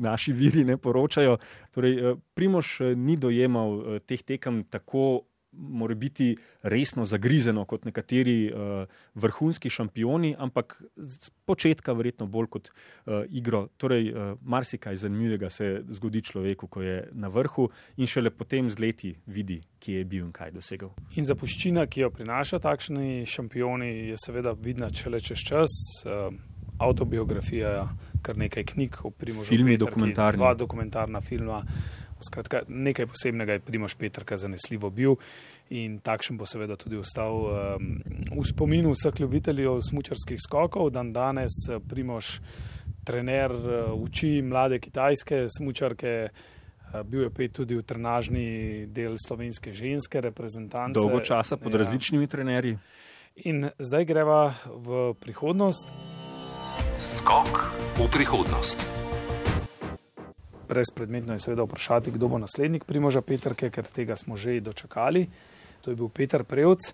naši 0.00 0.32
viri 0.32 0.64
ne 0.64 0.76
poročajo. 0.76 1.38
Torej, 1.70 1.98
uh, 1.98 2.18
Primoš 2.34 2.80
uh, 2.80 2.94
ni 2.96 3.16
dojemal 3.16 3.74
uh, 3.74 3.98
teh 4.06 4.22
tekem 4.22 4.64
tako 4.70 5.29
mora 5.52 5.94
biti 5.94 6.36
resno 6.62 7.04
zagrizeno 7.04 7.64
kot 7.64 7.84
nekateri 7.84 8.52
uh, 8.52 8.86
vrhunski 9.14 9.70
šampioni, 9.70 10.34
ampak 10.38 10.82
z 10.96 11.30
začetka 11.50 11.92
verjetno 11.92 12.26
bolj 12.26 12.46
kot 12.46 12.70
uh, 12.70 13.24
igro. 13.28 13.68
Torej, 13.76 14.12
uh, 14.12 14.38
marsikaj 14.42 14.96
zanimivega 14.96 15.50
se 15.50 15.82
zgodi 15.88 16.22
človeku, 16.22 16.66
ko 16.66 16.82
je 16.82 17.08
na 17.12 17.28
vrhu 17.28 17.68
in 17.96 18.06
šele 18.06 18.30
potem 18.30 18.70
z 18.70 18.78
leti 18.78 19.14
vidi, 19.26 19.60
kje 19.78 19.98
je 19.98 20.04
bil 20.04 20.24
in 20.26 20.32
kaj 20.32 20.54
dosegel. 20.54 20.94
In 21.16 21.26
zapuščina, 21.26 21.86
ki 21.86 22.06
jo 22.06 22.10
prinaša 22.10 22.60
takšni 22.62 23.26
šampioni, 23.26 23.90
je 24.12 24.16
seveda 24.16 24.54
vidna 24.54 24.90
šele 24.94 25.20
čez 25.20 25.44
čas. 25.46 25.74
Uh, 26.06 26.30
autobiografija, 26.80 27.88
kar 28.22 28.38
nekaj 28.40 28.64
knjig, 28.64 28.96
primožje. 29.18 29.56
Filmi, 29.56 29.76
dokumentarni. 29.76 30.40
Dva 30.40 30.54
dokumentarna 30.54 31.20
filma. 31.20 31.60
Skratka, 32.20 32.62
nekaj 32.68 33.06
posebnega 33.06 33.52
je 33.56 33.60
Primoš 33.64 33.94
Petrka 33.94 34.36
zanesljivo 34.36 34.90
bil 34.90 35.16
in 35.70 36.00
takšen 36.02 36.38
bo 36.38 36.46
seveda 36.46 36.76
tudi 36.76 36.98
ostal 36.98 37.46
um, 37.46 37.90
v 38.34 38.44
spominu 38.46 38.92
vseh 38.92 39.20
ljubiteljev 39.22 39.78
smučarskih 39.86 40.38
skokov. 40.42 40.90
Dan 40.90 41.12
danes 41.12 41.54
eh, 41.70 41.78
Primoš, 41.78 42.40
trener, 43.06 43.54
uh, 43.54 43.92
uči 43.94 44.42
mlade 44.42 44.80
kitajske 44.82 45.46
smučarke, 45.58 46.14
uh, 46.28 47.02
bil 47.06 47.28
je 47.28 47.30
pet 47.30 47.54
tudi 47.62 47.78
v 47.78 47.86
trenažni 47.86 48.86
del 48.90 49.14
slovenske 49.14 49.72
ženske 49.72 50.20
reprezentance. 50.20 50.98
Dolgo 50.98 51.22
časa 51.24 51.56
pod 51.56 51.72
ja. 51.72 51.84
različnimi 51.84 52.26
trenerji. 52.26 52.78
In 53.46 53.70
zdaj 53.78 54.04
greva 54.04 54.54
v 54.66 55.14
prihodnost. 55.22 55.86
Skok 57.00 57.70
v 57.96 58.10
prihodnost 58.10 58.99
brezpredmetno 60.70 61.34
je 61.34 61.42
seveda 61.42 61.66
vprašati, 61.66 62.14
kdo 62.14 62.28
bo 62.30 62.38
naslednik 62.38 62.86
Primoža 62.86 63.20
Petrke, 63.26 63.70
ker 63.74 63.90
tega 63.90 64.16
smo 64.16 64.38
že 64.38 64.60
dočakali. 64.62 65.26
To 65.82 65.90
je 65.90 65.98
bil 65.98 66.08
Peter 66.08 66.44
Prevc. 66.46 66.92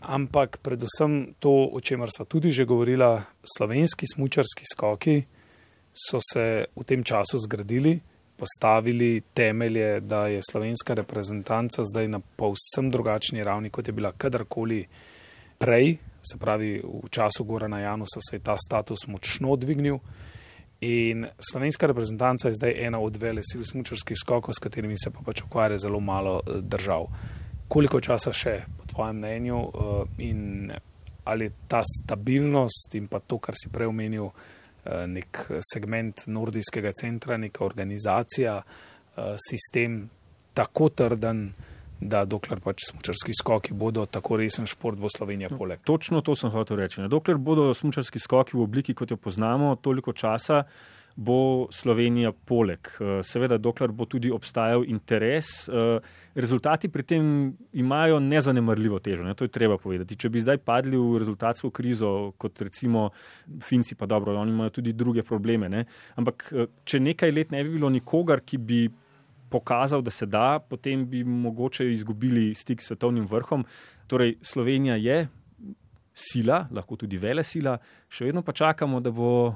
Ampak 0.00 0.62
predvsem 0.62 1.34
to, 1.42 1.68
o 1.72 1.80
čemer 1.80 2.08
sva 2.08 2.24
tudi 2.24 2.54
že 2.54 2.64
govorila, 2.64 3.20
slovenski 3.44 4.06
smučarski 4.08 4.64
skoki 4.64 5.16
so 5.92 6.22
se 6.22 6.70
v 6.72 6.84
tem 6.86 7.04
času 7.04 7.36
zgradili, 7.38 7.98
postavili 8.36 9.20
temelje, 9.34 10.00
da 10.00 10.26
je 10.26 10.40
slovenska 10.40 10.94
reprezentanca 10.94 11.84
zdaj 11.84 12.08
na 12.08 12.20
povsem 12.20 12.88
drugačni 12.90 13.44
ravni, 13.44 13.70
kot 13.70 13.88
je 13.88 13.92
bila 13.92 14.12
kadarkoli 14.16 14.86
prej. 15.58 15.98
Se 16.22 16.38
pravi, 16.38 16.80
v 16.80 17.08
času 17.10 17.44
Gorana 17.44 17.80
Janusa 17.80 18.20
se 18.20 18.36
je 18.36 18.44
ta 18.44 18.56
status 18.56 19.06
močno 19.06 19.56
dvignil. 19.56 19.98
In 20.80 21.26
slovenska 21.50 21.86
reprezentanca 21.86 22.48
je 22.48 22.54
zdaj 22.54 22.86
ena 22.86 22.98
od 22.98 23.16
vele 23.16 23.42
sil 23.44 23.64
smučarskih 23.64 24.16
skokov, 24.16 24.54
s 24.56 24.62
katerimi 24.64 24.96
se 24.96 25.10
pa 25.10 25.20
pač 25.24 25.42
ukvarja 25.44 25.78
zelo 25.78 26.00
malo 26.00 26.40
eh, 26.40 26.60
držav. 26.60 27.06
Koliko 27.68 28.00
časa 28.00 28.32
še, 28.32 28.62
po 28.78 28.86
tvojem 28.88 29.18
mnenju, 29.20 29.58
eh, 29.60 30.22
in 30.24 30.72
ali 31.24 31.50
ta 31.68 31.82
stabilnost 31.84 32.94
in 32.96 33.10
pa 33.12 33.20
to, 33.20 33.38
kar 33.38 33.54
si 33.54 33.68
prej 33.68 33.92
omenil, 33.92 34.30
eh, 34.30 35.04
nek 35.06 35.44
segment 35.72 36.24
nordijskega 36.26 36.92
centra, 36.96 37.36
neka 37.36 37.64
organizacija, 37.64 38.62
sistem 39.36 40.06
tako 40.54 40.88
trden, 40.96 41.50
da 42.00 42.24
dokler 42.24 42.60
pač 42.64 42.86
smočarski 42.88 43.34
skoki 43.36 43.74
bodo 43.76 44.06
tako 44.06 44.38
resen 44.40 44.66
šport, 44.66 44.98
bo 44.98 45.08
Slovenija 45.12 45.50
poleg. 45.52 45.82
Točno 45.84 46.20
to 46.24 46.34
sem 46.34 46.50
hotel 46.50 46.80
reči. 46.80 47.04
Dokler 47.08 47.38
bodo 47.38 47.68
smočarski 47.74 48.18
skoki 48.18 48.56
v 48.56 48.64
obliki, 48.64 48.94
kot 48.94 49.10
jo 49.10 49.20
poznamo, 49.20 49.76
toliko 49.76 50.12
časa 50.12 50.64
bo 51.16 51.66
Slovenija 51.70 52.32
poleg. 52.32 52.88
Eh, 53.00 53.20
seveda, 53.22 53.58
dokler 53.58 53.92
bo 53.92 54.06
tudi 54.06 54.30
obstajal 54.30 54.84
interes, 54.88 55.68
eh, 55.68 56.00
rezultati 56.34 56.88
pri 56.88 57.02
tem 57.02 57.56
imajo 57.72 58.20
nezanemrljivo 58.20 58.98
težo, 58.98 59.24
ne? 59.24 59.34
to 59.34 59.44
je 59.44 59.48
treba 59.48 59.78
povedati. 59.78 60.16
Če 60.16 60.28
bi 60.28 60.40
zdaj 60.40 60.58
padli 60.58 60.96
v 60.96 61.18
rezultatsko 61.18 61.70
krizo, 61.70 62.32
kot 62.38 62.60
recimo 62.60 63.10
Finci, 63.62 63.94
pa 63.94 64.06
dobro, 64.06 64.36
oni 64.36 64.50
imajo 64.50 64.70
tudi 64.70 64.92
druge 64.92 65.22
probleme, 65.22 65.68
ne? 65.68 65.84
ampak 66.16 66.52
eh, 66.52 66.66
če 66.84 67.00
nekaj 67.00 67.32
let 67.32 67.50
ne 67.50 67.64
bi 67.64 67.76
bilo 67.76 67.90
nikogar, 67.90 68.40
ki 68.40 68.58
bi 68.58 68.88
pokazal, 69.50 70.02
da 70.02 70.10
se 70.10 70.26
da, 70.26 70.58
potem 70.58 71.06
bi 71.10 71.24
mogoče 71.24 71.90
izgubili 71.92 72.54
stik 72.54 72.82
s 72.82 72.90
svetovnim 72.90 73.26
vrhom. 73.26 73.64
Torej, 74.06 74.36
Slovenija 74.42 74.96
je 74.96 75.28
sila, 76.14 76.66
lahko 76.70 76.96
tudi 77.00 77.18
vele 77.18 77.42
sila, 77.46 77.76
še 78.10 78.28
vedno 78.28 78.42
pa 78.46 78.52
čakamo, 78.52 79.00
da 79.00 79.12
bo 79.14 79.30
uh, 79.48 79.54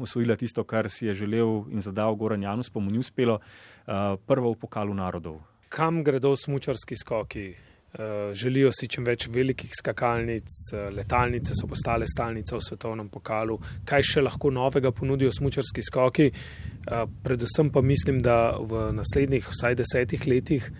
osvojila 0.00 0.36
tisto, 0.36 0.64
kar 0.64 0.88
si 0.90 1.06
je 1.06 1.14
želel 1.24 1.66
in 1.70 1.82
zadal 1.84 2.16
Goran 2.16 2.42
Janus, 2.42 2.70
pa 2.70 2.80
mu 2.80 2.90
ni 2.90 3.02
uspelo, 3.02 3.40
uh, 3.40 4.16
prvo 4.26 4.54
v 4.54 4.60
pokalu 4.60 4.94
narodov. 4.94 5.40
Kam 5.70 6.04
gredo 6.04 6.34
smučarski 6.36 6.96
skoki? 6.98 7.69
Uh, 7.90 8.30
želijo 8.38 8.70
si 8.70 8.86
čim 8.86 9.02
več 9.02 9.26
velikih 9.34 9.72
skakalnic, 9.74 10.46
uh, 10.72 10.86
letalnice 10.94 11.56
so 11.58 11.66
postale 11.66 12.06
stalnica 12.06 12.54
v 12.54 12.62
svetovnem 12.62 13.08
pokalu. 13.10 13.58
Kaj 13.84 14.06
še 14.12 14.22
lahko 14.22 14.52
novega 14.54 14.92
ponudijo 14.94 15.32
smočarski 15.34 15.82
skoki? 15.82 16.30
Uh, 16.30 17.08
predvsem 17.24 17.72
pa 17.74 17.82
mislim, 17.82 18.22
da 18.22 18.54
v 18.62 18.92
naslednjih 18.94 19.50
vsaj 19.50 19.78
desetih 19.82 20.26
letih 20.30 20.70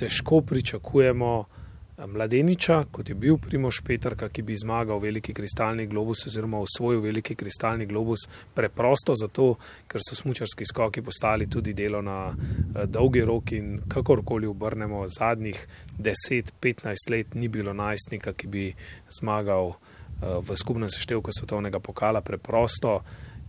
težko 0.00 0.40
pričakujemo 0.48 1.32
uh, 1.40 1.59
mladeniča, 2.06 2.84
kot 2.92 3.08
je 3.08 3.14
bil 3.14 3.36
Primoš 3.38 3.80
Petrka, 3.84 4.28
ki 4.28 4.42
bi 4.42 4.56
zmagal 4.56 4.98
veliki 4.98 5.34
kristalni 5.34 5.86
globus 5.86 6.26
oziroma 6.26 6.58
osvojil 6.58 7.00
veliki 7.00 7.34
kristalni 7.34 7.86
globus 7.86 8.26
preprosto 8.54 9.14
zato, 9.14 9.54
ker 9.88 10.00
so 10.04 10.16
smučarski 10.16 10.64
skoki 10.64 11.02
postali 11.02 11.50
tudi 11.50 11.74
delo 11.74 12.02
na 12.02 12.28
uh, 12.28 12.84
dolgi 12.86 13.24
rok 13.24 13.52
in 13.52 13.80
kakorkoli 13.88 14.46
obrnemo 14.46 15.04
zadnjih 15.08 15.66
10-15 15.98 17.10
let 17.10 17.34
ni 17.34 17.48
bilo 17.48 17.72
najstnika, 17.72 18.32
ki 18.32 18.46
bi 18.46 18.74
zmagal 19.20 19.68
uh, 19.68 19.76
v 20.40 20.56
skupnem 20.56 20.90
seštevku 20.90 21.30
svetovnega 21.32 21.80
pokala 21.80 22.20
preprosto. 22.20 23.00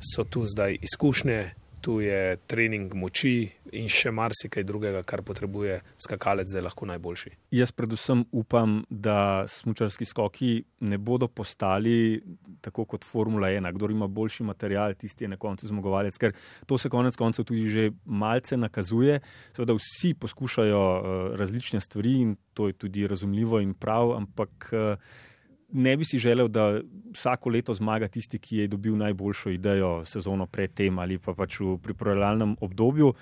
So 0.02 0.24
tu 0.24 0.45
zdaj 0.45 0.80
izkušnje, 0.82 1.61
tu 1.82 1.99
je 2.01 2.38
trening 2.47 2.93
moči 2.93 3.49
in 3.73 3.88
še 3.89 4.11
marsikaj 4.13 4.63
drugega, 4.67 5.01
kar 5.07 5.23
potrebuje 5.25 5.79
skakalec, 6.01 6.49
da 6.51 6.59
je 6.59 6.65
lahko 6.65 6.88
najboljši. 6.89 7.32
Jaz 7.55 7.73
predvsem 7.75 8.23
upam, 8.32 8.82
da 8.89 9.47
smočarski 9.49 10.05
skoki 10.05 10.51
ne 10.88 10.99
bodo 11.01 11.27
postali 11.27 12.21
tako 12.61 12.86
kot 12.86 13.07
Formula 13.07 13.49
1, 13.49 13.71
kdo 13.75 13.89
ima 13.91 14.07
boljši 14.07 14.45
material, 14.47 14.93
tisti 14.99 15.25
je 15.25 15.34
na 15.34 15.39
koncu 15.41 15.67
zmagovalec, 15.67 16.17
ker 16.21 16.36
to 16.69 16.77
se 16.77 16.89
konec 16.89 17.17
koncev 17.17 17.47
tudi 17.49 17.69
že 17.71 17.89
malce 18.05 18.57
nakazuje. 18.57 19.19
Seveda 19.55 19.77
vsi 19.77 20.13
poskušajo 20.13 20.79
uh, 20.82 21.36
različne 21.39 21.82
stvari 21.82 22.15
in 22.21 22.38
to 22.53 22.67
je 22.67 22.73
tudi 22.73 23.07
razumljivo 23.07 23.61
in 23.63 23.73
prav, 23.73 24.15
ampak 24.17 24.71
uh, 24.73 25.29
ne 25.72 25.97
bi 25.97 26.05
si 26.05 26.19
želel, 26.19 26.47
da 26.47 26.82
vsako 27.13 27.49
leto 27.49 27.74
zmaga 27.74 28.07
tisti, 28.07 28.39
ki 28.39 28.57
je 28.57 28.67
dobil 28.67 28.97
najboljšo 28.97 29.49
idejo 29.49 30.05
sezono 30.05 30.45
predtem 30.45 30.99
ali 30.99 31.17
pa 31.17 31.34
pač 31.34 31.59
v 31.59 31.78
pripravljalnem 31.84 32.55
obdobju 32.61 33.13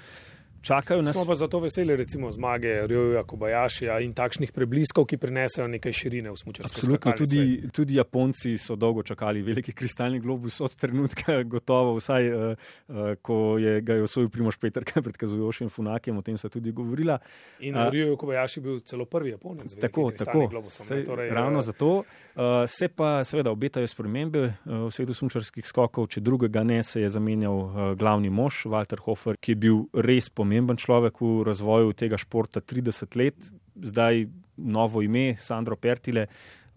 čakajo 0.62 1.01
nas. 1.01 1.16
Smo 1.16 1.26
pa 1.26 1.36
zato 1.36 1.60
veseli, 1.60 1.95
recimo, 1.95 2.32
zmage 2.32 2.88
Rjoja 2.88 3.24
Kobajašija 3.24 3.99
in 3.99 4.14
takšnih 4.14 4.51
prebliskov, 4.51 5.05
ki 5.05 5.18
prinesajo 5.18 5.68
nekaj 5.68 5.93
širine 5.93 6.32
v 6.32 6.38
smučarstvu. 6.38 6.80
Absolutno, 6.80 7.14
tudi, 7.18 7.70
tudi 7.74 7.95
Japonci 7.95 8.57
so 8.57 8.76
dolgo 8.76 9.03
čakali 9.03 9.41
veliki 9.41 9.72
kristalni 9.72 10.20
globus 10.20 10.62
od 10.62 10.76
trenutka, 10.76 11.43
gotovo, 11.53 11.95
vsaj 11.99 12.30
uh, 12.34 12.41
uh, 12.88 12.95
ko 13.22 13.57
je 13.57 13.82
ga 13.82 13.93
je 13.93 14.03
osvojil 14.03 14.30
Primoš 14.30 14.57
Petr, 14.57 14.84
kaj 14.89 15.03
predkazujošim 15.03 15.70
Funakem, 15.70 16.18
o 16.18 16.22
tem 16.22 16.38
se 16.38 16.49
tudi 16.49 16.72
govorila. 16.72 17.20
In 17.60 17.78
uh, 17.78 17.88
Rjoja 17.89 18.18
Kobajaši 18.18 18.62
bil 18.62 18.80
celo 18.80 19.05
prvi 19.05 19.30
Japonec. 19.30 19.76
Tako, 19.82 20.12
tako. 20.12 20.47
Globusom, 20.47 20.86
Sej, 20.86 21.05
torej, 21.05 21.30
ravno 21.30 21.62
zato. 21.62 22.03
Uh, 22.36 22.43
se 22.68 22.88
pa 22.88 23.24
seveda 23.24 23.51
obetajo 23.51 23.88
spremembe 23.88 24.45
uh, 24.45 24.88
v 24.88 24.91
svetu 24.91 25.14
smučarskih 25.14 25.66
skokov, 25.68 26.07
če 26.07 26.22
drugega 26.22 26.64
ne, 26.64 26.84
se 26.84 27.01
je 27.01 27.10
zamenjal 27.10 27.57
uh, 27.57 27.80
glavni 27.99 28.30
mož 28.30 28.66
Walter 28.66 28.99
Hofer, 29.03 29.38
ki 29.39 29.55
je 29.55 29.55
bil 29.55 29.82
res 29.93 30.30
pomemben 30.30 30.49
pomemben 30.50 30.82
človek 30.82 31.22
v 31.22 31.45
razvoju 31.45 31.93
tega 31.93 32.18
športa 32.18 32.58
30 32.58 33.14
let, 33.22 33.38
zdaj 33.78 34.26
novo 34.58 35.06
ime, 35.06 35.38
Sandro 35.38 35.78
Pertile. 35.78 36.26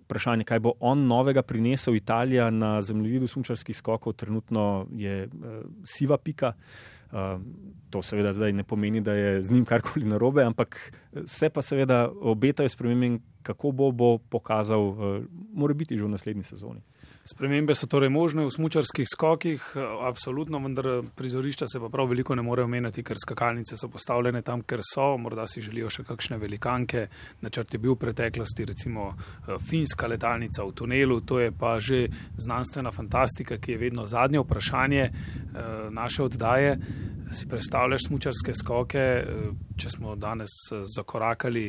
Vprašanje, 0.04 0.44
kaj 0.44 0.60
bo 0.60 0.74
on 0.84 1.06
novega 1.08 1.40
prinesel 1.40 1.96
Italija 1.96 2.50
na 2.50 2.82
zemljevidu 2.84 3.26
smočarskih 3.26 3.76
skokov, 3.76 4.12
trenutno 4.12 4.84
je 4.92 5.24
uh, 5.24 5.62
siva 5.88 6.18
pika. 6.20 6.52
Uh, 7.12 7.40
to 7.88 8.02
seveda 8.04 8.32
zdaj 8.32 8.52
ne 8.52 8.64
pomeni, 8.64 9.00
da 9.00 9.14
je 9.16 9.42
z 9.42 9.50
njim 9.52 9.64
karkoli 9.64 10.04
narobe, 10.04 10.44
ampak 10.44 10.76
vse 11.12 11.48
pa 11.48 11.62
seveda 11.62 12.10
obetajo 12.12 12.68
spremembe, 12.68 13.24
kako 13.42 13.72
bo, 13.72 13.90
bo 13.92 14.18
pokazal, 14.18 14.84
uh, 14.84 15.24
mora 15.54 15.74
biti 15.74 15.96
že 15.96 16.04
v 16.04 16.12
naslednji 16.12 16.44
sezoni. 16.44 16.84
Spremembe 17.24 17.74
so 17.78 17.86
torej 17.86 18.10
možne 18.10 18.42
v 18.42 18.50
smučarskih 18.50 19.06
skokih, 19.06 19.62
absolutno, 20.02 20.58
vendar 20.58 21.04
prizorišča 21.14 21.68
se 21.70 21.78
pa 21.78 21.86
prav 21.88 22.08
veliko 22.10 22.34
ne 22.34 22.42
more 22.42 22.64
omenjati, 22.66 23.04
ker 23.06 23.14
skakalnice 23.14 23.76
so 23.78 23.86
postavljene 23.88 24.42
tam, 24.42 24.64
ker 24.66 24.82
so, 24.82 25.04
morda 25.22 25.46
si 25.46 25.62
želijo 25.62 25.90
še 25.90 26.02
kakšne 26.08 26.40
velikanke. 26.42 27.06
Načrt 27.46 27.76
je 27.76 27.78
bil 27.78 27.94
v 27.94 28.00
preteklosti, 28.02 28.66
recimo 28.66 29.12
eh, 29.14 29.54
finska 29.70 30.10
letalnica 30.10 30.66
v 30.66 30.74
tunelu, 30.74 31.20
to 31.22 31.38
je 31.38 31.52
pa 31.54 31.76
že 31.78 32.08
znanstvena 32.42 32.90
fantastika, 32.90 33.60
ki 33.62 33.76
je 33.76 33.78
vedno 33.78 34.06
zadnje 34.06 34.42
vprašanje 34.42 35.02
eh, 35.06 35.12
naše 35.94 36.26
oddaje. 36.26 36.76
Si 37.32 37.46
predstavljaš 37.46 38.08
smučarske 38.08 38.50
skoke, 38.50 38.98
eh, 38.98 39.50
če 39.78 39.94
smo 39.94 40.16
danes 40.18 40.50
zakorakali 40.96 41.68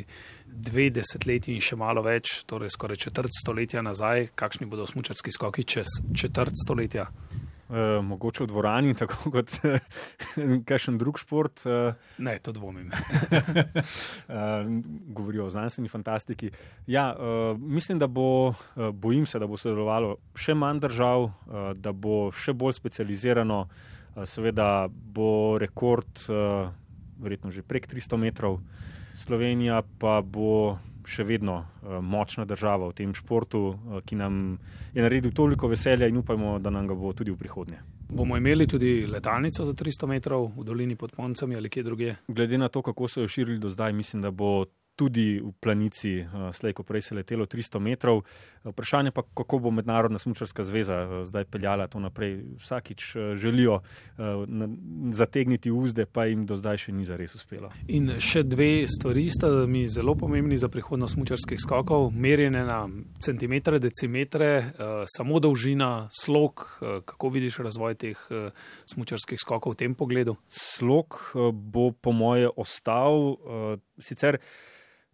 dve 0.54 0.90
desetletji 0.94 1.56
in 1.56 1.64
še 1.64 1.78
malo 1.80 2.04
več, 2.06 2.44
torej 2.50 2.74
skoraj 2.74 3.02
četrt 3.08 3.34
stoletja 3.36 3.82
nazaj, 3.86 4.30
kakšni 4.36 4.70
bodo 4.70 4.88
smučarski 4.90 5.34
skoki? 5.34 5.64
čez 5.64 6.00
četrt 6.16 6.54
stoletja? 6.66 7.10
E, 7.74 8.02
mogoče 8.06 8.44
v 8.44 8.48
dvorani, 8.52 8.94
tako 9.02 9.32
kot 9.34 9.56
kakšen 10.70 10.98
drug 11.02 11.18
šport. 11.20 11.66
E, 11.66 11.94
ne, 12.22 12.36
to 12.44 12.54
dvomim. 12.54 12.92
e, 12.94 14.44
govorijo 15.16 15.48
o 15.48 15.50
znanstveni 15.50 15.90
fantastiki. 15.90 16.52
Ja, 16.88 17.10
e, 17.16 17.56
mislim, 17.58 18.00
da 18.00 18.08
bo, 18.08 18.54
bojim 18.94 19.26
se, 19.26 19.42
da 19.42 19.48
bo 19.50 19.58
sodelovalo 19.58 20.18
še 20.36 20.54
manj 20.54 20.84
držav, 20.86 21.28
e, 21.30 21.66
da 21.80 21.96
bo 21.96 22.28
še 22.36 22.54
bolj 22.54 22.78
specializirano. 22.78 23.66
E, 23.66 24.26
seveda 24.26 24.88
bo 24.90 25.58
rekord, 25.58 26.26
e, 26.30 26.46
verjetno 27.24 27.52
že 27.52 27.66
prek 27.66 27.88
300 27.90 28.20
metrov, 28.20 28.60
Slovenija 29.14 29.82
pa 30.00 30.22
bo 30.22 30.78
še 31.08 31.24
vedno 31.28 31.58
uh, 31.60 31.98
močna 32.02 32.46
država 32.46 32.88
v 32.90 32.96
tem 32.98 33.14
športu, 33.14 33.62
uh, 33.68 34.00
ki 34.06 34.16
nam 34.16 34.58
je 34.94 35.04
naredil 35.04 35.34
toliko 35.36 35.68
veselja 35.68 36.08
in 36.08 36.18
upajmo, 36.18 36.58
da 36.60 36.72
nam 36.72 36.88
ga 36.88 36.96
bo 36.96 37.14
tudi 37.14 37.32
v 37.32 37.38
prihodnje. 37.38 37.82
Bomo 38.14 38.38
imeli 38.38 38.68
tudi 38.68 39.08
letalnico 39.08 39.66
za 39.66 39.74
300 39.74 40.08
metrov 40.08 40.52
v 40.58 40.64
dolini 40.64 40.96
pod 40.96 41.12
Poncami 41.16 41.56
ali 41.56 41.70
kje 41.70 41.84
druge? 41.84 42.16
Glede 42.28 42.58
na 42.58 42.70
to, 42.70 42.82
kako 42.82 43.08
so 43.08 43.22
jo 43.22 43.28
širili 43.28 43.60
do 43.60 43.70
zdaj, 43.70 43.94
mislim, 43.94 44.22
da 44.22 44.32
bo 44.32 44.66
tudi 44.96 45.42
v 45.42 45.52
planici, 45.60 46.22
uh, 46.22 46.54
slej 46.54 46.74
ko 46.74 46.84
prej 46.84 47.02
se 47.02 47.16
letelo 47.16 47.46
300 47.46 47.80
metrov. 47.80 48.22
Vprašanje 48.64 49.12
pa, 49.12 49.24
kako 49.26 49.60
bo 49.60 49.72
Mednarodna 49.72 50.20
smučarska 50.20 50.64
zveza 50.64 50.98
uh, 51.04 51.14
zdaj 51.26 51.46
peljala 51.46 51.88
to 51.88 52.00
naprej. 52.00 52.44
Vsakič 52.60 53.16
uh, 53.16 53.22
želijo 53.36 53.82
zategniti 55.12 55.72
uzde, 55.72 56.06
pa 56.06 56.26
jim 56.26 56.46
do 56.46 56.56
zdaj 56.56 56.78
še 56.86 56.94
ni 56.94 57.06
zares 57.06 57.34
uspelo. 57.36 57.72
In 57.88 58.20
še 58.22 58.44
dve 58.44 58.86
stvari 58.88 59.26
sta 59.30 59.50
mi 59.68 59.86
zelo 59.88 60.16
pomembni 60.16 60.58
za 60.58 60.70
prihodnost 60.70 61.18
smučarskih 61.18 61.60
skokov. 61.62 62.12
Merjenje 62.14 62.64
na 62.68 62.84
centimetre, 63.24 63.80
decimetre, 63.80 64.50
samo 65.10 65.40
dolžina, 65.40 66.08
slog. 66.14 66.66
Kako 66.80 67.30
vidiš 67.34 67.60
razvoj 67.66 67.98
teh 68.00 68.20
smučarskih 68.94 69.42
skokov 69.42 69.76
v 69.76 69.82
tem 69.84 69.96
pogledu? 69.98 70.38
Slog 70.48 71.34
bo 71.54 71.92
po 71.92 72.14
moje 72.14 72.52
ostal. 72.56 73.38
Sicer 74.00 74.40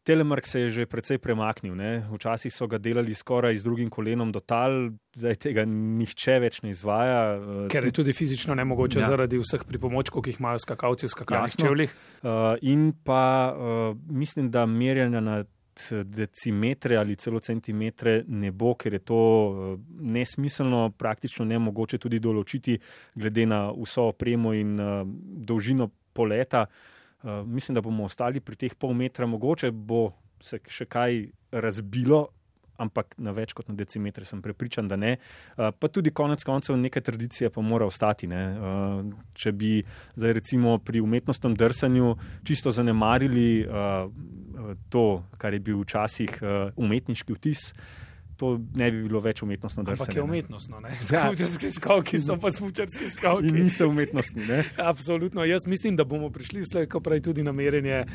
Telemark 0.03 0.45
se 0.47 0.59
je 0.59 0.69
že 0.69 0.85
precej 0.85 1.17
premaknil. 1.17 1.75
Ne? 1.75 2.05
Včasih 2.11 2.53
so 2.53 2.67
ga 2.67 2.77
delali 2.77 3.15
skoraj 3.15 3.55
z 3.59 3.63
drugim 3.63 3.89
kolenom 3.89 4.31
do 4.31 4.39
tal, 4.39 4.91
zdaj 5.15 5.35
tega 5.35 5.65
nihče 5.65 6.39
več 6.39 6.61
ne 6.63 6.73
izvaja. 6.73 7.21
Eh, 7.35 7.67
Ker 7.71 7.85
je 7.85 7.91
tudi 7.91 8.13
fizično 8.13 8.55
nemogoče 8.55 8.99
ja. 8.99 9.11
zaradi 9.11 9.39
vseh 9.41 9.63
pripomočkov, 9.67 10.23
ki 10.23 10.33
jih 10.33 10.41
imajo 10.41 10.63
skakalci 10.63 11.07
v 11.07 11.13
skakalnih 11.13 11.55
čevljih. 11.59 11.95
Uh, 12.23 12.57
in 12.61 12.91
pa 13.03 13.53
uh, 13.53 13.95
mislim, 14.09 14.51
da 14.51 14.65
merjanja 14.65 15.21
na 15.23 15.43
decimetre 16.03 16.97
ali 16.97 17.15
celo 17.15 17.39
centimetre 17.39 18.23
ne 18.27 18.51
bo, 18.51 18.73
ker 18.75 18.93
je 18.93 18.99
to 18.99 19.21
nesmiselno, 19.99 20.89
praktično 20.97 21.45
nemogoče 21.45 21.97
tudi 21.97 22.19
določiti, 22.19 22.75
glede 23.15 23.45
na 23.47 23.61
vso 23.71 24.09
opremo 24.11 24.53
in 24.53 24.75
uh, 24.79 25.03
dolžino 25.05 25.89
poleta. 26.13 26.65
Eh, 27.24 27.43
mislim, 27.45 27.76
da 27.76 27.82
bomo 27.82 28.03
ostali 28.03 28.39
pri 28.39 28.55
teh 28.55 28.76
pol 28.76 28.93
metra, 28.93 29.28
mogoče 29.28 29.72
bo 29.72 30.09
se 30.41 30.61
še 30.67 30.88
kaj 30.88 31.26
razbilo. 31.51 32.28
Ampak 32.80 33.17
na 33.20 33.34
več 33.36 33.51
kot 33.51 33.67
na 33.67 33.74
decimetre 33.76 34.24
sem 34.24 34.39
prepričan, 34.39 34.88
da 34.88 34.95
ne. 34.95 35.17
Uh, 35.57 35.65
pa 35.76 35.89
tudi 35.91 36.13
konec 36.15 36.45
koncev 36.47 36.78
neka 36.80 37.01
tradicija 37.03 37.49
pa 37.51 37.59
mora 37.59 37.84
ostati. 37.84 38.24
Uh, 38.32 39.01
če 39.36 39.51
bi 39.51 39.72
zdaj 40.15 40.38
recimo 40.38 40.78
pri 40.80 41.01
umetnostnem 41.03 41.57
drsanju 41.59 42.13
čisto 42.47 42.72
zanemarili 42.72 43.65
uh, 43.67 44.07
to, 44.88 45.26
kar 45.36 45.57
je 45.57 45.59
bil 45.59 45.84
včasih 45.84 46.39
uh, 46.39 46.72
umetniški 46.80 47.36
vtis, 47.36 47.74
uh, 47.74 48.09
to 48.39 48.59
ne 48.75 48.91
bi 48.91 49.01
bilo 49.03 49.19
več 49.19 49.41
umetnostno 49.43 49.83
drsanje. 49.83 50.05
Ampak 50.05 50.15
je 50.15 50.23
umetnostno, 50.23 50.79
ne? 50.79 50.93
Smučarski 50.99 51.71
skavki 51.75 52.19
so 52.23 52.37
pa 52.39 52.51
smučarski 52.51 53.09
skavki. 53.11 53.51
In 53.51 53.59
niso 53.65 53.89
umetnostni, 53.89 54.45
ne? 54.47 54.63
Absolutno. 54.91 55.43
Jaz 55.43 55.67
mislim, 55.67 55.97
da 55.99 56.05
bomo 56.07 56.29
prišli 56.31 56.63
vse, 56.63 56.85
ko 56.87 57.01
pravi 57.03 57.21
tudi 57.25 57.43
namerjenje 57.43 58.05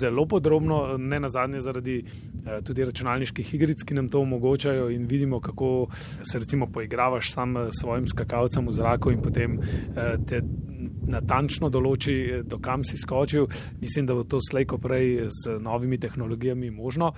zelo 0.00 0.24
podrobno, 0.26 0.96
ne 0.98 1.20
na 1.20 1.28
zadnje 1.28 1.60
zaradi 1.60 1.98
eh, 2.00 2.60
tudi 2.64 2.84
računalniških 2.88 3.54
igric, 3.54 3.84
ki 3.84 3.98
nam 4.00 4.08
to 4.08 4.24
omogočajo 4.24 4.88
in 4.94 5.04
vidimo, 5.10 5.40
kako 5.40 5.88
se 6.22 6.38
recimo 6.38 6.66
poigravaš 6.72 7.32
sam 7.32 7.56
s 7.68 7.80
svojim 7.80 8.06
skakalcem 8.08 8.66
v 8.68 8.72
zraku 8.72 9.12
in 9.12 9.22
potem 9.22 9.60
eh, 9.60 10.16
te 10.26 10.40
natančno 11.08 11.68
določi, 11.72 12.42
do 12.44 12.58
kam 12.62 12.84
si 12.84 12.98
skočil. 13.00 13.48
Mislim, 13.80 14.06
da 14.06 14.16
bo 14.16 14.24
to 14.24 14.40
slejko 14.42 14.78
prej 14.82 15.28
z 15.28 15.58
novimi 15.62 15.98
tehnologijami 16.00 16.70
možno. 16.70 17.12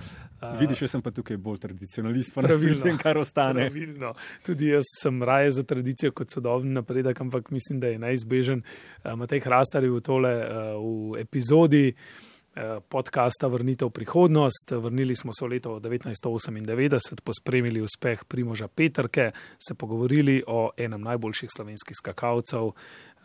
Vidiš, 0.59 0.81
jaz 0.85 0.95
sem 0.95 1.01
pa 1.01 1.11
tukaj 1.11 1.37
bolj 1.41 1.61
tradicionalist, 1.63 2.35
pa 2.35 2.45
Pravilno. 2.45 2.83
vem, 2.85 2.97
kar 3.01 3.17
ostane. 3.17 3.67
Pravilno. 3.67 4.13
Tudi 4.45 4.71
jaz 4.73 4.85
sem 5.01 5.23
raje 5.23 5.51
za 5.51 5.63
tradicijo 5.63 6.11
kot 6.11 6.33
sodobni 6.33 6.75
napredek, 6.77 7.21
ampak 7.21 7.51
mislim, 7.51 7.79
da 7.79 7.87
je 7.87 7.99
neizbežen. 7.99 8.61
Uh, 8.61 9.15
Matej 9.17 9.41
Hrastar 9.47 9.83
je 9.83 9.91
v 9.91 10.01
tole 10.05 10.33
uh, 10.37 10.77
v 10.77 11.21
epizodi 11.23 11.89
uh, 11.89 12.77
podcasta 12.85 13.47
Vrnitev 13.47 13.89
v 13.89 13.97
prihodnost. 13.97 14.77
Vrnili 14.77 15.15
smo 15.15 15.33
se 15.33 15.45
v 15.45 15.57
leto 15.57 15.79
1998, 15.79 17.23
pospremili 17.23 17.81
uspeh 17.81 18.25
Primoža 18.27 18.67
Petrke, 18.67 19.31
se 19.57 19.73
pogovorili 19.73 20.43
o 20.47 20.69
enem 20.77 21.01
najboljših 21.01 21.49
slovenskih 21.49 21.97
skakalcev 21.97 22.63
uh, 22.63 22.73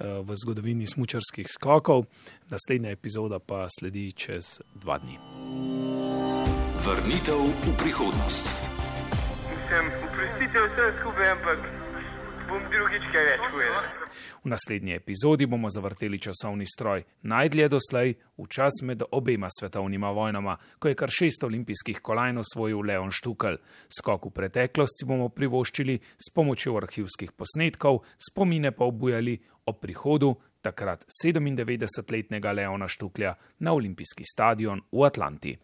v 0.02 0.36
zgodovini 0.36 0.86
smučarskih 0.86 1.46
skokov. 1.48 2.06
Naslednja 2.50 2.90
epizoda 2.90 3.38
pa 3.38 3.66
sledi 3.70 4.10
čez 4.12 4.60
dva 4.74 4.98
dni. 4.98 5.18
Vrnitev 6.82 7.38
v 7.38 7.76
prihodnost. 7.78 8.50
Mislim, 9.46 9.84
oprostite 10.02 10.58
vse 10.66 10.86
skupaj, 11.00 11.28
ampak 11.38 11.58
bom 12.50 12.62
drugič 12.74 13.04
kaj 13.14 13.24
več 13.30 13.42
povedal. 13.50 14.01
V 14.44 14.48
naslednji 14.48 14.94
epizodi 14.94 15.46
bomo 15.46 15.70
zavrteli 15.70 16.18
časovni 16.18 16.66
stroj 16.66 17.04
najdlje 17.22 17.68
doslej 17.68 18.14
v 18.38 18.46
čas 18.48 18.82
med 18.82 19.02
obema 19.10 19.46
svetovnima 19.50 20.10
vojnama, 20.10 20.56
ko 20.78 20.88
je 20.88 20.98
kar 20.98 21.10
šest 21.10 21.44
olimpijskih 21.44 22.00
kolajn 22.02 22.38
osvojil 22.38 22.80
Leon 22.82 23.10
Štukel. 23.10 23.56
Skok 23.88 24.26
v 24.26 24.30
preteklost 24.30 24.98
si 24.98 25.06
bomo 25.06 25.28
privoščili 25.28 26.00
s 26.18 26.34
pomočjo 26.34 26.74
arhivskih 26.76 27.32
posnetkov, 27.38 28.02
spomine 28.18 28.72
pa 28.74 28.84
obujali 28.84 29.38
o 29.66 29.72
prihodu 29.78 30.34
takrat 30.62 31.04
97-letnega 31.24 32.52
Leona 32.52 32.88
Štuklja 32.88 33.34
na 33.58 33.72
olimpijski 33.72 34.24
stadion 34.26 34.82
v 34.92 35.06
Atlanti. 35.06 35.58